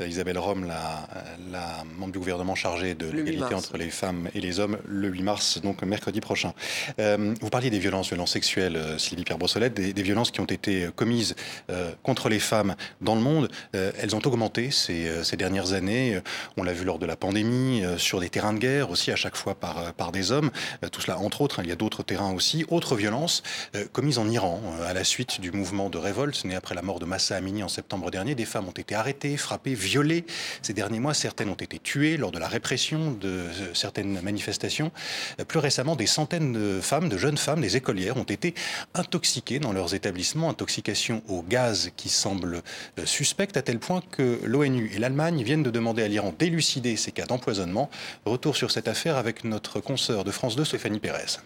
euh, 0.00 0.06
Isabelle 0.06 0.36
Rome, 0.36 0.66
la, 0.66 1.08
la, 1.50 1.82
membre 1.96 2.12
du 2.12 2.18
gouvernement 2.18 2.54
chargée 2.54 2.94
de 2.94 3.06
l'égalité 3.10 3.54
entre 3.54 3.78
les 3.78 3.88
femmes 3.88 4.28
et 4.34 4.40
les 4.40 4.60
hommes, 4.60 4.76
le 4.86 5.08
8 5.08 5.22
mars, 5.22 5.60
donc 5.62 5.82
mercredi 5.82 6.20
prochain. 6.20 6.52
Euh, 6.98 7.34
vous 7.40 7.48
parliez 7.48 7.70
des 7.70 7.78
violences, 7.78 8.08
violences 8.08 8.32
sexuelles, 8.32 8.76
euh, 8.76 8.98
Sylvie 8.98 9.24
Pierre 9.24 9.38
Brossolette, 9.38 9.72
des, 9.72 10.02
violences 10.02 10.30
qui 10.30 10.42
ont 10.42 10.44
été 10.44 10.88
commises 10.94 11.34
contre 12.02 12.28
les 12.28 12.38
femmes 12.38 12.76
dans 13.00 13.14
le 13.14 13.22
monde. 13.22 13.48
elles 13.72 14.14
ont 14.14 14.20
augmenté 14.26 14.70
ces, 14.70 15.24
ces 15.24 15.38
dernières 15.38 15.72
années. 15.72 16.20
On 16.58 16.62
l'a 16.62 16.74
vu 16.74 16.84
lors 16.84 16.98
de 16.98 17.06
la 17.06 17.16
pandémie, 17.16 17.82
sur 17.96 18.20
des 18.20 18.28
terrains 18.28 18.52
de 18.52 18.58
guerre 18.58 18.90
aussi, 18.90 19.10
à 19.10 19.16
chaque 19.16 19.36
fois 19.36 19.54
par, 19.54 19.94
par 19.94 20.12
des 20.12 20.30
hommes. 20.30 20.50
tout 20.92 21.00
cela, 21.00 21.18
entre 21.18 21.40
autres, 21.40 21.60
hein, 21.60 21.62
il 21.64 21.70
y 21.70 21.72
a 21.72 21.76
d'autres 21.76 22.02
terrains 22.02 22.34
aussi. 22.34 22.66
Autres 22.68 22.96
violences 22.96 23.42
commises 23.92 24.18
en 24.18 24.28
Iran, 24.28 24.60
à 24.86 24.92
la 24.92 25.04
suite 25.04 25.40
du 25.40 25.52
mouvement 25.52 25.88
de 25.88 25.96
révolte 25.96 26.44
né 26.44 26.54
après 26.54 26.74
la 26.74 26.82
mort 26.82 26.98
de 26.98 27.06
Massa 27.06 27.36
Amini 27.36 27.53
en 27.62 27.68
septembre 27.68 28.10
dernier, 28.10 28.34
des 28.34 28.44
femmes 28.44 28.68
ont 28.68 28.72
été 28.72 28.94
arrêtées, 28.94 29.36
frappées, 29.36 29.74
violées. 29.74 30.24
Ces 30.62 30.72
derniers 30.72 31.00
mois, 31.00 31.14
certaines 31.14 31.48
ont 31.48 31.54
été 31.54 31.78
tuées 31.78 32.16
lors 32.16 32.32
de 32.32 32.38
la 32.38 32.48
répression 32.48 33.12
de 33.12 33.28
euh, 33.28 33.74
certaines 33.74 34.20
manifestations. 34.20 34.90
Euh, 35.40 35.44
plus 35.44 35.58
récemment, 35.58 35.96
des 35.96 36.06
centaines 36.06 36.52
de 36.52 36.80
femmes, 36.80 37.08
de 37.08 37.18
jeunes 37.18 37.36
femmes, 37.36 37.60
des 37.60 37.76
écolières, 37.76 38.16
ont 38.16 38.24
été 38.24 38.54
intoxiquées 38.94 39.58
dans 39.58 39.72
leurs 39.72 39.94
établissements. 39.94 40.50
Intoxication 40.50 41.22
au 41.28 41.42
gaz 41.42 41.90
qui 41.96 42.08
semble 42.08 42.62
euh, 42.98 43.06
suspecte 43.06 43.56
à 43.56 43.62
tel 43.62 43.78
point 43.78 44.02
que 44.10 44.40
l'ONU 44.44 44.90
et 44.94 44.98
l'Allemagne 44.98 45.42
viennent 45.42 45.62
de 45.62 45.70
demander 45.70 46.02
à 46.02 46.08
l'Iran 46.08 46.34
d'élucider 46.38 46.96
ces 46.96 47.12
cas 47.12 47.26
d'empoisonnement. 47.26 47.90
Retour 48.24 48.56
sur 48.56 48.70
cette 48.70 48.88
affaire 48.88 49.16
avec 49.16 49.44
notre 49.44 49.80
consoeur 49.80 50.24
de 50.24 50.30
France 50.30 50.56
2, 50.56 50.64
Stéphanie 50.64 51.00
Pérez. 51.00 51.38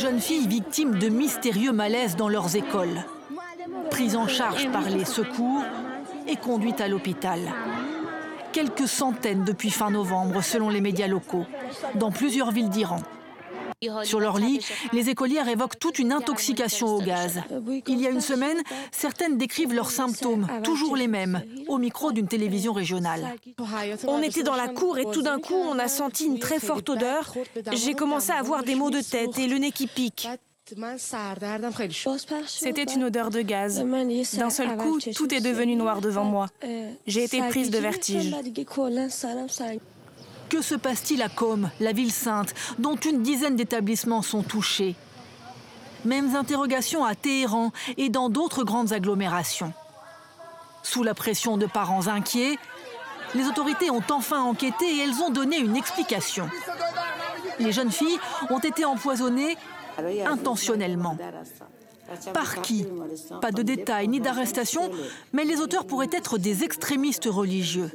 Jeunes 0.00 0.20
filles 0.20 0.48
victimes 0.48 0.98
de 0.98 1.10
mystérieux 1.10 1.72
malaises 1.72 2.16
dans 2.16 2.30
leurs 2.30 2.56
écoles, 2.56 3.04
prises 3.90 4.16
en 4.16 4.26
charge 4.26 4.70
par 4.72 4.88
les 4.88 5.04
secours 5.04 5.62
et 6.26 6.36
conduites 6.36 6.80
à 6.80 6.88
l'hôpital. 6.88 7.38
Quelques 8.50 8.88
centaines 8.88 9.44
depuis 9.44 9.68
fin 9.68 9.90
novembre, 9.90 10.42
selon 10.42 10.70
les 10.70 10.80
médias 10.80 11.06
locaux, 11.06 11.44
dans 11.96 12.10
plusieurs 12.10 12.50
villes 12.50 12.70
d'Iran. 12.70 13.02
Sur 14.04 14.20
leur 14.20 14.38
lit, 14.38 14.60
les 14.92 15.08
écolières 15.08 15.48
évoquent 15.48 15.78
toute 15.78 15.98
une 15.98 16.12
intoxication 16.12 16.88
au 16.88 17.00
gaz. 17.00 17.40
Il 17.86 17.98
y 17.98 18.06
a 18.06 18.10
une 18.10 18.20
semaine, 18.20 18.58
certaines 18.92 19.38
décrivent 19.38 19.72
leurs 19.72 19.90
symptômes, 19.90 20.46
toujours 20.62 20.96
les 20.96 21.06
mêmes, 21.06 21.42
au 21.66 21.78
micro 21.78 22.12
d'une 22.12 22.28
télévision 22.28 22.74
régionale. 22.74 23.26
On 24.06 24.20
était 24.20 24.42
dans 24.42 24.56
la 24.56 24.68
cour 24.68 24.98
et 24.98 25.04
tout 25.10 25.22
d'un 25.22 25.40
coup, 25.40 25.54
on 25.54 25.78
a 25.78 25.88
senti 25.88 26.26
une 26.26 26.38
très 26.38 26.60
forte 26.60 26.90
odeur. 26.90 27.32
J'ai 27.72 27.94
commencé 27.94 28.32
à 28.32 28.36
avoir 28.36 28.64
des 28.64 28.74
maux 28.74 28.90
de 28.90 29.00
tête 29.00 29.38
et 29.38 29.46
le 29.46 29.56
nez 29.56 29.72
qui 29.72 29.86
pique. 29.86 30.28
C'était 32.46 32.84
une 32.84 33.04
odeur 33.04 33.30
de 33.30 33.40
gaz. 33.40 33.82
D'un 34.36 34.50
seul 34.50 34.76
coup, 34.76 35.00
tout 35.00 35.34
est 35.34 35.40
devenu 35.40 35.74
noir 35.74 36.02
devant 36.02 36.24
moi. 36.24 36.48
J'ai 37.06 37.24
été 37.24 37.40
prise 37.48 37.70
de 37.70 37.78
vertige. 37.78 38.36
Que 40.50 40.62
se 40.62 40.74
passe-t-il 40.74 41.22
à 41.22 41.28
Qom, 41.28 41.70
la 41.78 41.92
ville 41.92 42.10
sainte, 42.10 42.54
dont 42.80 42.96
une 42.96 43.22
dizaine 43.22 43.54
d'établissements 43.54 44.20
sont 44.20 44.42
touchés? 44.42 44.96
Mêmes 46.04 46.34
interrogations 46.34 47.04
à 47.04 47.14
Téhéran 47.14 47.70
et 47.96 48.08
dans 48.08 48.28
d'autres 48.28 48.64
grandes 48.64 48.92
agglomérations. 48.92 49.72
Sous 50.82 51.04
la 51.04 51.14
pression 51.14 51.56
de 51.56 51.66
parents 51.66 52.08
inquiets, 52.08 52.58
les 53.36 53.46
autorités 53.46 53.90
ont 53.92 54.02
enfin 54.10 54.42
enquêté 54.42 54.86
et 54.86 54.98
elles 55.04 55.22
ont 55.22 55.30
donné 55.30 55.56
une 55.58 55.76
explication. 55.76 56.50
Les 57.60 57.70
jeunes 57.70 57.92
filles 57.92 58.18
ont 58.50 58.58
été 58.58 58.84
empoisonnées 58.84 59.56
intentionnellement. 60.26 61.16
Par 62.32 62.62
qui 62.62 62.86
Pas 63.40 63.52
de 63.52 63.62
détails 63.62 64.08
ni 64.08 64.20
d'arrestation, 64.20 64.90
mais 65.32 65.44
les 65.44 65.60
auteurs 65.60 65.84
pourraient 65.84 66.10
être 66.12 66.38
des 66.38 66.64
extrémistes 66.64 67.28
religieux. 67.30 67.90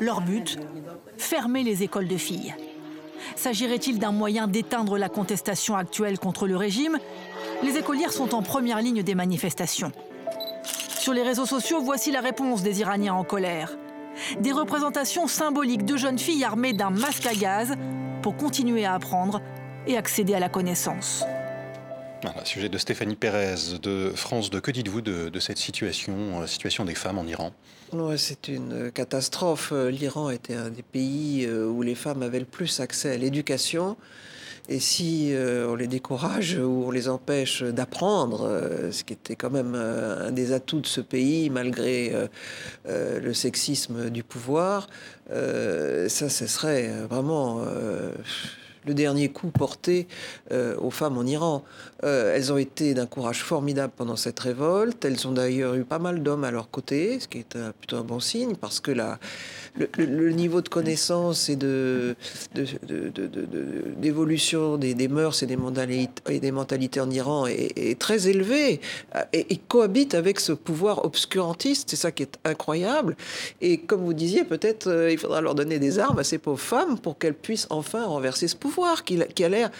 Leur 0.00 0.20
but 0.20 0.58
Fermer 1.16 1.62
les 1.62 1.82
écoles 1.82 2.08
de 2.08 2.16
filles. 2.16 2.54
S'agirait-il 3.36 3.98
d'un 3.98 4.12
moyen 4.12 4.48
d'éteindre 4.48 4.98
la 4.98 5.08
contestation 5.08 5.76
actuelle 5.76 6.18
contre 6.18 6.46
le 6.46 6.56
régime? 6.56 6.98
Les 7.62 7.76
écolières 7.76 8.12
sont 8.12 8.34
en 8.34 8.42
première 8.42 8.80
ligne 8.80 9.02
des 9.02 9.14
manifestations. 9.14 9.92
Sur 10.98 11.12
les 11.12 11.22
réseaux 11.22 11.46
sociaux, 11.46 11.80
voici 11.80 12.10
la 12.10 12.20
réponse 12.20 12.62
des 12.62 12.80
Iraniens 12.80 13.14
en 13.14 13.24
colère. 13.24 13.76
Des 14.40 14.52
représentations 14.52 15.26
symboliques 15.26 15.84
de 15.84 15.96
jeunes 15.96 16.18
filles 16.18 16.44
armées 16.44 16.72
d'un 16.72 16.90
masque 16.90 17.26
à 17.26 17.34
gaz 17.34 17.74
pour 18.22 18.36
continuer 18.36 18.84
à 18.84 18.94
apprendre 18.94 19.40
et 19.86 19.96
accéder 19.96 20.34
à 20.34 20.40
la 20.40 20.48
connaissance. 20.48 21.24
Voilà, 22.22 22.44
sujet 22.44 22.68
de 22.68 22.78
Stéphanie 22.78 23.14
Pérez 23.14 23.78
de 23.80 24.10
France 24.14 24.50
2. 24.50 24.60
Que 24.60 24.72
dites-vous 24.72 25.02
de, 25.02 25.38
cette 25.38 25.58
situation, 25.58 26.40
euh, 26.40 26.46
situation 26.46 26.84
des 26.84 26.96
femmes 26.96 27.18
en 27.18 27.24
Iran? 27.24 27.52
C'est 28.16 28.48
une 28.48 28.90
catastrophe. 28.90 29.72
L'Iran 29.72 30.30
était 30.30 30.54
un 30.54 30.70
des 30.70 30.82
pays 30.82 31.46
euh, 31.46 31.66
où 31.66 31.82
les 31.82 31.94
femmes 31.94 32.22
avaient 32.22 32.40
le 32.40 32.44
plus 32.44 32.80
accès 32.80 33.12
à 33.12 33.16
l'éducation. 33.16 33.96
Et 34.68 34.80
si 34.80 35.32
euh, 35.32 35.68
on 35.68 35.76
les 35.76 35.86
décourage 35.86 36.58
ou 36.58 36.84
on 36.88 36.90
les 36.90 37.08
empêche 37.08 37.62
d'apprendre, 37.62 38.90
ce 38.90 39.04
qui 39.04 39.12
était 39.12 39.36
quand 39.36 39.50
même 39.50 39.76
un 39.76 40.32
des 40.32 40.52
atouts 40.52 40.80
de 40.80 40.86
ce 40.86 41.00
pays, 41.00 41.50
malgré 41.50 42.12
le 42.86 43.32
sexisme 43.32 44.10
du 44.10 44.24
pouvoir, 44.24 44.88
ça, 45.28 46.28
ce 46.28 46.46
serait 46.46 46.90
vraiment 47.08 47.64
le 48.88 48.94
dernier 48.94 49.28
coup 49.28 49.48
porté 49.48 50.08
euh, 50.50 50.76
aux 50.78 50.90
femmes 50.90 51.18
en 51.18 51.24
Iran. 51.24 51.62
Euh, 52.04 52.34
elles 52.34 52.52
ont 52.52 52.58
été 52.58 52.94
d'un 52.94 53.06
courage 53.06 53.42
formidable 53.42 53.92
pendant 53.96 54.16
cette 54.16 54.40
révolte. 54.40 55.04
Elles 55.04 55.28
ont 55.28 55.32
d'ailleurs 55.32 55.74
eu 55.74 55.84
pas 55.84 55.98
mal 55.98 56.22
d'hommes 56.22 56.44
à 56.44 56.50
leur 56.50 56.70
côté, 56.70 57.20
ce 57.20 57.28
qui 57.28 57.38
est 57.38 57.56
plutôt 57.78 57.96
un 57.96 58.04
bon 58.04 58.20
signe, 58.20 58.56
parce 58.56 58.80
que 58.80 58.90
la, 58.90 59.18
le, 59.96 60.30
niveau 60.32 60.60
de 60.60 60.68
connaissance 60.68 61.48
et 61.48 61.56
de, 61.56 62.16
d'évolution 63.98 64.76
des, 64.76 64.94
des, 64.94 65.08
mœurs 65.08 65.42
et 65.42 65.46
des, 65.46 65.58
et 66.28 66.40
des 66.40 66.50
mentalités 66.50 67.00
en 67.00 67.10
Iran 67.10 67.46
est, 67.46 67.98
très 67.98 68.28
élevé 68.28 68.80
et, 69.32 69.56
cohabite 69.68 70.14
avec 70.14 70.40
ce 70.40 70.52
pouvoir 70.52 71.04
obscurantiste. 71.04 71.90
C'est 71.90 71.96
ça 71.96 72.12
qui 72.12 72.22
est 72.22 72.38
incroyable. 72.44 73.16
Et 73.60 73.78
comme 73.78 74.04
vous 74.04 74.14
disiez, 74.14 74.44
peut-être 74.44 74.88
euh, 74.88 75.12
il 75.12 75.18
faudra 75.18 75.40
leur 75.40 75.54
donner 75.54 75.78
des 75.78 75.98
armes 75.98 76.18
à 76.18 76.24
ces 76.24 76.38
pauvres 76.38 76.60
femmes 76.60 76.98
pour 76.98 77.18
qu'elles 77.18 77.34
puissent 77.34 77.66
enfin 77.70 78.04
renverser 78.06 78.48
ce 78.48 78.56
pouvoir 78.56 78.77
qui, 79.04 79.44
a 79.44 79.48
l'air 79.48 79.70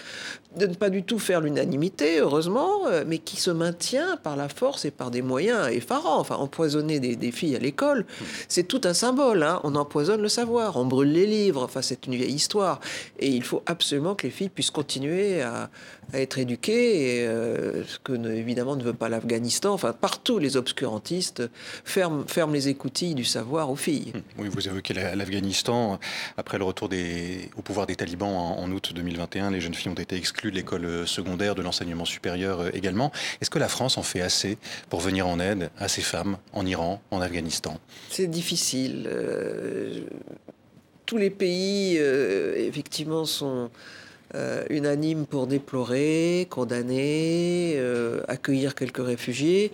de 0.55 0.65
ne 0.65 0.73
pas 0.73 0.89
du 0.89 1.03
tout 1.03 1.19
faire 1.19 1.41
l'unanimité, 1.41 2.19
heureusement, 2.19 2.87
euh, 2.87 3.03
mais 3.05 3.19
qui 3.19 3.37
se 3.37 3.51
maintient 3.51 4.17
par 4.17 4.35
la 4.35 4.49
force 4.49 4.83
et 4.85 4.91
par 4.91 5.11
des 5.11 5.21
moyens 5.21 5.69
effarants. 5.69 6.19
Enfin, 6.19 6.35
empoisonner 6.35 6.99
des, 6.99 7.31
filles 7.31 7.55
à 7.55 7.59
l'école, 7.59 8.05
c'est 8.47 8.63
tout 8.63 8.81
un 8.85 8.93
symbole. 8.93 9.43
Hein. 9.43 9.61
On 9.63 9.75
empoisonne 9.75 10.21
le 10.21 10.27
savoir, 10.27 10.77
on 10.77 10.85
brûle 10.85 11.11
les 11.11 11.27
livres. 11.27 11.63
Enfin, 11.63 11.81
c'est 11.81 12.07
une 12.07 12.15
vieille 12.15 12.33
histoire. 12.33 12.79
Et 13.19 13.29
il 13.29 13.43
faut 13.43 13.61
absolument 13.67 14.15
que 14.15 14.25
les 14.25 14.31
filles 14.31 14.49
puissent 14.49 14.71
continuer 14.71 15.41
à, 15.41 15.69
être 16.11 16.39
éduquées, 16.39 17.27
euh, 17.27 17.83
ce 17.85 17.99
que 17.99 18.13
évidemment 18.31 18.75
ne 18.75 18.83
veut 18.83 18.93
pas 18.93 19.09
l'Afghanistan. 19.09 19.73
Enfin, 19.73 19.93
partout, 19.93 20.39
les 20.39 20.57
obscurantistes 20.57 21.43
ferment, 21.85 22.25
les 22.51 22.67
écoutilles 22.67 23.13
du 23.13 23.25
savoir 23.25 23.69
aux 23.69 23.75
filles. 23.75 24.13
Oui, 24.39 24.49
vous 24.51 24.67
évoquez 24.67 24.95
l'Afghanistan. 24.95 25.99
Après 26.35 26.57
le 26.57 26.63
retour 26.63 26.89
au 27.55 27.61
pouvoir 27.61 27.85
des 27.85 27.95
talibans 27.95 28.55
en 28.57 28.71
août 28.71 28.78
2021, 28.81 29.51
les 29.51 29.61
jeunes 29.61 29.73
filles 29.73 29.91
ont 29.91 29.95
été 29.95 30.15
exclues 30.15 30.51
de 30.51 30.55
l'école 30.55 30.85
euh, 30.85 31.05
secondaire, 31.05 31.55
de 31.55 31.61
l'enseignement 31.61 32.05
supérieur 32.05 32.61
euh, 32.61 32.69
également. 32.73 33.11
Est-ce 33.41 33.49
que 33.49 33.59
la 33.59 33.67
France 33.67 33.97
en 33.97 34.03
fait 34.03 34.21
assez 34.21 34.57
pour 34.89 34.99
venir 35.01 35.27
en 35.27 35.39
aide 35.39 35.69
à 35.77 35.87
ces 35.87 36.01
femmes 36.01 36.37
en 36.53 36.65
Iran, 36.65 37.01
en 37.11 37.21
Afghanistan? 37.21 37.77
C'est 38.09 38.27
difficile. 38.27 39.07
Euh, 39.07 40.01
tous 41.05 41.17
les 41.17 41.31
pays, 41.31 41.97
effectivement, 41.97 43.25
sont 43.25 43.71
unanimes 44.69 45.25
pour 45.25 45.47
déplorer, 45.47 46.45
condamner, 46.51 47.81
accueillir 48.27 48.75
quelques 48.75 49.03
réfugiés. 49.03 49.71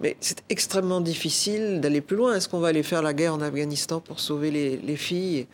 Mais 0.00 0.14
c'est 0.20 0.42
extrêmement 0.50 1.00
difficile 1.00 1.80
d'aller 1.80 2.02
plus 2.02 2.18
loin. 2.18 2.34
Est-ce 2.34 2.50
qu'on 2.50 2.58
va 2.58 2.68
aller 2.68 2.82
faire 2.82 3.00
la 3.00 3.14
guerre 3.14 3.32
en 3.32 3.40
Afghanistan 3.40 4.00
pour 4.00 4.20
sauver 4.20 4.50
les 4.50 4.96
filles? 4.96 5.46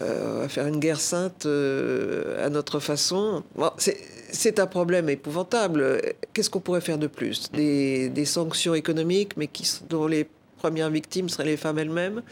Euh, 0.00 0.44
à 0.44 0.48
faire 0.48 0.66
une 0.66 0.78
guerre 0.78 1.00
sainte 1.00 1.46
euh, 1.46 2.44
à 2.44 2.48
notre 2.48 2.80
façon. 2.80 3.42
c'est 3.78 4.58
un 4.58 4.66
problème 4.66 5.08
épouvantable. 5.08 6.00
Qu'est-ce 6.32 6.48
qu'on 6.48 6.60
pourrait 6.60 6.80
faire 6.80 6.98
de 6.98 7.08
plus? 7.08 7.50
Des, 7.52 8.08
des, 8.08 8.24
sanctions 8.24 8.74
économiques, 8.74 9.36
mais 9.36 9.46
qui, 9.46 9.68
dont 9.88 10.06
les 10.06 10.28
premières 10.60 10.90
victimes 10.90 11.28
seraient 11.30 11.44
les 11.44 11.56
femmes 11.56 11.78
elles-mêmes. 11.78 12.22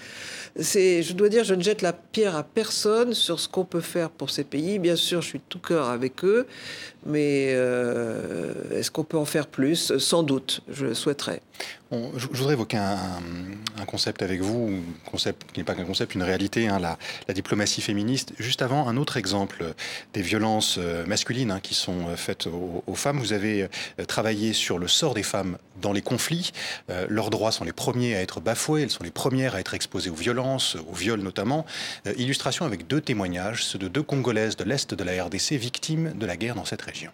C'est, 0.61 1.03
je 1.03 1.15
dois 1.15 1.31
dire, 1.31 1.45
je 1.45 1.55
ne 1.55 1.63
jette 1.63 1.81
la 1.81 1.95
pierre 1.95 2.37
à 2.37 2.43
personne 2.43 3.15
sur 3.15 3.41
ce 3.41 3.49
qu'on 3.49 3.65
peut 3.65 3.81
faire 3.81 4.11
pour 4.11 4.29
ces 4.29 4.45
pays. 4.45 4.79
Bien 4.79 4.97
sûr, 4.97 5.23
je 5.23 5.29
suis 5.29 5.41
tout 5.49 5.59
cœur 5.59 5.89
avec 5.89 6.25
eux, 6.25 6.47
mais 7.07 7.53
euh, 7.53 8.53
est-ce 8.79 8.91
qu'on 8.91 9.05
peut 9.05 9.17
en 9.17 9.25
faire 9.25 9.47
plus? 9.47 9.97
Sans 9.99 10.23
doute, 10.23 10.61
je 10.69 10.93
souhaiterais 10.93 11.41
je, 11.91 12.27
voudrais 12.27 12.53
évoquer 12.53 12.77
un, 12.77 13.85
concept 13.87 14.23
avec 14.23 14.41
vous, 14.43 14.71
un 15.07 15.11
concept 15.11 15.51
qui 15.53 15.61
n'est 15.61 15.65
pas 15.65 15.75
qu'un 15.75 15.85
concept, 15.85 16.15
une 16.15 16.23
réalité, 16.23 16.69
hein, 16.69 16.79
la, 16.79 16.99
diplomatie 17.33 17.81
féministe. 17.81 18.33
Juste 18.39 18.63
avant, 18.63 18.89
un 18.89 18.97
autre 18.97 19.17
exemple 19.17 19.75
des 20.13 20.23
violences 20.23 20.77
euh, 20.79 21.07
masculines 21.07 21.51
hein, 21.51 21.61
qui 21.61 21.75
sont 21.75 22.09
euh, 22.09 22.17
faites 22.17 22.47
aux, 22.47 22.95
femmes. 22.95 23.19
Vous 23.19 23.33
avez 23.33 23.69
travaillé 24.09 24.53
sur 24.53 24.79
le 24.79 24.89
sort 24.89 25.15
des 25.15 25.23
femmes 25.23 25.57
dans 25.81 25.93
les 25.93 26.03
conflits. 26.03 26.51
leurs 27.09 27.31
droits 27.31 27.53
sont 27.53 27.65
les 27.65 27.73
premiers 27.73 28.18
être 28.23 28.41
bafoués, 28.41 28.83
elles 28.83 28.91
sont 28.91 29.05
les 29.05 29.11
premières 29.11 29.55
à 29.55 29.61
être 29.61 29.75
exposées 29.75 30.11
aux 30.11 30.15
violences, 30.15 30.77
aux 30.89 30.95
viols 30.95 31.21
notamment. 31.21 31.65
illustration 32.17 32.65
avec 32.65 32.87
deux 32.87 33.01
témoignages, 33.01 33.65
ceux 33.65 33.79
de 33.79 33.89
deux 33.89 34.03
Congolaises 34.03 34.57
de 34.57 34.65
l'Est 34.65 34.95
de 34.95 35.05
la 35.05 35.25
RDC 35.25 35.53
victimes 35.53 36.13
de 36.15 36.27
la 36.27 36.37
guerre 36.37 36.55
dans 36.55 36.65
cette 36.65 36.83
région. 36.83 37.11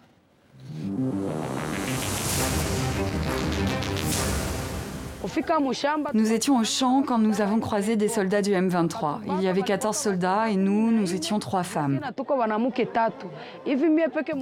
Nous 6.13 6.31
étions 6.31 6.57
au 6.57 6.63
champ 6.63 7.03
quand 7.05 7.17
nous 7.17 7.41
avons 7.41 7.59
croisé 7.59 7.95
des 7.95 8.07
soldats 8.07 8.41
du 8.41 8.51
M23. 8.51 9.19
Il 9.37 9.43
y 9.43 9.47
avait 9.47 9.61
14 9.61 9.95
soldats 9.95 10.49
et 10.49 10.55
nous, 10.55 10.91
nous 10.91 11.13
étions 11.13 11.39
trois 11.39 11.63
femmes. 11.63 11.99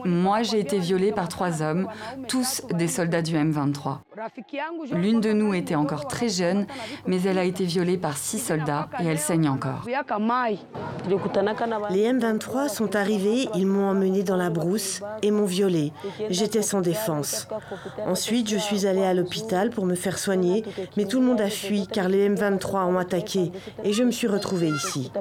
Moi, 0.06 0.44
j'ai 0.44 0.60
été 0.60 0.80
violée 0.80 1.12
par 1.12 1.30
trois 1.30 1.62
hommes, 1.62 1.88
tous 2.28 2.62
des 2.74 2.88
soldats 2.88 3.22
du 3.22 3.36
M23. 3.36 3.98
L'une 4.94 5.22
de 5.22 5.34
nous 5.34 5.54
était 5.54 5.76
encore 5.76 6.08
très 6.08 6.30
jeune, 6.30 6.66
mais 7.08 7.22
elle 7.24 7.38
a 7.38 7.44
été 7.44 7.66
violée 7.66 7.98
par 7.98 8.18
six 8.18 8.40
soldats 8.40 8.90
et 9.00 9.06
elle 9.06 9.20
saigne 9.20 9.50
encore. 9.50 9.86
Les 11.90 12.12
M23 12.12 12.70
sont 12.70 12.96
arrivés, 12.96 13.50
ils 13.56 13.68
m'ont 13.68 13.90
emmenée 13.90 14.24
dans 14.24 14.38
la 14.38 14.50
brousse 14.50 15.02
et 15.22 15.32
m'ont 15.32 15.46
violée. 15.46 15.92
J'étais 16.30 16.62
sans 16.62 16.82
défense. 16.82 17.48
Ensuite, 18.06 18.50
je 18.50 18.58
suis 18.58 18.86
allée 18.86 19.04
à 19.04 19.14
l'hôpital 19.14 19.70
pour 19.70 19.86
me 19.86 19.96
faire 19.96 20.18
soigner 20.18 20.64
mais 20.98 21.06
tout 21.06 21.20
le 21.20 21.26
monde 21.26 21.42
a 21.42 21.50
fui 21.50 21.88
car 21.88 22.10
les 22.10 22.30
M23 22.30 22.86
ont 22.86 22.98
attaqué 22.98 23.52
et 23.84 23.94
je 23.94 24.04
me 24.04 24.12
suis 24.12 24.28
retrouvée 24.28 24.70
ici. 24.70 25.12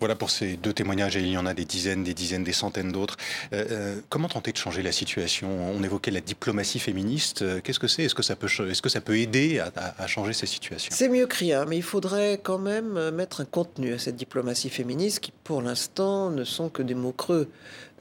Voilà 0.00 0.16
pour 0.16 0.30
ces 0.30 0.56
deux 0.56 0.72
témoignages, 0.72 1.16
et 1.16 1.20
il 1.20 1.28
y 1.28 1.38
en 1.38 1.46
a 1.46 1.54
des 1.54 1.64
dizaines, 1.64 2.02
des 2.02 2.14
dizaines, 2.14 2.42
des 2.42 2.52
centaines 2.52 2.90
d'autres. 2.90 3.16
Euh, 3.52 3.64
euh, 3.70 4.00
comment 4.08 4.28
tenter 4.28 4.52
de 4.52 4.56
changer 4.56 4.82
la 4.82 4.92
situation? 4.92 5.48
On 5.48 5.82
évoquait 5.82 6.10
la 6.10 6.20
diplomatie 6.20 6.80
féministe. 6.80 7.42
Euh, 7.42 7.60
qu'est-ce 7.62 7.78
que 7.78 7.86
c'est? 7.86 8.02
Est-ce 8.02 8.14
que, 8.14 8.22
ça 8.22 8.34
peut, 8.34 8.48
est-ce 8.68 8.82
que 8.82 8.88
ça 8.88 9.00
peut 9.00 9.16
aider 9.16 9.62
à, 9.76 10.06
changer 10.06 10.32
ces 10.32 10.46
situations 10.46 10.90
C'est 10.94 11.08
mieux 11.08 11.26
que 11.26 11.36
rien, 11.36 11.64
mais 11.64 11.76
il 11.76 11.82
faudrait 11.82 12.40
quand 12.42 12.58
même 12.58 13.10
mettre 13.10 13.40
un 13.40 13.44
contenu 13.44 13.94
à 13.94 13.98
cette 13.98 14.16
diplomatie 14.16 14.68
féministe 14.68 15.20
qui, 15.20 15.32
pour 15.44 15.62
l'instant, 15.62 16.30
ne 16.30 16.44
sont 16.44 16.68
que 16.68 16.82
des 16.82 16.94
mots 16.94 17.12
creux. 17.12 17.48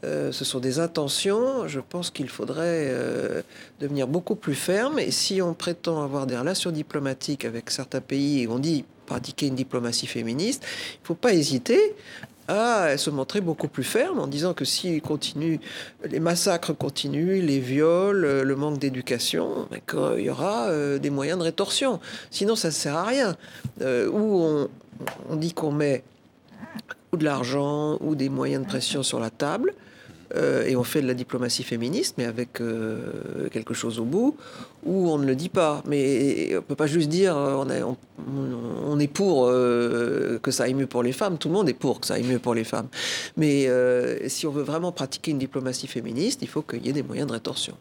Ce 0.03 0.45
sont 0.45 0.59
des 0.59 0.79
intentions. 0.79 1.67
Je 1.67 1.79
pense 1.79 2.09
qu'il 2.09 2.29
faudrait 2.29 2.91
devenir 3.79 4.07
beaucoup 4.07 4.35
plus 4.35 4.55
ferme. 4.55 4.99
Et 4.99 5.11
si 5.11 5.41
on 5.41 5.53
prétend 5.53 6.03
avoir 6.03 6.27
des 6.27 6.37
relations 6.37 6.71
diplomatiques 6.71 7.45
avec 7.45 7.69
certains 7.69 8.01
pays, 8.01 8.43
et 8.43 8.47
on 8.47 8.59
dit 8.59 8.85
pratiquer 9.05 9.47
une 9.47 9.55
diplomatie 9.55 10.07
féministe, 10.07 10.63
il 10.95 11.01
ne 11.03 11.07
faut 11.07 11.15
pas 11.15 11.33
hésiter 11.33 11.95
à 12.47 12.97
se 12.97 13.09
montrer 13.09 13.41
beaucoup 13.41 13.67
plus 13.67 13.83
ferme 13.83 14.19
en 14.19 14.27
disant 14.27 14.53
que 14.53 14.65
si 14.65 14.99
continue, 15.01 15.59
les 16.03 16.19
massacres 16.19 16.73
continuent, 16.73 17.41
les 17.41 17.59
viols, 17.59 18.41
le 18.41 18.55
manque 18.55 18.79
d'éducation, 18.79 19.67
ben, 19.71 19.79
qu'il 19.87 20.25
y 20.25 20.29
aura 20.29 20.67
euh, 20.67 20.99
des 20.99 21.09
moyens 21.09 21.39
de 21.39 21.43
rétorsion. 21.43 21.99
Sinon, 22.31 22.55
ça 22.55 22.67
ne 22.67 22.73
sert 22.73 22.95
à 22.95 23.05
rien. 23.05 23.35
Euh, 23.81 24.09
ou 24.09 24.43
on, 24.43 24.69
on 25.29 25.35
dit 25.35 25.53
qu'on 25.53 25.71
met 25.71 26.03
ou 27.13 27.17
de 27.17 27.23
l'argent 27.23 27.97
ou 28.01 28.15
des 28.15 28.29
moyens 28.29 28.63
de 28.63 28.67
pression 28.67 29.03
sur 29.03 29.19
la 29.19 29.29
table, 29.29 29.73
euh, 30.35 30.65
et 30.65 30.75
on 30.75 30.83
fait 30.83 31.01
de 31.01 31.07
la 31.07 31.13
diplomatie 31.13 31.63
féministe, 31.63 32.15
mais 32.17 32.25
avec 32.25 32.59
euh, 32.61 33.49
quelque 33.51 33.73
chose 33.73 33.99
au 33.99 34.05
bout, 34.05 34.35
où 34.83 35.09
on 35.09 35.17
ne 35.17 35.25
le 35.25 35.35
dit 35.35 35.49
pas. 35.49 35.83
Mais 35.87 36.55
on 36.57 36.61
peut 36.61 36.75
pas 36.75 36.87
juste 36.87 37.09
dire 37.09 37.37
euh, 37.37 37.63
on, 38.87 38.99
est, 38.99 39.07
pour 39.07 39.47
que 39.47 40.51
ça 40.51 40.63
aille 40.63 40.73
mieux 40.73 40.87
pour 40.87 41.03
les 41.03 41.13
femmes. 41.13 41.37
Tout 41.37 41.49
le 41.49 41.53
monde 41.53 41.69
est 41.69 41.73
pour 41.73 41.99
que 41.99 42.07
ça 42.07 42.15
aille 42.15 42.23
mieux 42.23 42.39
pour 42.39 42.55
les 42.55 42.63
femmes. 42.63 42.87
Mais 43.37 43.67
si 44.27 44.47
on 44.47 44.51
veut 44.51 44.63
vraiment 44.63 44.91
pratiquer 44.91 45.31
une 45.31 45.39
diplomatie 45.39 45.87
féministe, 45.87 46.39
il 46.41 46.47
faut 46.47 46.61
qu'il 46.61 46.85
y 46.85 46.89
ait 46.89 46.93
des 46.93 47.03
moyens 47.03 47.27
de 47.27 47.33
rétorsion. 47.33 47.75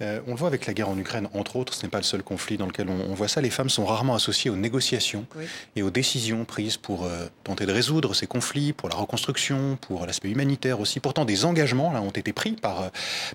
Euh, 0.00 0.20
on 0.26 0.30
le 0.30 0.36
voit 0.36 0.48
avec 0.48 0.66
la 0.66 0.74
guerre 0.74 0.88
en 0.88 0.98
Ukraine, 0.98 1.28
entre 1.34 1.56
autres, 1.56 1.74
ce 1.74 1.82
n'est 1.82 1.88
pas 1.88 1.98
le 1.98 2.04
seul 2.04 2.22
conflit 2.22 2.56
dans 2.56 2.66
lequel 2.66 2.88
on, 2.88 3.14
voit 3.14 3.28
ça. 3.28 3.40
Les 3.40 3.50
femmes 3.50 3.68
sont 3.68 3.84
rarement 3.84 4.14
associées 4.14 4.50
aux 4.50 4.56
négociations 4.56 5.26
et 5.74 5.82
aux 5.82 5.90
décisions 5.90 6.44
prises 6.44 6.76
pour 6.76 7.04
euh, 7.04 7.26
tenter 7.42 7.66
de 7.66 7.72
résoudre 7.72 8.14
ces 8.14 8.26
conflits, 8.26 8.72
pour 8.72 8.88
la 8.88 8.94
reconstruction, 8.94 9.76
pour 9.80 10.06
l'aspect 10.06 10.30
humanitaire 10.30 10.80
aussi. 10.80 11.00
Pourtant, 11.00 11.24
des 11.24 11.44
engagements 11.44 11.92
là, 11.92 12.00
ont 12.00 12.10
été 12.10 12.32
pris 12.32 12.52
par, 12.52 12.82
euh, 12.82 12.88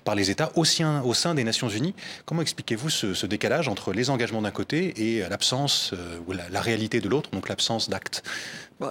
par 0.04 0.14
les 0.14 0.30
États 0.30 0.52
au 0.54 0.64
sein, 0.64 1.02
au 1.02 1.12
sein 1.12 1.34
des 1.34 1.44
Nations 1.44 1.68
Unies. 1.68 1.94
Comment 2.24 2.42
expliquez-vous 2.42 2.90
ce, 2.90 3.26
décalage 3.26 3.68
entre 3.68 3.92
les 3.92 4.10
engagements 4.10 4.42
d'un 4.42 4.50
côté 4.50 5.16
et 5.16 5.20
l'absence, 5.28 5.94
ou 6.26 6.32
la, 6.32 6.60
réalité 6.60 7.00
de 7.00 7.08
l'autre, 7.08 7.30
donc 7.30 7.48
l'absence 7.48 7.88
d'actes 7.88 8.22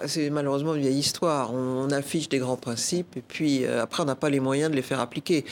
c'est 0.07 0.29
malheureusement 0.29 0.75
une 0.75 0.81
vieille 0.81 0.99
histoire. 0.99 1.53
On, 1.53 1.89
affiche 1.91 2.29
des 2.29 2.39
grands 2.39 2.57
principes 2.57 3.17
et 3.17 3.21
puis 3.21 3.65
après 3.65 4.01
on 4.03 4.05
n'a 4.05 4.15
pas 4.15 4.29
les 4.29 4.39
moyens 4.39 4.71
de 4.71 4.75
les 4.75 4.81
faire 4.81 4.99
appliquer. 4.99 5.45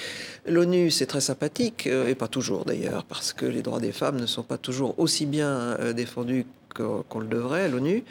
L'ONU, 0.47 0.89
c'est 0.89 1.05
très 1.05 1.21
sympathique 1.21 1.87
et 1.87 2.15
pas 2.15 2.27
toujours 2.27 2.65
d'ailleurs, 2.65 3.03
parce 3.03 3.33
que 3.33 3.45
les 3.45 3.61
droits 3.61 3.79
des 3.79 3.91
femmes 3.91 4.19
ne 4.19 4.25
sont 4.25 4.43
pas 4.43 4.57
toujours 4.57 4.97
aussi 4.97 5.25
bien 5.25 5.49
euh, 5.79 5.93
défendus 5.93 6.45
qu'on 6.73 7.19
le 7.19 7.27
devrait 7.27 7.69
l'ONU. 7.69 8.03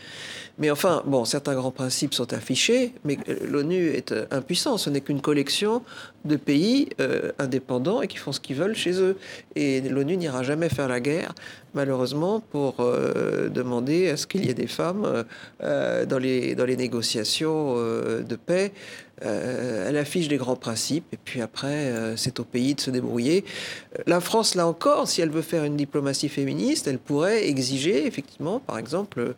Mais 0.59 0.71
enfin, 0.71 1.03
bon, 1.07 1.25
certains 1.25 1.55
grands 1.55 1.71
principes 1.71 2.13
sont 2.13 2.33
affichés, 2.35 2.93
mais 3.05 3.19
l'ONU 3.49 3.89
est 3.89 4.13
euh, 4.13 4.27
impuissant. 4.31 4.77
Ce 4.77 4.91
n'est 4.91 5.01
qu'une 5.01 5.23
collection 5.23 5.83
de 6.27 6.37
pays 6.37 6.91
euh, 7.01 7.33
indépendants 7.39 8.03
et 8.03 8.09
qui 8.09 8.19
font 8.19 8.33
ce 8.33 8.41
qu'ils 8.41 8.57
veulent 8.57 8.77
chez 8.77 9.01
eux. 9.01 9.17
Et 9.57 9.81
l'ONU 9.81 10.19
n'ira 10.19 10.43
jamais 10.43 10.69
faire 10.69 10.87
la 10.87 11.01
guerre, 11.01 11.35
malheureusement, 11.73 12.41
pour 12.41 12.77
euh, 12.81 13.49
demander 13.49 14.11
à 14.11 14.19
ce 14.19 14.27
qu'il 14.27 14.45
y 14.45 14.51
ait 14.51 14.55
des 14.55 14.67
femmes 14.67 15.25
dans, 15.61 16.19
les, 16.19 16.55
dans 16.55 16.67
les 16.67 16.77
négociations 16.77 17.75
de 17.77 18.37
paix. 18.37 18.73
Elle 19.23 19.97
affiche 19.97 20.29
des 20.29 20.37
grands 20.37 20.57
principes 20.57 21.05
et 21.13 21.19
puis 21.23 21.41
après, 21.41 21.93
c'est 22.17 22.41
au 22.41 22.45
pays 22.45 22.75
de 22.75 22.81
se 22.81 22.91
débrouiller. 22.91 23.45
La 24.07 24.21
France, 24.21 24.55
là 24.55 24.67
encore, 24.67 25.09
si 25.09 25.21
elle 25.21 25.31
veut 25.31 25.43
faire 25.43 25.65
une 25.65 25.77
diplomatie 25.77 26.29
féministe, 26.29 26.87
elle 26.87 26.99
pourrait 26.99 27.49
exiger, 27.49 28.07
effectivement, 28.07 28.61
par 28.61 28.79
exemple, 28.79 29.35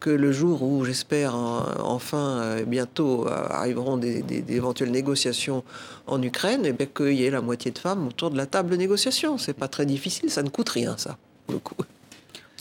que 0.00 0.10
le 0.10 0.32
jour 0.32 0.62
où, 0.62 0.84
j'espère, 0.84 1.34
enfin, 1.34 2.40
euh, 2.40 2.64
bientôt 2.64 3.26
euh, 3.26 3.46
arriveront 3.48 3.96
des, 3.96 4.22
éventuelles 4.48 4.90
négociations 4.90 5.64
en 6.06 6.22
Ukraine, 6.22 6.62
eh 6.64 6.86
qu'il 6.86 7.12
y 7.12 7.24
ait 7.24 7.30
la 7.30 7.40
moitié 7.40 7.70
de 7.70 7.78
femmes 7.78 8.08
autour 8.08 8.30
de 8.30 8.36
la 8.36 8.46
table 8.46 8.70
de 8.70 8.76
négociation. 8.76 9.38
C'est 9.38 9.54
pas 9.54 9.68
très 9.68 9.86
difficile, 9.86 10.30
ça 10.30 10.42
ne 10.42 10.48
coûte 10.48 10.68
rien, 10.68 10.96
ça, 10.96 11.16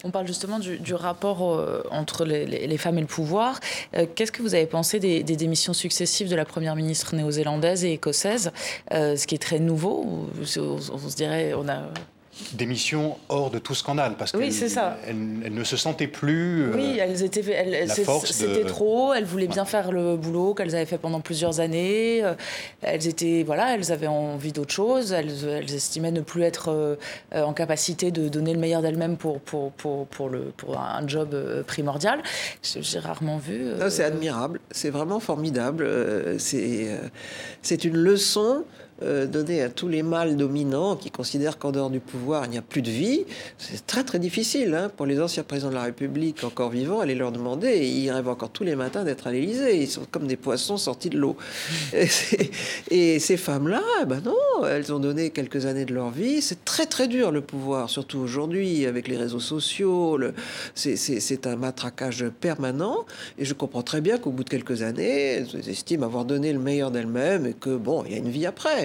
On 0.06 0.12
parle 0.12 0.28
justement 0.28 0.60
du, 0.60 0.94
rapport 0.94 1.50
euh, 1.50 1.84
entre 1.92 2.24
les, 2.24 2.78
femmes 2.78 2.98
et 2.98 3.02
le 3.02 3.08
pouvoir. 3.08 3.60
Qu'est-ce 4.16 4.32
que 4.32 4.42
vous 4.42 4.56
avez 4.56 4.68
pensé 4.68 5.00
des, 5.00 5.24
démissions 5.24 5.74
successives 5.74 6.30
de 6.30 6.36
la 6.36 6.46
première 6.46 6.76
ministre 6.76 7.16
néo-zélandaise 7.16 7.84
et 7.84 7.92
écossaise, 7.92 8.52
ce 8.92 9.28
qui 9.28 9.36
est 9.36 9.40
très 9.40 9.60
nouveau 9.60 10.30
on 10.46 10.46
se 10.46 11.16
dirait, 11.16 11.54
on 11.54 11.68
a 11.68 11.84
démission 12.54 13.18
hors 13.30 13.50
de 13.50 13.60
tout 13.60 13.76
scandale 13.76 14.16
parce 14.18 14.34
oui, 14.34 14.50
qu'elles 14.50 14.80
elles, 15.08 15.54
ne 15.54 15.64
se 15.64 15.78
sentaient 15.78 16.08
plus. 16.08 16.64
Euh, 16.64 16.72
oui, 16.76 16.98
elles 17.00 17.24
étaient, 17.24 17.44
c'était 18.26 18.66
trop. 18.66 19.14
Elles 19.14 19.26
voulaient 19.26 19.48
bien 19.48 19.66
faire 19.66 19.92
le 19.92 20.18
boulot 20.18 20.54
qu'elles 20.54 20.76
avaient 20.76 20.86
fait 20.86 20.98
pendant 20.98 21.22
plusieurs 21.22 21.60
années. 21.60 22.24
Euh, 22.24 22.34
elles 22.82 23.08
étaient, 23.08 23.44
voilà, 23.44 23.76
elles 23.76 23.92
avaient 23.92 24.08
envie 24.08 24.52
d'autre 24.52 24.74
chose. 24.74 25.14
Elles, 25.14 25.74
estimaient 25.74 26.12
ne 26.12 26.22
plus 26.22 26.44
être 26.44 26.70
euh, 26.70 26.96
en 27.34 27.54
capacité 27.54 28.12
de 28.12 28.28
donner 28.28 28.54
le 28.54 28.60
meilleur 28.60 28.82
d'elles-mêmes 28.82 29.18
pour 29.18 29.40
pour, 29.40 29.72
pour, 29.72 30.06
pour, 30.08 30.30
le, 30.30 30.52
pour 30.58 30.78
un 30.78 31.08
job 31.08 31.36
primordial. 31.66 32.22
J'ai 32.62 33.00
rarement 33.00 33.38
vu. 33.38 33.66
C'est 33.90 34.04
admirable. 34.04 34.60
C'est 34.72 34.90
vraiment 34.90 35.20
formidable. 35.20 35.88
C'est 36.38 36.88
c'est 37.62 37.84
une 37.84 37.96
leçon 37.96 38.64
euh, 39.04 39.26
donner 39.28 39.62
à 39.62 39.70
tous 39.70 39.90
les 39.90 40.04
mâles 40.04 40.38
dominants 40.38 40.96
qui 40.96 41.12
considèrent 41.12 41.58
qu'en 41.58 41.74
dehors 41.74 41.90
du 41.90 42.00
pouvoir, 42.00 42.46
il 42.46 42.52
n'y 42.52 42.58
a 42.58 42.62
plus 42.62 42.82
de 42.82 42.90
vie, 42.90 43.26
c'est 43.58 43.86
très 43.86 44.06
très 44.06 44.20
difficile 44.20 44.74
hein, 44.74 44.90
pour 44.96 45.06
les 45.06 45.20
anciens 45.20 45.44
présidents 45.44 45.70
de 45.70 45.76
la 45.76 45.84
République 45.84 46.46
encore 46.46 46.70
vivants, 46.70 47.02
aller 47.02 47.14
leur 47.14 47.34
demander, 47.34 47.68
et 47.68 47.88
ils 47.88 48.10
rêvent 48.10 48.30
encore 48.30 48.52
tous 48.52 48.64
les 48.64 48.78
matins 48.78 49.04
d'être 49.04 49.28
à 49.28 49.34
l'Élysée, 49.34 49.82
ils 49.82 49.90
sont 49.90 50.04
comme 50.10 50.28
des 50.28 50.38
poissons 50.38 50.78
sortis 50.78 51.10
de 51.10 51.18
l'eau. 51.18 51.36
Et, 52.90 53.20
ces 53.20 53.38
femmes-là, 53.38 53.82
eh 54.02 54.06
ben 54.06 54.22
non, 54.24 54.66
elles 54.66 54.94
ont 54.94 55.00
donné 55.00 55.30
quelques 55.32 55.66
années 55.66 55.86
de 55.86 55.94
leur 55.94 56.12
vie, 56.12 56.42
c'est 56.42 56.64
très 56.64 56.86
très 56.86 57.08
dur 57.08 57.32
le 57.32 57.42
pouvoir, 57.42 57.90
surtout 57.90 58.20
aujourd'hui 58.20 58.86
avec 58.86 59.08
les 59.08 59.18
réseaux 59.18 59.40
sociaux, 59.40 60.18
c'est 60.74 61.48
un 61.48 61.56
matraquage 61.58 62.26
permanent, 62.40 63.06
et 63.38 63.46
je 63.46 63.54
comprends 63.54 63.84
très 63.84 64.00
bien 64.00 64.18
qu'au 64.18 64.32
bout 64.32 64.44
de 64.44 64.50
quelques 64.50 64.84
années, 64.84 65.46
elles 65.54 65.70
estiment 65.70 66.06
avoir 66.06 66.24
donné 66.24 66.54
le 66.54 66.60
meilleur 66.60 66.92
d'elles-mêmes 66.92 67.46
et 67.46 67.54
que 67.54 67.76
bon, 67.76 68.04
il 68.06 68.14
y 68.14 68.16
a 68.16 68.20
une 68.20 68.30
vie 68.30 68.46
après. 68.46 68.85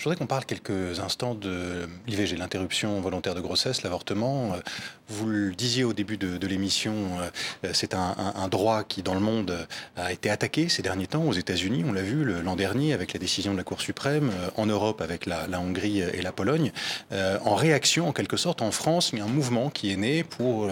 Je 0.00 0.04
voudrais 0.04 0.16
qu'on 0.16 0.26
parle 0.26 0.46
quelques 0.46 0.98
instants 0.98 1.34
de 1.34 1.86
l'IVG, 2.06 2.38
l'interruption 2.38 3.02
volontaire 3.02 3.34
de 3.34 3.42
grossesse, 3.42 3.82
l'avortement. 3.82 4.56
Vous 5.10 5.26
le 5.26 5.52
disiez 5.52 5.84
au 5.84 5.92
début 5.92 6.16
de, 6.16 6.46
l'émission, 6.46 6.94
euh, 7.64 7.70
c'est 7.74 7.94
un, 7.94 8.48
droit 8.48 8.84
qui, 8.84 9.02
dans 9.02 9.12
le 9.12 9.20
monde, 9.20 9.66
a 9.96 10.12
été 10.12 10.30
attaqué 10.30 10.68
ces 10.68 10.82
derniers 10.82 11.08
temps. 11.08 11.24
Aux 11.24 11.32
États-Unis, 11.32 11.84
on 11.86 11.92
l'a 11.92 12.00
vu 12.00 12.24
l'an 12.24 12.56
dernier 12.56 12.94
avec 12.94 13.12
la 13.12 13.18
décision 13.18 13.52
de 13.52 13.58
la 13.58 13.64
Cour 13.64 13.82
suprême, 13.82 14.30
euh, 14.30 14.50
en 14.56 14.66
Europe 14.66 15.02
avec 15.02 15.26
la, 15.26 15.46
Hongrie 15.60 16.00
et 16.00 16.22
la 16.22 16.32
Pologne. 16.32 16.72
Euh, 17.12 17.38
en 17.44 17.54
réaction, 17.54 18.08
en 18.08 18.12
quelque 18.12 18.36
sorte, 18.36 18.62
en 18.62 18.70
France, 18.70 19.10
il 19.12 19.18
y 19.18 19.22
a 19.22 19.24
un 19.24 19.28
mouvement 19.28 19.68
qui 19.68 19.92
est 19.92 19.96
né 19.96 20.24
pour 20.24 20.70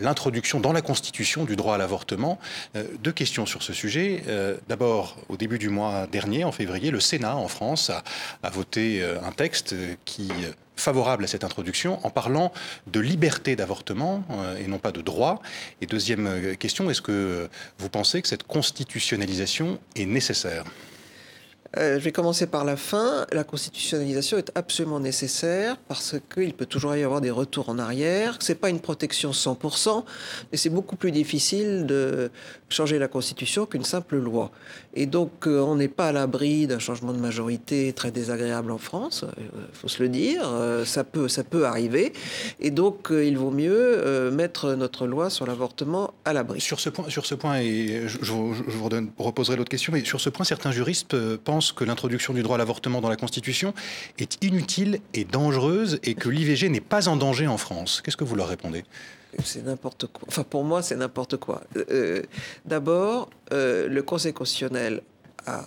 l'introduction 0.00 0.60
dans 0.60 0.72
la 0.72 0.82
Constitution 0.82 1.44
du 1.44 1.56
droit 1.56 1.74
à 1.74 1.78
l'avortement. 1.78 2.38
deux 3.02 3.12
questions 3.12 3.46
sur 3.46 3.62
ce 3.62 3.72
sujet. 3.72 4.22
D'abord, 4.68 5.16
au 5.28 5.36
début 5.36 5.58
du 5.58 5.70
mois 5.70 6.06
dernier, 6.06 6.44
en 6.44 6.52
février, 6.52 6.90
le 6.90 7.00
Sénat 7.00 7.36
en 7.36 7.48
France 7.48 7.90
a, 7.90 8.04
a 8.42 8.50
voté 8.50 9.02
un 9.02 9.32
texte 9.32 9.74
qui 10.04 10.30
favorable 10.78 11.24
à 11.24 11.26
cette 11.26 11.44
introduction 11.44 11.98
en 12.04 12.10
parlant 12.10 12.52
de 12.86 13.00
liberté 13.00 13.56
d'avortement 13.56 14.24
euh, 14.30 14.56
et 14.56 14.66
non 14.66 14.78
pas 14.78 14.92
de 14.92 15.02
droit. 15.02 15.42
Et 15.80 15.86
deuxième 15.86 16.26
euh, 16.26 16.54
question, 16.54 16.88
est-ce 16.90 17.02
que 17.02 17.48
vous 17.78 17.88
pensez 17.88 18.22
que 18.22 18.28
cette 18.28 18.44
constitutionnalisation 18.44 19.78
est 19.96 20.06
nécessaire? 20.06 20.64
Euh, 21.76 21.98
je 21.98 22.04
vais 22.04 22.12
commencer 22.12 22.46
par 22.46 22.64
la 22.64 22.76
fin. 22.76 23.26
La 23.30 23.44
constitutionnalisation 23.44 24.38
est 24.38 24.50
absolument 24.54 25.00
nécessaire 25.00 25.76
parce 25.76 26.16
qu'il 26.32 26.54
peut 26.54 26.64
toujours 26.64 26.96
y 26.96 27.02
avoir 27.02 27.20
des 27.20 27.30
retours 27.30 27.68
en 27.68 27.78
arrière. 27.78 28.38
C'est 28.40 28.54
pas 28.54 28.70
une 28.70 28.80
protection 28.80 29.32
100%, 29.32 30.04
mais 30.50 30.56
c'est 30.56 30.70
beaucoup 30.70 30.96
plus 30.96 31.12
difficile 31.12 31.84
de 31.84 32.30
changer 32.70 32.98
la 32.98 33.08
constitution 33.08 33.66
qu'une 33.66 33.84
simple 33.84 34.16
loi. 34.16 34.50
Et 34.94 35.06
donc, 35.06 35.46
euh, 35.46 35.60
on 35.60 35.76
n'est 35.76 35.88
pas 35.88 36.08
à 36.08 36.12
l'abri 36.12 36.66
d'un 36.66 36.78
changement 36.78 37.12
de 37.12 37.18
majorité 37.18 37.92
très 37.92 38.10
désagréable 38.10 38.70
en 38.70 38.78
France. 38.78 39.24
Il 39.36 39.44
euh, 39.44 39.66
faut 39.72 39.88
se 39.88 40.02
le 40.02 40.08
dire. 40.08 40.48
ça 40.84 41.04
peut, 41.04 41.28
ça 41.28 41.44
peut 41.44 41.66
arriver. 41.66 42.12
Et 42.60 42.70
donc, 42.70 43.08
il 43.10 43.36
vaut 43.36 43.50
mieux 43.50 44.30
mettre 44.30 44.74
notre 44.74 45.06
loi 45.06 45.30
sur 45.30 45.46
l'avortement 45.46 46.14
à 46.24 46.32
l'abri. 46.32 46.60
Sur 46.60 46.80
ce 46.80 46.90
point, 46.90 47.08
sur 47.08 47.26
ce 47.26 47.34
point, 47.34 47.60
et 47.60 48.02
je, 48.06 48.32
vous 48.32 48.54
reposerai 49.18 49.56
l'autre 49.56 49.70
question, 49.70 49.92
mais 49.92 50.04
sur 50.04 50.20
ce 50.20 50.30
point, 50.30 50.44
certains 50.44 50.72
juristes 50.72 51.16
pensent 51.36 51.72
que 51.72 51.84
l'introduction 51.84 52.32
du 52.32 52.42
droit 52.42 52.56
à 52.56 52.58
l'avortement 52.58 53.00
dans 53.00 53.08
la 53.08 53.16
Constitution 53.16 53.74
est 54.18 54.42
inutile 54.44 55.00
et 55.14 55.24
dangereuse 55.24 56.00
et 56.02 56.14
que 56.14 56.28
l'IVG 56.28 56.68
n'est 56.68 56.80
pas 56.80 57.08
en 57.08 57.16
danger 57.16 57.46
en 57.46 57.58
France. 57.58 58.00
Qu'est-ce 58.04 58.16
que 58.16 58.24
vous 58.24 58.36
leur 58.36 58.48
répondez? 58.48 58.84
C'est 59.44 59.64
n'importe 59.64 60.06
quoi. 60.06 60.26
Enfin, 60.28 60.42
pour 60.42 60.64
moi, 60.64 60.82
c'est 60.82 60.96
n'importe 60.96 61.36
quoi. 61.36 61.62
Euh, 61.76 62.22
d'abord, 62.64 63.30
euh, 63.52 63.88
le 63.88 64.02
Conseil 64.02 64.32
constitutionnel 64.32 65.02
a 65.46 65.64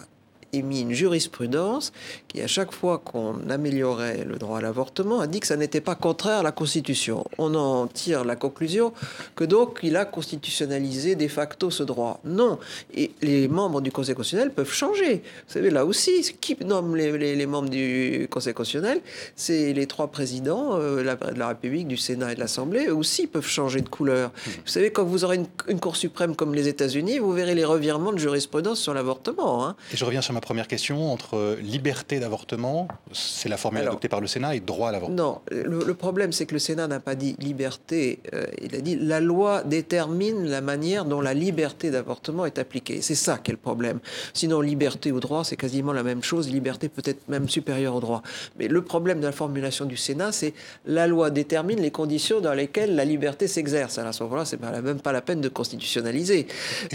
émis 0.53 0.81
une 0.81 0.93
jurisprudence 0.93 1.91
qui, 2.27 2.41
à 2.41 2.47
chaque 2.47 2.71
fois 2.71 2.99
qu'on 2.99 3.49
améliorait 3.49 4.25
le 4.25 4.37
droit 4.37 4.59
à 4.59 4.61
l'avortement, 4.61 5.19
a 5.19 5.27
dit 5.27 5.39
que 5.39 5.47
ça 5.47 5.57
n'était 5.57 5.81
pas 5.81 5.95
contraire 5.95 6.39
à 6.39 6.43
la 6.43 6.51
Constitution. 6.51 7.23
On 7.37 7.55
en 7.55 7.87
tire 7.87 8.23
la 8.23 8.35
conclusion 8.35 8.93
que 9.35 9.43
donc 9.43 9.79
il 9.83 9.95
a 9.95 10.05
constitutionnalisé 10.05 11.15
de 11.15 11.27
facto 11.27 11.69
ce 11.69 11.83
droit. 11.83 12.19
Non. 12.23 12.59
Et 12.93 13.11
les 13.21 13.47
membres 13.47 13.81
du 13.81 13.91
Conseil 13.91 14.15
constitutionnel 14.15 14.53
peuvent 14.53 14.71
changer. 14.71 15.15
Vous 15.47 15.53
savez, 15.53 15.69
là 15.69 15.85
aussi, 15.85 16.35
qui 16.39 16.57
nomme 16.63 16.95
les, 16.95 17.45
membres 17.45 17.69
du 17.69 18.27
Conseil 18.29 18.53
constitutionnel 18.53 19.01
C'est 19.35 19.73
les 19.73 19.87
trois 19.87 20.07
présidents 20.07 20.71
euh, 20.73 21.01
de 21.01 21.39
la 21.39 21.47
République, 21.47 21.87
du 21.87 21.97
Sénat 21.97 22.33
et 22.33 22.35
de 22.35 22.39
l'Assemblée. 22.39 22.87
Eux 22.87 22.95
aussi 22.95 23.27
peuvent 23.27 23.47
changer 23.47 23.81
de 23.81 23.89
couleur. 23.89 24.29
Mmh. 24.29 24.49
Vous 24.65 24.71
savez, 24.71 24.91
quand 24.91 25.03
vous 25.03 25.23
aurez 25.23 25.37
une, 25.67 25.79
Cour 25.79 25.95
suprême 25.95 26.35
comme 26.35 26.53
les 26.53 26.67
États-Unis, 26.67 27.17
vous 27.17 27.33
verrez 27.33 27.55
les 27.55 27.65
revirements 27.65 28.11
de 28.11 28.19
jurisprudence 28.19 28.79
sur 28.79 28.93
l'avortement. 28.93 29.65
Hein. 29.65 29.75
Et 29.91 29.97
je 29.97 30.05
reviens 30.05 30.21
sur 30.21 30.33
ma 30.33 30.40
première 30.41 30.67
question, 30.67 31.11
entre 31.11 31.57
liberté 31.61 32.19
d'avortement, 32.19 32.87
c'est 33.13 33.49
la 33.49 33.57
formule 33.57 33.81
adoptée 33.81 34.09
par 34.09 34.21
le 34.21 34.27
Sénat, 34.27 34.55
et 34.55 34.59
droit 34.59 34.89
à 34.89 34.91
l'avortement. 34.91 35.15
Non, 35.15 35.41
le, 35.51 35.93
problème 35.93 36.31
c'est 36.31 36.45
que 36.45 36.53
le 36.53 36.59
Sénat 36.59 36.87
n'a 36.87 36.99
pas 36.99 37.15
dit 37.15 37.35
liberté, 37.39 38.19
euh, 38.33 38.45
il 38.61 38.75
a 38.75 38.81
dit 38.81 38.95
la 38.95 39.19
loi 39.19 39.63
détermine 39.63 40.45
la 40.47 40.61
manière 40.61 41.05
dont 41.05 41.21
la 41.21 41.33
liberté 41.33 41.91
d'avortement 41.91 42.45
est 42.45 42.59
appliquée. 42.59 43.01
C'est 43.01 43.15
ça 43.15 43.37
qui 43.37 43.51
est 43.51 43.53
le 43.53 43.59
problème. 43.59 43.99
Sinon, 44.33 44.61
liberté 44.61 45.11
ou 45.11 45.19
droit, 45.19 45.43
c'est 45.43 45.55
quasiment 45.55 45.93
la 45.93 46.03
même 46.03 46.23
chose, 46.23 46.49
liberté 46.49 46.89
peut-être 46.89 47.27
même 47.29 47.49
supérieure 47.49 47.95
au 47.95 47.99
droit. 47.99 48.21
Mais 48.57 48.67
le 48.67 48.81
problème 48.81 49.19
de 49.19 49.25
la 49.25 49.31
formulation 49.31 49.85
du 49.85 49.97
Sénat, 49.97 50.31
c'est 50.31 50.53
la 50.85 51.07
loi 51.07 51.29
détermine 51.29 51.79
les 51.79 51.91
conditions 51.91 52.41
dans 52.41 52.53
lesquelles 52.53 52.95
la 52.95 53.05
liberté 53.05 53.47
s'exerce. 53.47 53.97
À 53.97 54.11
ce 54.11 54.23
moment-là, 54.23 54.45
c'est 54.45 54.61
même 54.61 54.99
pas 54.99 55.11
la 55.11 55.21
peine 55.21 55.41
de 55.41 55.49
constitutionnaliser. 55.49 56.47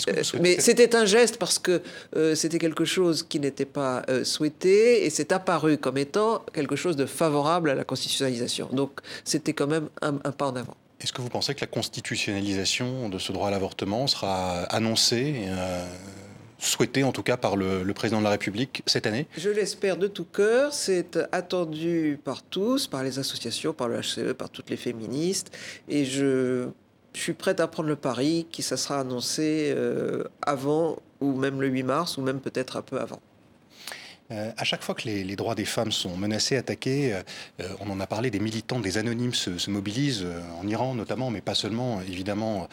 Euh, 0.08 0.22
mais 0.40 0.60
c'était 0.60 0.94
un 0.96 1.04
geste 1.04 1.38
parce 1.38 1.58
que 1.58 1.82
euh, 2.16 2.34
c'était 2.34 2.58
quelque 2.58 2.84
chose 2.84 3.22
qui 3.22 3.35
n'était 3.40 3.64
pas 3.64 4.02
euh, 4.08 4.24
souhaité 4.24 5.04
et 5.04 5.10
c'est 5.10 5.32
apparu 5.32 5.78
comme 5.78 5.98
étant 5.98 6.42
quelque 6.52 6.76
chose 6.76 6.96
de 6.96 7.06
favorable 7.06 7.70
à 7.70 7.74
la 7.74 7.84
constitutionnalisation. 7.84 8.68
Donc 8.72 9.00
c'était 9.24 9.52
quand 9.52 9.66
même 9.66 9.88
un, 10.02 10.12
pas 10.12 10.46
en 10.46 10.56
avant. 10.56 10.76
Est-ce 11.00 11.12
que 11.12 11.20
vous 11.20 11.28
pensez 11.28 11.54
que 11.54 11.60
la 11.60 11.66
constitutionnalisation 11.66 13.08
de 13.08 13.18
ce 13.18 13.32
droit 13.32 13.48
à 13.48 13.50
l'avortement 13.50 14.06
sera 14.06 14.62
annoncée 14.64 15.44
euh, 15.46 15.86
souhaitée 16.58 17.04
en 17.04 17.12
tout 17.12 17.22
cas 17.22 17.36
par 17.36 17.56
le, 17.56 17.84
président 17.92 18.18
de 18.18 18.24
la 18.24 18.30
République 18.30 18.82
cette 18.86 19.06
année? 19.06 19.26
Je 19.36 19.50
l'espère 19.50 19.98
de 19.98 20.06
tout 20.06 20.24
cœur. 20.24 20.72
C'est 20.72 21.18
attendu 21.32 22.18
par 22.24 22.42
tous, 22.42 22.86
par 22.86 23.02
les 23.02 23.18
associations, 23.18 23.72
par 23.74 23.88
le 23.88 24.00
HCE, 24.00 24.32
par 24.32 24.48
toutes 24.48 24.70
les 24.70 24.76
féministes. 24.76 25.54
Et 25.88 26.04
je, 26.04 26.68
suis 27.12 27.32
prête 27.32 27.60
à 27.60 27.66
prendre 27.66 27.88
le 27.88 27.96
pari 27.96 28.46
que 28.54 28.62
ça 28.62 28.76
sera 28.76 29.00
annoncé 29.00 29.72
euh, 29.74 30.24
avant 30.42 30.98
ou 31.20 31.32
même 31.32 31.60
le 31.60 31.68
8 31.68 31.82
mars 31.82 32.18
ou 32.18 32.22
même 32.22 32.40
peut-être 32.40 32.76
un 32.76 32.82
peu 32.82 33.00
avant. 33.00 33.20
Euh, 34.30 34.50
à 34.56 34.64
chaque 34.64 34.82
fois 34.82 34.94
que 34.94 35.02
les, 35.08 35.36
droits 35.36 35.54
des 35.54 35.64
femmes 35.64 35.92
sont 35.92 36.16
menacés, 36.16 36.56
attaqués, 36.56 37.14
euh, 37.60 37.68
on 37.80 37.90
en 37.90 38.00
a 38.00 38.06
parlé, 38.06 38.30
des 38.30 38.40
militants, 38.40 38.80
des 38.80 38.98
anonymes 38.98 39.34
se, 39.34 39.70
mobilisent, 39.70 40.26
en 40.60 40.66
Iran 40.66 40.94
notamment, 40.94 41.30
mais 41.30 41.40
pas 41.40 41.54
seulement, 41.54 42.00
évidemment, 42.02 42.68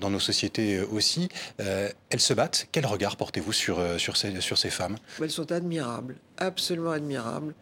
dans 0.00 0.10
nos 0.10 0.20
sociétés 0.20 0.80
aussi. 0.80 1.28
elles 1.58 2.20
se 2.20 2.34
battent. 2.34 2.68
Quel 2.72 2.86
regard 2.86 3.16
portez-vous 3.16 3.52
sur 3.52 3.80
ces 4.16 4.70
femmes? 4.70 4.96
Elles 5.20 5.30
sont 5.30 5.50
admirables, 5.52 6.16
absolument 6.38 6.92
admirables. 6.92 7.54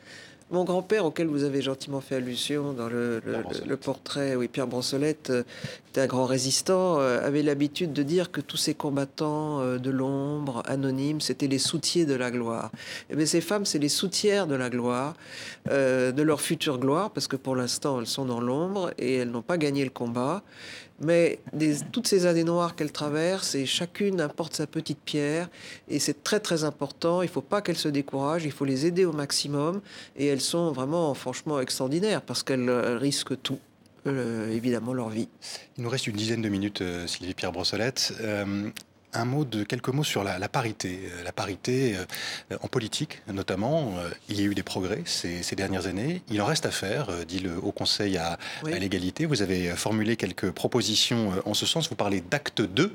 Mon 0.53 0.63
grand-père, 0.63 1.05
auquel 1.05 1.27
vous 1.27 1.43
avez 1.43 1.61
gentiment 1.61 2.01
fait 2.01 2.15
allusion 2.15 2.73
dans 2.73 2.89
le, 2.89 3.21
portrait, 3.83 4.37
oui, 4.37 4.47
Pierre 4.47 4.69
Brossolette, 4.69 5.31
euh, 5.31 5.43
était 5.89 6.03
un 6.03 6.07
grand 6.07 6.25
résistant, 6.25 7.01
euh, 7.01 7.27
avait 7.27 7.43
l'habitude 7.43 7.93
de 7.93 8.05
dire 8.05 8.31
que 8.31 8.41
tous 8.41 8.57
ces 8.57 8.73
combattants 8.73 9.61
euh, 9.61 9.79
de 9.79 9.91
l'ombre, 9.91 10.63
anonymes, 10.67 11.21
c'était 11.21 11.49
les 11.49 11.59
soutiers 11.59 12.07
de 12.07 12.15
la 12.15 12.31
gloire. 12.31 12.71
Et 12.75 13.15
eh 13.15 13.17
bien, 13.17 13.27
ces 13.27 13.41
femmes, 13.41 13.65
c'est 13.65 13.81
les 13.81 13.89
soutières 13.89 14.47
de 14.47 14.55
la 14.55 14.71
gloire, 14.71 15.15
de 15.69 16.23
leur 16.23 16.41
future 16.41 16.79
gloire, 16.79 17.11
parce 17.11 17.27
que 17.27 17.35
pour 17.35 17.57
l'instant, 17.57 17.99
elles 17.99 18.07
sont 18.07 18.25
dans 18.25 18.41
l'ombre 18.41 18.93
et 18.99 19.17
elles 19.17 19.31
n'ont 19.31 19.43
pas 19.43 19.59
gagné 19.59 19.83
le 19.83 19.91
combat. 19.91 20.45
Mais 21.01 21.39
toutes 21.93 22.07
ces 22.07 22.27
années 22.27 22.45
noires 22.45 22.75
qu'elles 22.75 22.93
traversent, 22.93 23.55
et 23.55 23.67
chacune 23.67 24.21
apporte 24.21 24.55
sa 24.55 24.67
petite 24.67 24.99
pierre, 25.05 25.49
et 25.89 25.99
c'est 25.99 26.25
très 26.25 26.41
très 26.41 26.65
important. 26.65 27.23
Il 27.23 27.27
ne 27.27 27.31
faut 27.31 27.43
pas 27.43 27.61
qu'elles 27.61 27.77
se 27.77 27.89
découragent, 27.89 28.45
il 28.45 28.53
faut 28.53 28.65
les 28.65 28.87
aider 28.87 29.05
au 29.05 29.13
maximum, 29.13 29.81
et 30.17 30.27
elles 30.27 30.41
sont 30.41 30.73
vraiment 30.73 31.13
franchement 31.15 31.61
extraordinaires 31.61 32.23
parce 32.23 32.43
qu'elles 32.43 32.71
risquent 32.71 33.41
tout. 33.43 33.59
Euh, 34.07 34.53
évidemment 34.53 34.93
leur 34.93 35.09
vie. 35.09 35.29
Il 35.77 35.83
nous 35.83 35.91
reste 35.91 36.07
une 36.07 36.15
dizaine 36.15 36.41
de 36.41 36.49
minutes, 36.49 36.81
euh, 36.81 37.09
Sylvie 37.09 37.35
Pierre 37.35 37.51
Brossolette. 37.51 38.15
Euh, 38.21 38.71
un 39.17 39.25
mot 39.25 39.45
de 39.45 39.65
quelques 39.65 39.89
mots 39.89 40.05
sur 40.05 40.23
la, 40.25 40.49
parité. 40.49 41.01
Euh, 41.05 41.25
la 41.25 41.33
parité 41.33 41.97
euh, 41.97 42.57
en 42.63 42.69
politique, 42.69 43.23
notamment, 43.33 43.95
euh, 43.99 44.11
il 44.29 44.41
y 44.41 44.43
a 44.43 44.47
eu 44.47 44.55
des 44.55 44.63
progrès 44.63 45.03
ces, 45.05 45.43
dernières 45.57 45.87
années. 45.87 46.23
Il 46.31 46.41
en 46.43 46.45
reste 46.45 46.67
à 46.67 46.71
faire, 46.71 47.09
dit 47.27 47.39
le 47.39 47.57
Haut 47.63 47.73
Conseil 47.73 48.19
à, 48.19 48.39
l'égalité. 48.65 49.25
Vous 49.25 49.43
avez 49.43 49.69
formulé 49.71 50.17
quelques 50.17 50.51
propositions 50.51 51.33
en 51.47 51.55
ce 51.55 51.65
sens. 51.65 51.89
Vous 51.89 51.97
parlez 51.97 52.21
d'acte 52.21 52.61
2. 52.61 52.93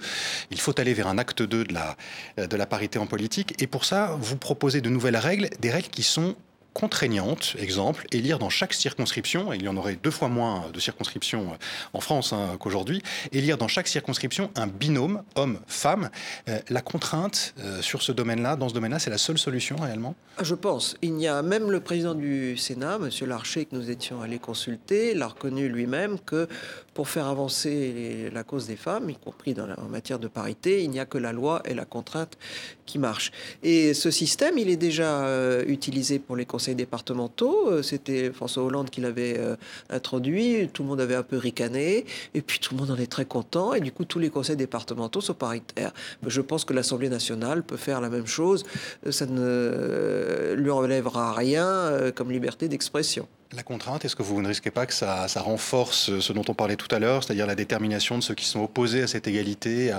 Il 0.51 0.59
faut 0.59 0.79
aller 0.79 0.93
vers 0.93 1.07
un 1.07 1.17
acte 1.17 1.41
2 1.41 1.63
de 1.63 1.73
la, 1.73 1.97
de 2.45 2.55
la 2.55 2.65
parité 2.67 2.99
en 2.99 3.07
politique. 3.07 3.55
Et 3.61 3.67
pour 3.67 3.85
ça, 3.85 4.15
vous 4.19 4.37
proposez 4.37 4.81
de 4.81 4.89
nouvelles 4.89 5.17
règles, 5.17 5.49
des 5.59 5.71
règles 5.71 5.89
qui 5.89 6.03
sont 6.03 6.35
contraignante, 6.73 7.55
exemple, 7.59 8.05
élire 8.11 8.39
dans 8.39 8.49
chaque 8.49 8.73
circonscription, 8.73 9.51
et 9.51 9.57
il 9.57 9.63
y 9.63 9.67
en 9.67 9.75
aurait 9.75 9.97
deux 10.01 10.11
fois 10.11 10.29
moins 10.29 10.69
de 10.73 10.79
circonscriptions 10.79 11.51
euh, 11.51 11.55
en 11.93 11.99
France 11.99 12.33
hein, 12.33 12.55
qu'aujourd'hui, 12.59 13.01
élire 13.31 13.57
dans 13.57 13.67
chaque 13.67 13.87
circonscription 13.87 14.51
un 14.55 14.67
binôme 14.67 15.23
homme-femme. 15.35 16.09
Euh, 16.47 16.59
la 16.69 16.81
contrainte 16.81 17.53
euh, 17.59 17.81
sur 17.81 18.01
ce 18.01 18.11
domaine-là, 18.11 18.55
dans 18.55 18.69
ce 18.69 18.73
domaine-là, 18.73 18.99
c'est 18.99 19.09
la 19.09 19.17
seule 19.17 19.37
solution 19.37 19.75
réellement? 19.75 20.15
Je 20.41 20.55
pense. 20.55 20.95
Il 21.01 21.19
y 21.19 21.27
a 21.27 21.41
même 21.41 21.71
le 21.71 21.81
président 21.81 22.15
du 22.15 22.57
Sénat, 22.57 22.99
M. 23.01 23.09
Larcher, 23.27 23.65
que 23.65 23.75
nous 23.75 23.89
étions 23.89 24.21
allés 24.21 24.39
consulter, 24.39 25.13
l'a 25.13 25.27
reconnu 25.27 25.67
lui-même 25.67 26.19
que 26.19 26.47
pour 26.93 27.09
faire 27.09 27.27
avancer 27.27 28.29
la 28.33 28.43
cause 28.43 28.67
des 28.67 28.75
femmes, 28.75 29.09
y 29.09 29.15
compris 29.15 29.55
en 29.59 29.89
matière 29.89 30.19
de 30.19 30.27
parité, 30.27 30.83
il 30.83 30.89
n'y 30.89 30.99
a 30.99 31.05
que 31.05 31.17
la 31.17 31.31
loi 31.31 31.61
et 31.65 31.73
la 31.73 31.85
contrainte 31.85 32.37
qui 32.85 32.99
marchent. 32.99 33.31
Et 33.63 33.93
ce 33.93 34.11
système, 34.11 34.57
il 34.57 34.69
est 34.69 34.77
déjà 34.77 35.25
utilisé 35.65 36.19
pour 36.19 36.35
les 36.35 36.45
conseils 36.45 36.75
départementaux. 36.75 37.69
Euh, 37.69 37.81
c'était 37.81 38.31
François 38.31 38.63
Hollande 38.63 38.89
qui 38.89 39.01
l'avait 39.01 39.37
euh, 39.37 39.55
introduit. 39.89 40.69
Tout 40.73 40.83
le 40.83 40.89
monde 40.89 41.01
avait 41.01 41.15
un 41.15 41.23
peu 41.23 41.37
ricané. 41.37 42.05
Et 42.33 42.41
puis 42.41 42.59
tout 42.59 42.73
le 42.73 42.79
monde 42.79 42.91
en 42.91 42.97
est 42.97 43.11
très 43.11 43.25
content. 43.25 43.73
Et 43.73 43.81
du 43.81 43.91
coup, 43.91 44.05
tous 44.05 44.19
les 44.19 44.29
conseils 44.29 44.55
départementaux 44.55 45.21
sont 45.21 45.33
paritaires. 45.33 45.93
Je 46.25 46.41
pense 46.41 46.65
que 46.65 46.73
l'Assemblée 46.73 47.09
nationale 47.09 47.63
peut 47.63 47.77
faire 47.77 48.01
la 48.01 48.09
même 48.09 48.27
chose. 48.27 48.63
Euh, 49.05 49.11
ça 49.11 49.25
ne 49.25 50.53
lui 50.57 50.69
enlèvera 50.69 51.33
rien 51.33 52.11
comme 52.15 52.31
liberté 52.31 52.67
d'expression. 52.67 53.27
La 53.53 53.63
contrainte, 53.63 54.05
est-ce 54.05 54.15
que 54.15 54.23
vous 54.23 54.41
ne 54.41 54.47
risquez 54.47 54.71
pas 54.71 54.85
que 54.85 54.93
ça, 54.93 55.27
renforce 55.35 56.19
ce 56.19 56.31
dont 56.31 56.45
on 56.47 56.53
parlait 56.53 56.77
tout 56.77 56.93
à 56.95 56.99
l'heure, 56.99 57.21
c'est-à-dire 57.21 57.45
la 57.45 57.55
détermination 57.55 58.17
de 58.17 58.23
ceux 58.23 58.33
qui 58.33 58.45
sont 58.45 58.61
opposés 58.61 59.03
à 59.03 59.07
cette 59.07 59.27
égalité, 59.27 59.91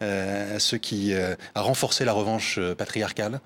à, 0.00 0.58
ceux 0.58 0.76
qui 0.76 1.14
à 1.14 1.60
renforcer 1.60 2.04
la 2.04 2.12
revanche 2.12 2.60
patriarcale? 2.76 3.40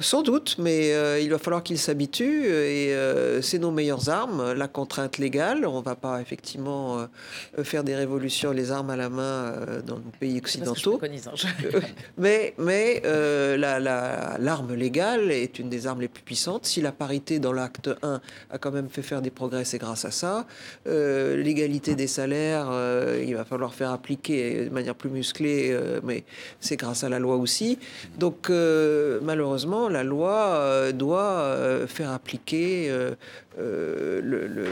Sans 0.00 0.22
doute, 0.22 0.56
mais 0.58 0.92
euh, 0.92 1.18
il 1.20 1.30
va 1.30 1.38
falloir 1.38 1.62
qu'ils 1.62 1.78
s'habituent 1.78 2.46
et 2.46 2.94
euh, 2.94 3.42
c'est 3.42 3.58
nos 3.58 3.72
meilleures 3.72 4.08
armes, 4.08 4.52
la 4.52 4.68
contrainte 4.68 5.18
légale. 5.18 5.66
On 5.66 5.80
ne 5.80 5.84
va 5.84 5.96
pas 5.96 6.20
effectivement 6.20 6.98
euh, 6.98 7.64
faire 7.64 7.82
des 7.82 7.96
révolutions 7.96 8.52
les 8.52 8.70
armes 8.70 8.90
à 8.90 8.96
la 8.96 9.08
main 9.08 9.54
dans 9.86 9.96
nos 9.96 10.12
pays 10.20 10.38
occidentaux. 10.38 11.00
Hein, 11.02 11.80
mais 12.16 12.54
mais 12.58 13.02
l'arme 13.04 14.74
légale 14.74 15.32
est 15.32 15.58
une 15.58 15.68
des 15.68 15.86
armes 15.86 16.00
les 16.00 16.08
plus 16.08 16.22
puissantes. 16.22 16.64
Si 16.64 16.80
la 16.80 16.92
parité 16.92 17.40
dans 17.40 17.52
l'acte 17.52 17.90
1 18.02 18.20
a 18.50 18.58
quand 18.58 18.70
même 18.70 18.88
fait 18.88 19.02
faire 19.02 19.22
des 19.22 19.30
progrès, 19.30 19.64
c'est 19.64 19.78
grâce 19.78 20.04
à 20.04 20.10
ça. 20.10 20.46
L'égalité 20.86 21.94
des 21.94 22.06
salaires, 22.06 22.70
il 23.20 23.34
va 23.34 23.44
falloir 23.44 23.74
faire 23.74 23.90
appliquer 23.90 24.66
de 24.66 24.70
manière 24.70 24.94
plus 24.94 25.10
musclée, 25.10 25.76
mais 26.04 26.24
c'est 26.60 26.76
grâce 26.76 27.02
à 27.02 27.08
la 27.08 27.18
loi 27.18 27.36
aussi. 27.36 27.78
Donc 28.18 28.48
malheureusement, 28.48 29.87
la 29.88 30.04
loi 30.04 30.32
euh, 30.32 30.92
doit 30.92 31.20
euh, 31.20 31.86
faire 31.86 32.10
appliquer 32.10 32.88
euh, 32.90 33.14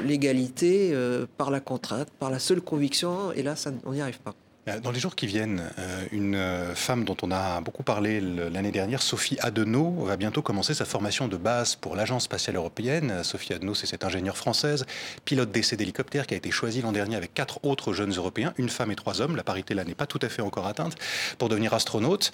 l'égalité 0.05 0.95
par 1.37 1.51
la 1.51 1.61
contrainte, 1.61 2.09
par 2.19 2.31
la 2.31 2.39
seule 2.39 2.61
conviction, 2.61 3.33
et 3.33 3.43
là, 3.43 3.55
on 3.85 3.93
n'y 3.93 4.01
arrive 4.01 4.21
pas. 4.21 4.35
Euh, 4.69 4.81
dans 4.81 4.91
les 4.91 4.99
jours 4.99 5.15
qui 5.15 5.27
viennent, 5.27 5.63
euh, 5.79 6.05
une 6.11 6.35
euh, 6.35 6.75
femme 6.75 7.05
dont 7.05 7.17
on 7.23 7.31
a 7.31 7.61
beaucoup 7.61 7.85
parlé 7.85 8.21
l'année 8.21 8.73
dernière, 8.73 9.01
Sophie 9.01 9.39
Adenau, 9.41 9.91
va 10.05 10.17
bientôt 10.17 10.43
commencer 10.43 10.75
sa 10.75 10.85
formation 10.85 11.29
de 11.29 11.37
base 11.37 11.77
pour 11.77 11.95
l'Agence 11.95 12.25
spatiale 12.25 12.57
européenne. 12.57 13.23
Sophie 13.23 13.53
Adenau, 13.53 13.75
c'est 13.75 13.87
cette 13.87 14.05
ingénieure 14.05 14.37
française, 14.37 14.85
pilote 15.25 15.53
d'essai 15.53 15.77
d'hélicoptère 15.77 16.27
qui 16.27 16.35
a 16.35 16.37
été 16.37 16.51
choisie 16.51 16.83
l'an 16.83 16.93
dernier 16.93 17.17
avec 17.17 17.33
quatre 17.33 17.65
autres 17.65 17.93
jeunes 17.93 18.13
Européens, 18.13 18.55
une 18.59 18.69
femme 18.69 18.91
et 18.91 18.97
trois 18.97 19.21
hommes. 19.21 19.37
La 19.37 19.45
parité 19.45 19.75
là 19.75 19.85
n'est 19.85 19.95
pas 19.95 20.07
tout 20.07 20.19
à 20.23 20.29
fait 20.29 20.43
encore 20.43 20.67
atteinte 20.67 20.97
pour 21.39 21.49
devenir 21.49 21.75
astronaute. 21.75 22.33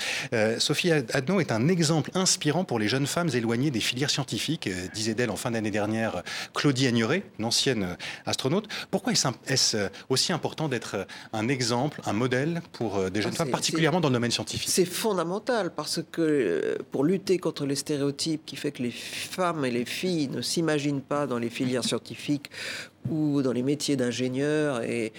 Sophie 0.59 0.93
Adenau 0.93 1.41
est 1.41 1.53
un 1.53 1.69
exemple 1.69 2.11
inspirant 2.15 2.65
pour 2.65 2.79
les 2.79 2.89
jeunes 2.89 3.07
femmes 3.07 3.31
éloignées 3.33 3.71
des 3.71 3.81
filières 3.81 4.11
scientifiques, 4.11 4.69
disait 4.95 5.15
d'elle 5.15 5.31
en 5.31 5.37
fin 5.37 5.51
d'année 5.51 5.71
dernière 5.71 6.23
Claudie 6.55 6.87
Agnoret, 6.87 7.23
une 7.39 7.45
ancienne 7.45 7.97
astronaute. 8.27 8.69
Pourquoi 8.91 9.13
est-ce 9.47 9.77
aussi 10.09 10.33
important 10.33 10.69
d'être 10.69 11.07
un 11.33 11.49
exemple, 11.49 12.01
un 12.07 12.22
modèle 12.23 12.63
pour 12.73 12.97
euh, 12.97 13.11
des 13.11 13.21
jeunes 13.21 13.33
ah, 13.35 13.39
femmes, 13.39 13.51
particulièrement 13.51 14.01
dans 14.01 14.09
le 14.09 14.15
domaine 14.15 14.31
scientifique. 14.31 14.71
C'est 14.71 14.85
fondamental 14.85 15.73
parce 15.75 16.01
que 16.13 16.23
euh, 16.23 16.77
pour 16.91 17.05
lutter 17.05 17.39
contre 17.39 17.67
les 17.67 17.75
stéréotypes 17.75 18.45
qui 18.47 18.57
fait 18.57 18.73
que 18.73 18.83
les 18.83 18.93
femmes 18.93 19.65
et 19.65 19.71
les 19.71 19.85
filles 19.85 20.29
ne 20.29 20.41
s'imaginent 20.41 21.03
pas 21.03 21.27
dans 21.27 21.39
les 21.39 21.51
filières 21.51 21.85
scientifiques 21.85 22.49
ou 23.11 23.43
dans 23.43 23.53
les 23.53 23.63
métiers 23.63 23.97
d'ingénieur. 23.97 24.83
Et, 24.83 25.13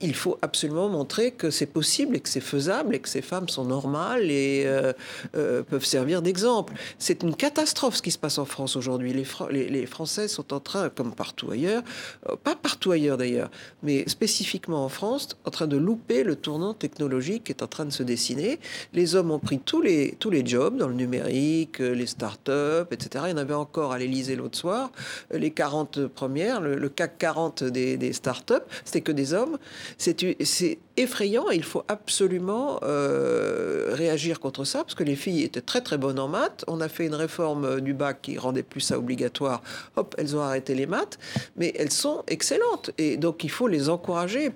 il 0.00 0.14
faut 0.14 0.38
absolument 0.42 0.88
montrer 0.88 1.32
que 1.32 1.50
c'est 1.50 1.66
possible 1.66 2.16
et 2.16 2.20
que 2.20 2.28
c'est 2.28 2.40
faisable 2.40 2.94
et 2.94 2.98
que 2.98 3.08
ces 3.08 3.22
femmes 3.22 3.48
sont 3.48 3.64
normales 3.64 4.30
et 4.30 4.64
euh, 4.66 4.92
euh, 5.36 5.62
peuvent 5.62 5.84
servir 5.84 6.22
d'exemple. 6.22 6.74
C'est 6.98 7.22
une 7.22 7.34
catastrophe 7.34 7.96
ce 7.96 8.02
qui 8.02 8.10
se 8.10 8.18
passe 8.18 8.38
en 8.38 8.44
France 8.44 8.76
aujourd'hui. 8.76 9.12
Les, 9.12 9.86
Français 9.86 10.28
sont 10.28 10.52
en 10.52 10.60
train, 10.60 10.88
comme 10.88 11.14
partout 11.14 11.50
ailleurs, 11.50 11.82
euh, 12.28 12.36
pas 12.36 12.54
partout 12.54 12.92
ailleurs 12.92 13.16
d'ailleurs, 13.16 13.50
mais 13.82 14.08
spécifiquement 14.08 14.84
en 14.84 14.88
France, 14.88 15.28
en 15.44 15.50
train 15.50 15.66
de 15.66 15.76
louper 15.76 16.22
le 16.22 16.36
tournant 16.36 16.74
technologique 16.74 17.44
qui 17.44 17.52
est 17.52 17.62
en 17.62 17.66
train 17.66 17.84
de 17.84 17.90
se 17.90 18.02
dessiner. 18.02 18.60
Les 18.92 19.14
hommes 19.14 19.30
ont 19.30 19.38
pris 19.38 19.58
tous 19.58 19.80
les, 19.82 20.16
tous 20.18 20.30
les 20.30 20.44
jobs 20.44 20.76
dans 20.76 20.88
le 20.88 20.94
numérique, 20.94 21.78
les 21.78 22.06
start-up, 22.06 22.92
etc. 22.92 23.24
Il 23.28 23.30
y 23.30 23.34
en 23.34 23.38
avait 23.38 23.54
encore 23.54 23.92
à 23.92 23.98
l'Élysée 23.98 24.36
l'autre 24.36 24.58
soir. 24.58 24.90
Les 25.32 25.50
40 25.50 26.06
premières, 26.06 26.60
le, 26.60 26.76
le 26.76 26.88
CAC 26.88 27.19
40 27.20 27.62
des, 27.62 27.96
des 27.96 28.12
startups, 28.12 28.54
c'était 28.84 29.02
que 29.02 29.12
des 29.12 29.34
hommes. 29.34 29.58
C'est 29.98 30.78
effrayant 30.96 31.50
et 31.50 31.56
il 31.56 31.62
faut 31.62 31.84
absolument 31.86 32.80
euh, 32.82 33.90
réagir 33.92 34.40
contre 34.40 34.64
ça 34.64 34.78
parce 34.82 34.94
que 34.94 35.04
les 35.04 35.14
filles 35.14 35.44
étaient 35.44 35.60
très 35.60 35.82
très 35.82 35.98
bonnes 35.98 36.18
en 36.18 36.28
maths. 36.28 36.64
On 36.66 36.80
a 36.80 36.88
fait 36.88 37.06
une 37.06 37.14
réforme 37.14 37.80
du 37.80 37.94
bac 37.94 38.18
qui 38.22 38.38
rendait 38.38 38.62
plus 38.62 38.80
ça 38.80 38.98
obligatoire. 38.98 39.62
Hop, 39.96 40.14
elles 40.18 40.34
ont 40.34 40.40
arrêté 40.40 40.74
les 40.74 40.86
maths, 40.86 41.18
mais 41.56 41.72
elles 41.78 41.92
sont 41.92 42.24
excellentes 42.26 42.90
et 42.98 43.16
donc 43.16 43.44
il 43.44 43.50
faut 43.50 43.68
les 43.68 43.88
encourager 43.88 44.50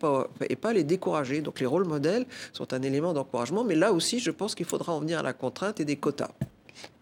et 0.48 0.56
pas 0.56 0.72
les 0.72 0.84
décourager. 0.84 1.40
Donc 1.42 1.60
les 1.60 1.66
rôles 1.66 1.86
modèles 1.86 2.26
sont 2.52 2.72
un 2.72 2.82
élément 2.82 3.12
d'encouragement, 3.12 3.62
mais 3.62 3.74
là 3.74 3.92
aussi 3.92 4.18
je 4.18 4.30
pense 4.30 4.54
qu'il 4.54 4.66
faudra 4.66 4.92
en 4.92 5.00
venir 5.00 5.18
à 5.20 5.22
la 5.22 5.34
contrainte 5.34 5.80
et 5.80 5.84
des 5.84 5.96
quotas. 5.96 6.30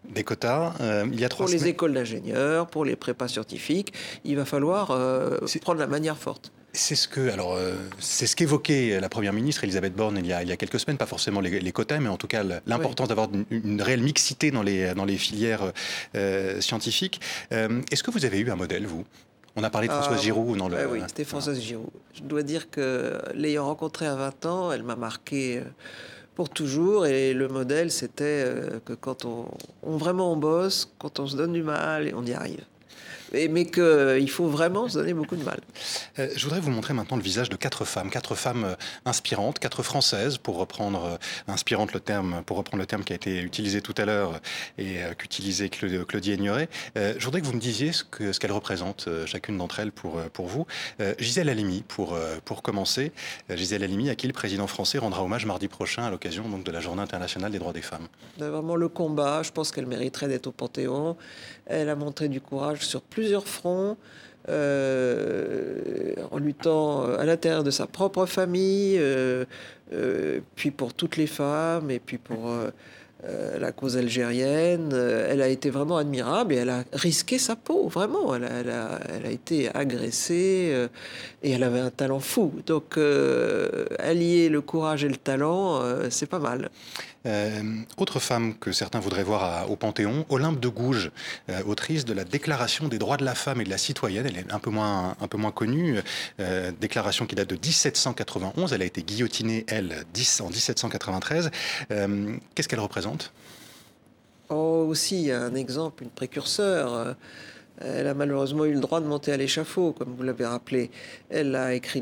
Des 0.09 0.23
quotas, 0.23 0.73
euh, 0.81 1.05
il 1.11 1.19
y 1.19 1.25
a 1.25 1.29
trois 1.29 1.45
Pour 1.45 1.53
les 1.53 1.67
écoles 1.67 1.93
d'ingénieurs, 1.93 2.67
pour 2.67 2.85
les 2.85 2.95
prépas 2.95 3.27
scientifiques, 3.27 3.93
il 4.25 4.35
va 4.35 4.45
falloir 4.45 4.91
euh, 4.91 5.39
prendre 5.61 5.79
la 5.79 5.87
manière 5.87 6.17
forte. 6.17 6.51
C'est 6.73 6.95
ce 6.95 7.07
que, 7.07 7.29
alors, 7.29 7.53
euh, 7.53 7.75
c'est 7.99 8.25
ce 8.25 8.35
qu'évoquait 8.35 8.99
la 8.99 9.07
première 9.07 9.31
ministre 9.31 9.63
Elisabeth 9.63 9.95
Borne 9.95 10.17
il 10.17 10.25
y 10.25 10.33
a, 10.33 10.41
il 10.41 10.49
y 10.49 10.51
a 10.51 10.57
quelques 10.57 10.79
semaines, 10.79 10.97
pas 10.97 11.05
forcément 11.05 11.39
les, 11.39 11.71
quotas, 11.71 11.99
mais 11.99 12.09
en 12.09 12.17
tout 12.17 12.27
cas 12.27 12.43
l'importance 12.65 13.07
d'avoir 13.07 13.29
une, 13.51 13.81
réelle 13.81 14.01
mixité 14.01 14.49
dans 14.51 14.63
les, 14.63 14.93
dans 14.93 15.05
les 15.05 15.17
filières 15.17 15.71
scientifiques. 16.59 17.21
Est-ce 17.51 18.01
que 18.03 18.11
vous 18.11 18.25
avez 18.25 18.39
eu 18.39 18.49
un 18.49 18.55
modèle, 18.55 18.87
vous? 18.87 19.05
On 19.55 19.63
a 19.63 19.69
parlé 19.69 19.87
de 19.87 19.93
Françoise 19.93 20.17
ah, 20.19 20.23
Giroud 20.23 20.57
dans 20.57 20.67
le. 20.67 20.87
oui, 20.87 21.01
c'était 21.07 21.25
Françoise 21.25 21.61
Giroud. 21.61 21.91
Je 22.15 22.23
dois 22.23 22.41
dire 22.41 22.71
que 22.71 23.21
l'ayant 23.35 23.65
rencontrée 23.67 24.07
à 24.07 24.15
20 24.15 24.45
ans, 24.47 24.71
elle 24.71 24.81
m'a 24.81 24.95
marqué 24.95 25.61
pour 26.35 26.49
toujours. 26.49 27.05
Et 27.05 27.33
le 27.33 27.47
modèle, 27.47 27.91
c'était 27.91 28.45
que 28.85 28.93
quand 28.93 29.25
on, 29.25 29.47
on, 29.83 29.97
vraiment 29.97 30.31
on 30.31 30.37
bosse, 30.37 30.91
quand 30.99 31.19
on 31.19 31.27
se 31.27 31.37
donne 31.37 31.53
du 31.53 31.63
mal, 31.63 32.07
et 32.07 32.13
on 32.13 32.23
y 32.25 32.33
arrive 32.33 32.65
mais 33.33 33.65
qu'il 33.65 34.29
faut 34.29 34.47
vraiment 34.47 34.87
se 34.87 34.97
donner 34.97 35.13
beaucoup 35.13 35.35
de 35.35 35.43
mal. 35.43 35.59
Euh, 36.19 36.29
je 36.35 36.43
voudrais 36.43 36.59
vous 36.59 36.71
montrer 36.71 36.93
maintenant 36.93 37.17
le 37.17 37.23
visage 37.23 37.49
de 37.49 37.55
quatre 37.55 37.85
femmes, 37.85 38.09
quatre 38.09 38.35
femmes 38.35 38.63
euh, 38.63 38.75
inspirantes, 39.05 39.59
quatre 39.59 39.83
françaises, 39.83 40.37
pour 40.37 40.57
reprendre 40.57 41.05
euh, 41.05 41.51
inspirante 41.51 41.93
le 41.93 41.99
terme, 41.99 42.43
pour 42.45 42.57
reprendre 42.57 42.81
le 42.81 42.85
terme 42.85 43.03
qui 43.03 43.13
a 43.13 43.15
été 43.15 43.41
utilisé 43.41 43.81
tout 43.81 43.95
à 43.97 44.05
l'heure 44.05 44.39
et 44.77 44.97
qu'utilisait 45.17 45.69
Claudie 45.69 46.33
Ignoret. 46.33 46.69
je 46.95 47.23
voudrais 47.23 47.41
que 47.41 47.45
vous 47.45 47.53
me 47.53 47.59
disiez 47.59 47.91
ce 47.91 48.03
qu'elles 48.03 48.33
ce 48.33 48.53
représentent, 48.53 49.09
chacune 49.25 49.57
d'entre 49.57 49.79
elles, 49.79 49.91
pour, 49.91 50.21
pour 50.33 50.47
vous. 50.47 50.65
Gisèle 51.19 51.49
Halimi, 51.49 51.83
pour, 51.87 52.17
pour 52.45 52.61
commencer. 52.61 53.11
Gisèle 53.49 53.83
Halimi, 53.83 54.09
à 54.09 54.15
qui 54.15 54.27
le 54.27 54.33
président 54.33 54.67
français 54.67 54.97
rendra 54.97 55.23
hommage 55.23 55.45
mardi 55.45 55.67
prochain 55.67 56.03
à 56.03 56.09
l'occasion 56.09 56.47
donc 56.49 56.63
de 56.63 56.71
la 56.71 56.79
Journée 56.79 57.01
internationale 57.01 57.51
des 57.51 57.59
droits 57.59 57.73
des 57.73 57.81
femmes. 57.81 58.07
Vraiment 58.37 58.75
le 58.75 58.89
combat, 58.89 59.43
je 59.43 59.51
pense 59.51 59.71
qu'elle 59.71 59.87
mériterait 59.87 60.27
d'être 60.27 60.47
au 60.47 60.51
Panthéon. 60.51 61.15
Elle 61.65 61.89
a 61.89 61.95
montré 61.95 62.27
du 62.29 62.41
courage 62.41 62.85
sur 62.85 63.01
plusieurs 63.23 63.47
fronts. 63.47 63.95
Euh, 64.49 66.13
en 66.31 66.37
luttant 66.37 67.05
à 67.05 67.23
l'intérieur 67.23 67.63
de 67.63 67.71
sa 67.71 67.87
propre 67.87 68.25
famille, 68.25 68.97
euh, 68.99 69.45
euh, 69.93 70.41
puis 70.55 70.69
pour 70.69 70.93
toutes 70.93 71.15
les 71.15 71.27
femmes, 71.27 71.89
et 71.89 71.99
puis 71.99 72.17
pour 72.17 72.51
la 73.57 73.71
cause 73.71 73.95
algérienne. 73.95 74.91
Elle 74.91 75.41
a 75.41 75.47
été 75.47 75.69
vraiment 75.69 75.95
admirable 75.95 76.53
et 76.53 76.57
elle 76.57 76.69
a 76.69 76.83
risqué 76.91 77.37
sa 77.37 77.55
peau, 77.55 77.87
vraiment. 77.87 78.35
Elle 78.35 78.43
a, 78.43 78.99
elle 79.15 79.25
a 79.25 79.31
été 79.31 79.73
agressée 79.73 80.89
et 81.41 81.51
elle 81.51 81.63
avait 81.63 81.79
un 81.79 81.89
talent 81.89 82.19
fou. 82.19 82.51
Donc, 82.65 82.97
allier 83.97 84.49
le 84.49 84.59
courage 84.59 85.05
et 85.05 85.07
le 85.07 85.15
talent, 85.15 85.81
c'est 86.09 86.25
pas 86.25 86.39
mal. 86.39 86.69
Euh, 87.25 87.61
autre 87.97 88.19
femme 88.19 88.55
que 88.57 88.71
certains 88.71 88.99
voudraient 88.99 89.23
voir 89.23 89.69
au 89.71 89.75
Panthéon, 89.75 90.25
Olympe 90.29 90.59
de 90.59 90.67
Gouges, 90.67 91.11
euh, 91.49 91.63
autrice 91.65 92.05
de 92.05 92.13
la 92.13 92.23
Déclaration 92.23 92.87
des 92.87 92.97
droits 92.97 93.17
de 93.17 93.25
la 93.25 93.35
femme 93.35 93.61
et 93.61 93.63
de 93.63 93.69
la 93.69 93.77
citoyenne. 93.77 94.25
Elle 94.25 94.37
est 94.37 94.51
un 94.51 94.59
peu 94.59 94.69
moins, 94.69 95.15
un 95.21 95.27
peu 95.27 95.37
moins 95.37 95.51
connue. 95.51 95.99
Euh, 96.39 96.71
déclaration 96.79 97.25
qui 97.25 97.35
date 97.35 97.49
de 97.49 97.55
1791. 97.55 98.73
Elle 98.73 98.81
a 98.81 98.85
été 98.85 99.03
guillotinée, 99.03 99.65
elle, 99.67 100.05
en 100.41 100.49
1793. 100.49 101.51
Qu'est-ce 102.55 102.67
qu'elle 102.67 102.79
représente? 102.79 103.31
Oh, 104.49 104.85
aussi 104.87 105.31
un 105.31 105.55
exemple, 105.55 106.03
une 106.03 106.09
précurseur. 106.09 107.15
Elle 107.83 108.07
a 108.07 108.13
malheureusement 108.13 108.65
eu 108.65 108.73
le 108.73 108.79
droit 108.79 109.01
de 109.01 109.05
monter 109.05 109.31
à 109.31 109.37
l'échafaud, 109.37 109.93
comme 109.93 110.15
vous 110.15 110.23
l'avez 110.23 110.45
rappelé. 110.45 110.89
Elle 111.29 111.55
a 111.55 111.73
écrit 111.73 111.99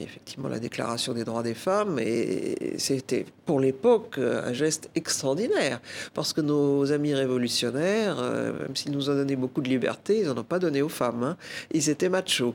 effectivement 0.00 0.48
la 0.48 0.58
Déclaration 0.58 1.12
des 1.12 1.24
droits 1.24 1.42
des 1.42 1.54
femmes 1.54 1.98
et 1.98 2.74
c'était 2.78 3.26
pour 3.44 3.60
l'époque 3.60 4.18
un 4.18 4.52
geste 4.52 4.90
extraordinaire 4.94 5.80
parce 6.14 6.32
que 6.32 6.40
nos 6.40 6.92
amis 6.92 7.14
révolutionnaires, 7.14 8.16
euh, 8.18 8.52
même 8.58 8.76
s'ils 8.76 8.92
nous 8.92 9.10
ont 9.10 9.14
donné 9.14 9.36
beaucoup 9.36 9.60
de 9.60 9.68
liberté, 9.68 10.20
ils 10.20 10.26
n'en 10.26 10.38
ont 10.38 10.44
pas 10.44 10.58
donné 10.58 10.82
aux 10.82 10.88
femmes. 10.88 11.22
Hein. 11.22 11.36
Ils 11.72 11.88
étaient 11.88 12.08
machos. 12.08 12.54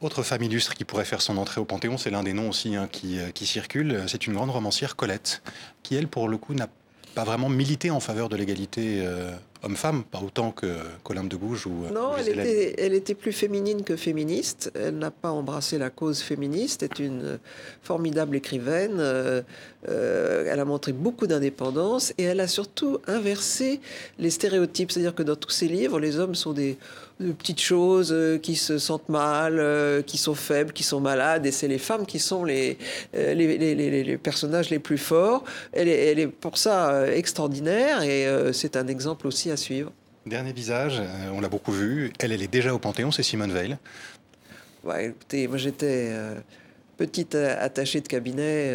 Autre 0.00 0.22
femme 0.22 0.42
illustre 0.42 0.74
qui 0.74 0.84
pourrait 0.84 1.04
faire 1.04 1.22
son 1.22 1.36
entrée 1.38 1.60
au 1.60 1.64
Panthéon, 1.64 1.96
c'est 1.96 2.10
l'un 2.10 2.22
des 2.22 2.32
noms 2.32 2.50
aussi 2.50 2.76
hein, 2.76 2.88
qui, 2.90 3.18
euh, 3.18 3.30
qui 3.30 3.46
circule. 3.46 4.02
C'est 4.06 4.26
une 4.26 4.34
grande 4.34 4.50
romancière, 4.50 4.96
Colette, 4.96 5.42
qui 5.82 5.94
elle, 5.94 6.08
pour 6.08 6.28
le 6.28 6.36
coup, 6.36 6.52
n'a 6.54 6.68
pas 7.14 7.24
vraiment 7.24 7.48
milité 7.48 7.90
en 7.90 8.00
faveur 8.00 8.28
de 8.28 8.36
l'égalité 8.36 9.02
euh, 9.04 9.32
homme-femme, 9.64 10.04
pas 10.04 10.20
autant 10.20 10.50
que 10.50 10.66
Colombe 11.02 11.28
de 11.28 11.36
Gouges 11.36 11.66
ou. 11.66 11.84
Euh, 11.84 11.90
non, 11.92 12.12
elle 12.16 12.28
était, 12.28 12.74
elle 12.78 12.94
était, 12.94 13.14
plus 13.14 13.32
féminine 13.32 13.82
que 13.82 13.96
féministe. 13.96 14.70
Elle 14.74 14.98
n'a 14.98 15.10
pas 15.10 15.30
embrassé 15.30 15.78
la 15.78 15.90
cause 15.90 16.20
féministe. 16.20 16.82
est 16.82 16.98
une 16.98 17.38
formidable 17.82 18.36
écrivaine. 18.36 18.96
Euh, 18.98 19.42
elle 19.88 20.60
a 20.60 20.64
montré 20.64 20.92
beaucoup 20.92 21.26
d'indépendance 21.26 22.12
et 22.18 22.24
elle 22.24 22.40
a 22.40 22.48
surtout 22.48 22.98
inversé 23.06 23.80
les 24.18 24.30
stéréotypes. 24.30 24.90
C'est-à-dire 24.90 25.14
que 25.14 25.22
dans 25.22 25.36
tous 25.36 25.50
ses 25.50 25.68
livres, 25.68 26.00
les 26.00 26.18
hommes 26.18 26.34
sont 26.34 26.52
des 26.52 26.78
de 27.20 27.32
petites 27.32 27.60
choses 27.60 28.12
euh, 28.12 28.38
qui 28.38 28.56
se 28.56 28.78
sentent 28.78 29.08
mal, 29.08 29.58
euh, 29.58 30.02
qui 30.02 30.18
sont 30.18 30.34
faibles, 30.34 30.72
qui 30.72 30.82
sont 30.82 31.00
malades, 31.00 31.46
et 31.46 31.52
c'est 31.52 31.68
les 31.68 31.78
femmes 31.78 32.06
qui 32.06 32.18
sont 32.18 32.44
les, 32.44 32.76
euh, 33.14 33.34
les, 33.34 33.56
les, 33.56 34.02
les, 34.02 34.18
personnages 34.18 34.70
les 34.70 34.78
plus 34.78 34.98
forts. 34.98 35.44
Elle 35.72 35.88
est, 35.88 36.10
elle 36.10 36.18
est 36.18 36.26
pour 36.26 36.58
ça 36.58 37.06
extraordinaire, 37.08 38.02
et 38.02 38.26
c'est 38.52 38.76
un 38.76 38.86
exemple 38.88 39.26
aussi 39.26 39.50
à 39.50 39.56
suivre. 39.56 39.92
Dernier 40.26 40.52
visage, 40.52 41.02
on 41.32 41.40
l'a 41.40 41.48
beaucoup 41.48 41.72
vu, 41.72 42.12
elle, 42.18 42.32
elle 42.32 42.42
est 42.42 42.48
déjà 42.48 42.74
au 42.74 42.78
Panthéon, 42.78 43.10
c'est 43.10 43.22
Simone 43.22 43.52
Veil. 43.52 43.76
Ouais, 44.82 45.06
écoutez, 45.06 45.46
moi 45.48 45.58
j'étais 45.58 46.12
petite 46.96 47.34
attachée 47.34 48.00
de 48.00 48.08
cabinet 48.08 48.74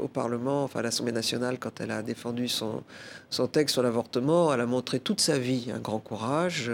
au 0.00 0.08
Parlement, 0.08 0.64
enfin 0.64 0.80
à 0.80 0.82
l'Assemblée 0.82 1.12
nationale, 1.12 1.58
quand 1.58 1.80
elle 1.80 1.90
a 1.90 2.02
défendu 2.02 2.48
son, 2.48 2.82
son 3.30 3.46
texte 3.46 3.74
sur 3.74 3.82
l'avortement. 3.82 4.52
Elle 4.52 4.60
a 4.60 4.66
montré 4.66 5.00
toute 5.00 5.20
sa 5.20 5.38
vie 5.38 5.70
un 5.74 5.78
grand 5.78 5.98
courage 5.98 6.70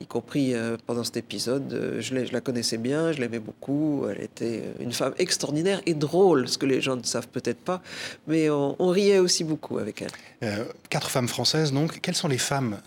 y 0.00 0.06
compris 0.06 0.54
euh, 0.54 0.76
pendant 0.86 1.04
cet 1.04 1.16
épisode. 1.16 1.72
Euh, 1.72 2.00
je, 2.00 2.14
la 2.14 2.40
connaissais 2.40 2.78
bien, 2.78 3.12
je 3.12 3.20
l'aimais 3.20 3.38
beaucoup. 3.38 4.06
Elle 4.08 4.22
était 4.22 4.64
une 4.80 4.92
femme 4.92 5.14
extraordinaire 5.18 5.80
et 5.86 5.94
drôle, 5.94 6.48
ce 6.48 6.58
que 6.58 6.66
les 6.66 6.80
gens 6.80 6.96
ne 6.96 7.02
savent 7.02 7.28
peut-être 7.28 7.58
pas, 7.58 7.82
mais 8.26 8.50
on, 8.50 8.88
riait 8.88 9.18
aussi 9.18 9.44
beaucoup 9.44 9.78
avec 9.78 10.02
elle. 10.02 10.10
Euh, 10.42 10.64
quatre 10.88 11.10
femmes 11.10 11.28
françaises, 11.28 11.72
donc. 11.72 12.00
Quelles 12.00 12.14
sont 12.14 12.28
les 12.28 12.38
femmes, 12.38 12.78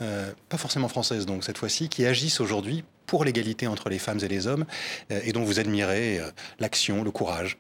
pas 0.49 0.57
forcément 0.57 0.87
françaises, 0.87 1.25
donc 1.25 1.43
cette 1.43 1.57
fois-ci, 1.57 1.89
qui 1.89 2.05
agissent 2.05 2.39
aujourd'hui 2.39 2.83
pour 3.11 3.25
l'égalité 3.25 3.67
entre 3.67 3.89
les 3.89 3.99
femmes 3.99 4.19
et 4.23 4.27
les 4.29 4.47
hommes 4.47 4.65
et 5.09 5.33
dont 5.33 5.43
vous 5.43 5.59
admirez 5.59 6.21
l'action, 6.59 7.03
le 7.03 7.11
courage 7.11 7.57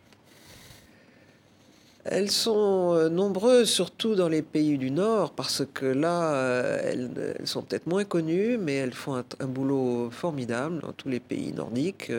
elles 2.05 2.31
sont 2.31 2.95
euh, 2.95 3.09
nombreuses, 3.09 3.69
surtout 3.69 4.15
dans 4.15 4.27
les 4.27 4.41
pays 4.41 4.77
du 4.77 4.89
Nord, 4.89 5.33
parce 5.33 5.63
que 5.71 5.85
là, 5.85 6.33
euh, 6.33 6.79
elles, 6.83 7.45
sont 7.45 7.61
peut-être 7.61 7.85
moins 7.85 8.05
connues, 8.05 8.57
mais 8.57 8.73
elles 8.73 8.93
font 8.93 9.23
un, 9.39 9.45
boulot 9.45 10.09
formidable 10.09 10.79
dans 10.79 10.93
tous 10.93 11.09
les 11.09 11.19
pays 11.19 11.53
nordiques. 11.53 12.11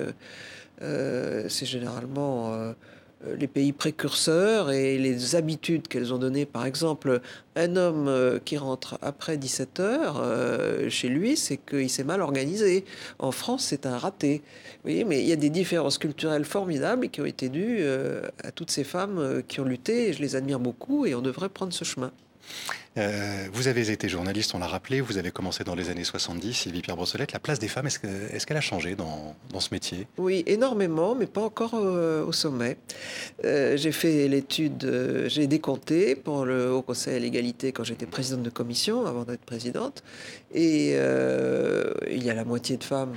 Euh, 0.82 1.46
c'est 1.48 1.66
généralement 1.66 2.52
euh, 2.52 2.72
les 3.38 3.46
pays 3.46 3.72
précurseurs 3.72 4.70
et 4.70 4.98
les 4.98 5.36
habitudes 5.36 5.88
qu'elles 5.88 6.12
ont 6.12 6.18
données. 6.18 6.46
Par 6.46 6.66
exemple, 6.66 7.20
un 7.56 7.76
homme 7.76 8.08
euh, 8.08 8.38
qui 8.44 8.56
rentre 8.56 8.98
après 9.02 9.36
17 9.36 9.80
heures 9.80 10.20
euh, 10.20 10.88
chez 10.90 11.08
lui, 11.08 11.36
c'est 11.36 11.56
qu'il 11.56 11.90
s'est 11.90 12.04
mal 12.04 12.20
organisé. 12.20 12.84
En 13.18 13.32
France, 13.32 13.64
c'est 13.64 13.86
un 13.86 13.98
raté. 13.98 14.42
Vous 14.84 14.90
mais 15.06 15.20
il 15.20 15.26
y 15.26 15.32
a 15.32 15.36
des 15.36 15.50
différences 15.50 15.98
culturelles 15.98 16.44
formidables 16.44 17.06
et 17.06 17.08
qui 17.08 17.20
ont 17.20 17.26
été 17.26 17.48
dues 17.48 17.84
à 18.42 18.50
toutes 18.50 18.70
ces 18.70 18.84
femmes 18.84 19.42
qui 19.46 19.60
ont 19.60 19.64
lutté. 19.64 20.12
je 20.12 20.20
les 20.20 20.34
admire 20.36 20.58
beaucoup 20.58 21.06
et 21.06 21.14
on 21.14 21.22
devrait 21.22 21.48
prendre 21.48 21.72
ce 21.72 21.84
chemin. 21.84 22.10
Euh, 22.98 23.48
vous 23.52 23.68
avez 23.68 23.90
été 23.90 24.08
journaliste, 24.08 24.54
on 24.54 24.58
l'a 24.58 24.66
rappelé, 24.66 25.00
vous 25.00 25.16
avez 25.16 25.30
commencé 25.30 25.64
dans 25.64 25.74
les 25.74 25.88
années 25.88 26.04
70, 26.04 26.52
Sylvie 26.52 26.82
Pierre 26.82 26.96
Brossolette. 26.96 27.32
La 27.32 27.38
place 27.38 27.58
des 27.58 27.68
femmes, 27.68 27.86
est-ce 27.86 27.98
qu'elle 28.46 28.56
a 28.56 28.60
changé 28.60 28.94
dans, 28.94 29.34
ce 29.58 29.68
métier? 29.72 30.06
Oui, 30.18 30.42
énormément, 30.46 31.14
mais 31.14 31.26
pas 31.26 31.40
encore 31.40 31.72
euh, 31.74 32.24
au 32.24 32.32
sommet. 32.32 32.76
Euh, 33.44 33.76
j'ai 33.78 33.92
fait 33.92 34.28
l'étude, 34.28 35.24
j'ai 35.26 35.46
décompté 35.46 36.14
pour 36.14 36.44
le 36.44 36.70
Haut 36.70 36.82
Conseil 36.82 37.16
à 37.16 37.18
l'égalité 37.18 37.72
quand 37.72 37.84
j'étais 37.84 38.06
présidente 38.06 38.42
de 38.42 38.50
commission, 38.50 39.06
avant 39.06 39.24
d'être 39.24 39.40
présidente. 39.40 40.02
Et 40.54 40.90
il 40.90 42.22
y 42.22 42.30
a 42.30 42.34
la 42.34 42.44
moitié 42.44 42.76
de 42.76 42.84
femmes, 42.84 43.14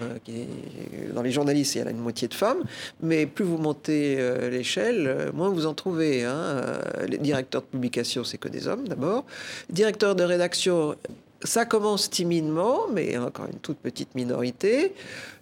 dans 1.13 1.21
les 1.21 1.31
journalistes, 1.31 1.75
il 1.75 1.79
y 1.79 1.81
a 1.81 1.89
une 1.89 1.97
moitié 1.97 2.29
de 2.29 2.33
femmes, 2.33 2.63
mais 3.01 3.25
plus 3.25 3.43
vous 3.43 3.57
montez 3.57 4.15
l'échelle, 4.49 5.31
moins 5.33 5.49
vous 5.49 5.65
en 5.65 5.73
trouvez. 5.73 6.23
Hein. 6.23 6.61
Les 7.09 7.17
directeurs 7.17 7.61
de 7.61 7.67
publication, 7.67 8.23
c'est 8.23 8.37
que 8.37 8.47
des 8.47 8.69
hommes 8.69 8.87
d'abord. 8.87 9.25
Directeur 9.69 10.15
de 10.15 10.23
rédaction, 10.23 10.95
ça 11.43 11.65
commence 11.65 12.09
timidement, 12.09 12.87
mais 12.91 13.17
encore 13.17 13.47
une 13.51 13.59
toute 13.59 13.77
petite 13.77 14.15
minorité. 14.15 14.93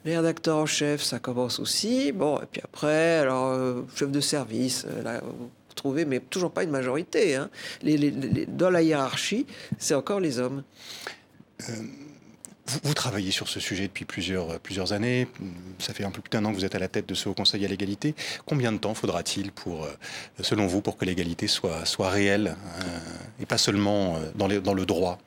Les 0.05 0.17
rédacteurs 0.17 0.57
en 0.57 0.65
chef, 0.65 1.01
ça 1.01 1.19
commence 1.19 1.59
aussi. 1.59 2.11
Bon, 2.11 2.37
et 2.39 2.45
puis 2.51 2.61
après, 2.63 3.19
alors, 3.19 3.51
euh, 3.51 3.81
chef 3.95 4.11
de 4.11 4.19
service, 4.19 4.85
euh, 4.87 5.03
là, 5.03 5.21
vous 5.23 5.49
trouvez, 5.75 6.05
mais 6.05 6.19
toujours 6.19 6.51
pas 6.51 6.63
une 6.63 6.71
majorité. 6.71 7.35
Hein. 7.35 7.49
Dans 8.49 8.69
la 8.69 8.81
hiérarchie, 8.81 9.45
c'est 9.77 9.95
encore 9.95 10.19
les 10.19 10.39
hommes. 10.39 10.63
Euh, 11.69 11.73
vous, 12.65 12.93
travaillez 12.93 13.31
sur 13.31 13.49
ce 13.49 13.59
sujet 13.59 13.83
depuis 13.83 14.05
plusieurs, 14.05 14.59
plusieurs 14.59 14.93
années. 14.93 15.27
Ça 15.79 15.93
fait 15.93 16.05
un 16.05 16.11
peu 16.11 16.21
plus 16.21 16.29
d'un 16.29 16.45
an 16.45 16.51
que 16.51 16.55
vous 16.55 16.65
êtes 16.65 16.75
à 16.75 16.79
la 16.79 16.87
tête 16.87 17.07
de 17.07 17.13
ce 17.13 17.27
Haut 17.27 17.33
Conseil 17.33 17.65
à 17.65 17.67
l'égalité. 17.67 18.15
Combien 18.45 18.71
de 18.71 18.77
temps 18.77 18.93
faudra-t-il, 18.93 19.51
pour, 19.51 19.83
euh, 19.83 19.89
selon 20.39 20.65
vous, 20.65 20.81
pour 20.81 20.95
que 20.95 21.03
l'égalité 21.03 21.47
soit, 21.47 21.85
soit 21.85 22.09
réelle 22.09 22.55
euh, 22.79 23.41
et 23.41 23.45
pas 23.45 23.57
seulement 23.57 24.15
euh, 24.15 24.19
dans, 24.35 24.47
les, 24.47 24.61
dans 24.61 24.73
le 24.73 24.85
droit? 24.85 25.19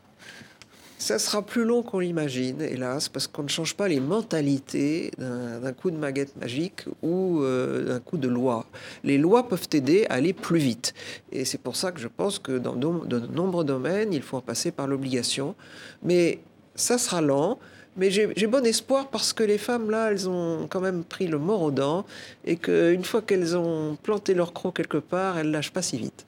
Ça 0.99 1.19
sera 1.19 1.43
plus 1.43 1.65
long 1.65 1.83
qu'on 1.83 1.99
l'imagine, 1.99 2.63
hélas, 2.63 3.11
parce 3.11 3.27
qu'on 3.27 3.43
ne 3.43 3.49
change 3.49 3.75
pas 3.77 3.87
les 3.87 4.01
mentalités 4.01 5.13
d'un 5.19 5.73
coup 5.75 5.91
de 5.91 5.97
maguette 5.97 6.35
magique 6.37 6.85
ou 7.03 7.43
d'un 7.45 8.01
coup 8.01 8.17
de 8.17 8.29
loi. 8.29 8.65
Les 9.05 9.19
lois 9.19 9.47
peuvent 9.47 9.69
aider 9.75 10.07
à 10.09 10.15
aller 10.15 10.33
plus 10.33 10.59
vite. 10.59 10.95
Et 11.31 11.45
c'est 11.45 11.61
pour 11.61 11.77
ça 11.77 11.93
que 11.93 12.01
je 12.01 12.09
pense 12.09 12.39
que 12.39 12.57
dans 12.57 12.75
de 12.75 13.19
nombreux 13.19 13.63
domaines, 13.63 14.15
il 14.15 14.23
faut 14.23 14.39
en 14.39 14.41
passer 14.41 14.73
par 14.73 14.87
l'obligation. 14.87 15.55
Mais 16.03 16.41
ça 16.77 16.99
sera 16.99 17.21
lent, 17.21 17.59
mais 17.97 18.11
j'ai 18.11 18.47
bon 18.47 18.65
espoir 18.67 19.09
parce 19.09 19.33
que 19.33 19.43
les 19.43 19.59
femmes, 19.59 19.91
là, 19.91 20.11
elles 20.11 20.29
ont 20.29 20.67
quand 20.69 20.81
même 20.81 21.03
pris 21.03 21.27
le 21.27 21.39
mort 21.39 21.63
aux 21.63 21.71
dents 21.71 22.05
et 22.45 22.57
qu'une 22.57 23.05
fois 23.05 23.23
qu'elles 23.23 23.57
ont 23.57 23.97
planté 24.03 24.35
leur 24.35 24.53
croc 24.53 24.77
quelque 24.77 24.99
part, 24.99 25.39
elles 25.39 25.51
lâchent 25.51 25.73
pas 25.73 25.83
si 25.83 25.97
vite. 25.99 26.27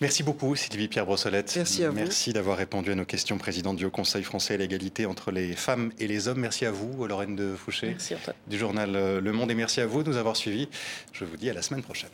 Merci 0.00 0.22
beaucoup, 0.22 0.54
Sylvie 0.56 0.88
Pierre 0.88 1.06
Brossolette. 1.06 1.58
Merci 1.94 2.32
d'avoir 2.32 2.58
répondu 2.58 2.92
à 2.92 2.94
nos 2.94 3.06
questions, 3.06 3.38
présidente 3.38 3.76
du 3.76 3.86
Haut 3.86 3.90
Conseil 3.90 4.22
français 4.22 4.54
à 4.54 4.56
l'égalité 4.58 5.06
entre 5.06 5.30
les 5.30 5.54
femmes 5.54 5.90
et 5.98 6.06
les 6.06 6.28
hommes. 6.28 6.40
Merci 6.40 6.66
à 6.66 6.70
vous, 6.70 7.06
Lorraine 7.06 7.34
de 7.34 7.54
Fouché, 7.56 7.88
merci 7.88 8.14
à 8.14 8.18
du 8.46 8.58
journal 8.58 8.94
euh, 8.94 9.20
Le 9.20 9.32
Monde, 9.32 9.50
et 9.50 9.54
merci 9.54 9.80
à 9.80 9.86
vous 9.86 10.02
de 10.02 10.10
nous 10.10 10.16
avoir 10.18 10.36
suivis. 10.36 10.68
Je 11.12 11.24
vous 11.24 11.36
dis 11.36 11.48
à 11.48 11.54
la 11.54 11.62
semaine 11.62 11.82
prochaine. 11.82 12.10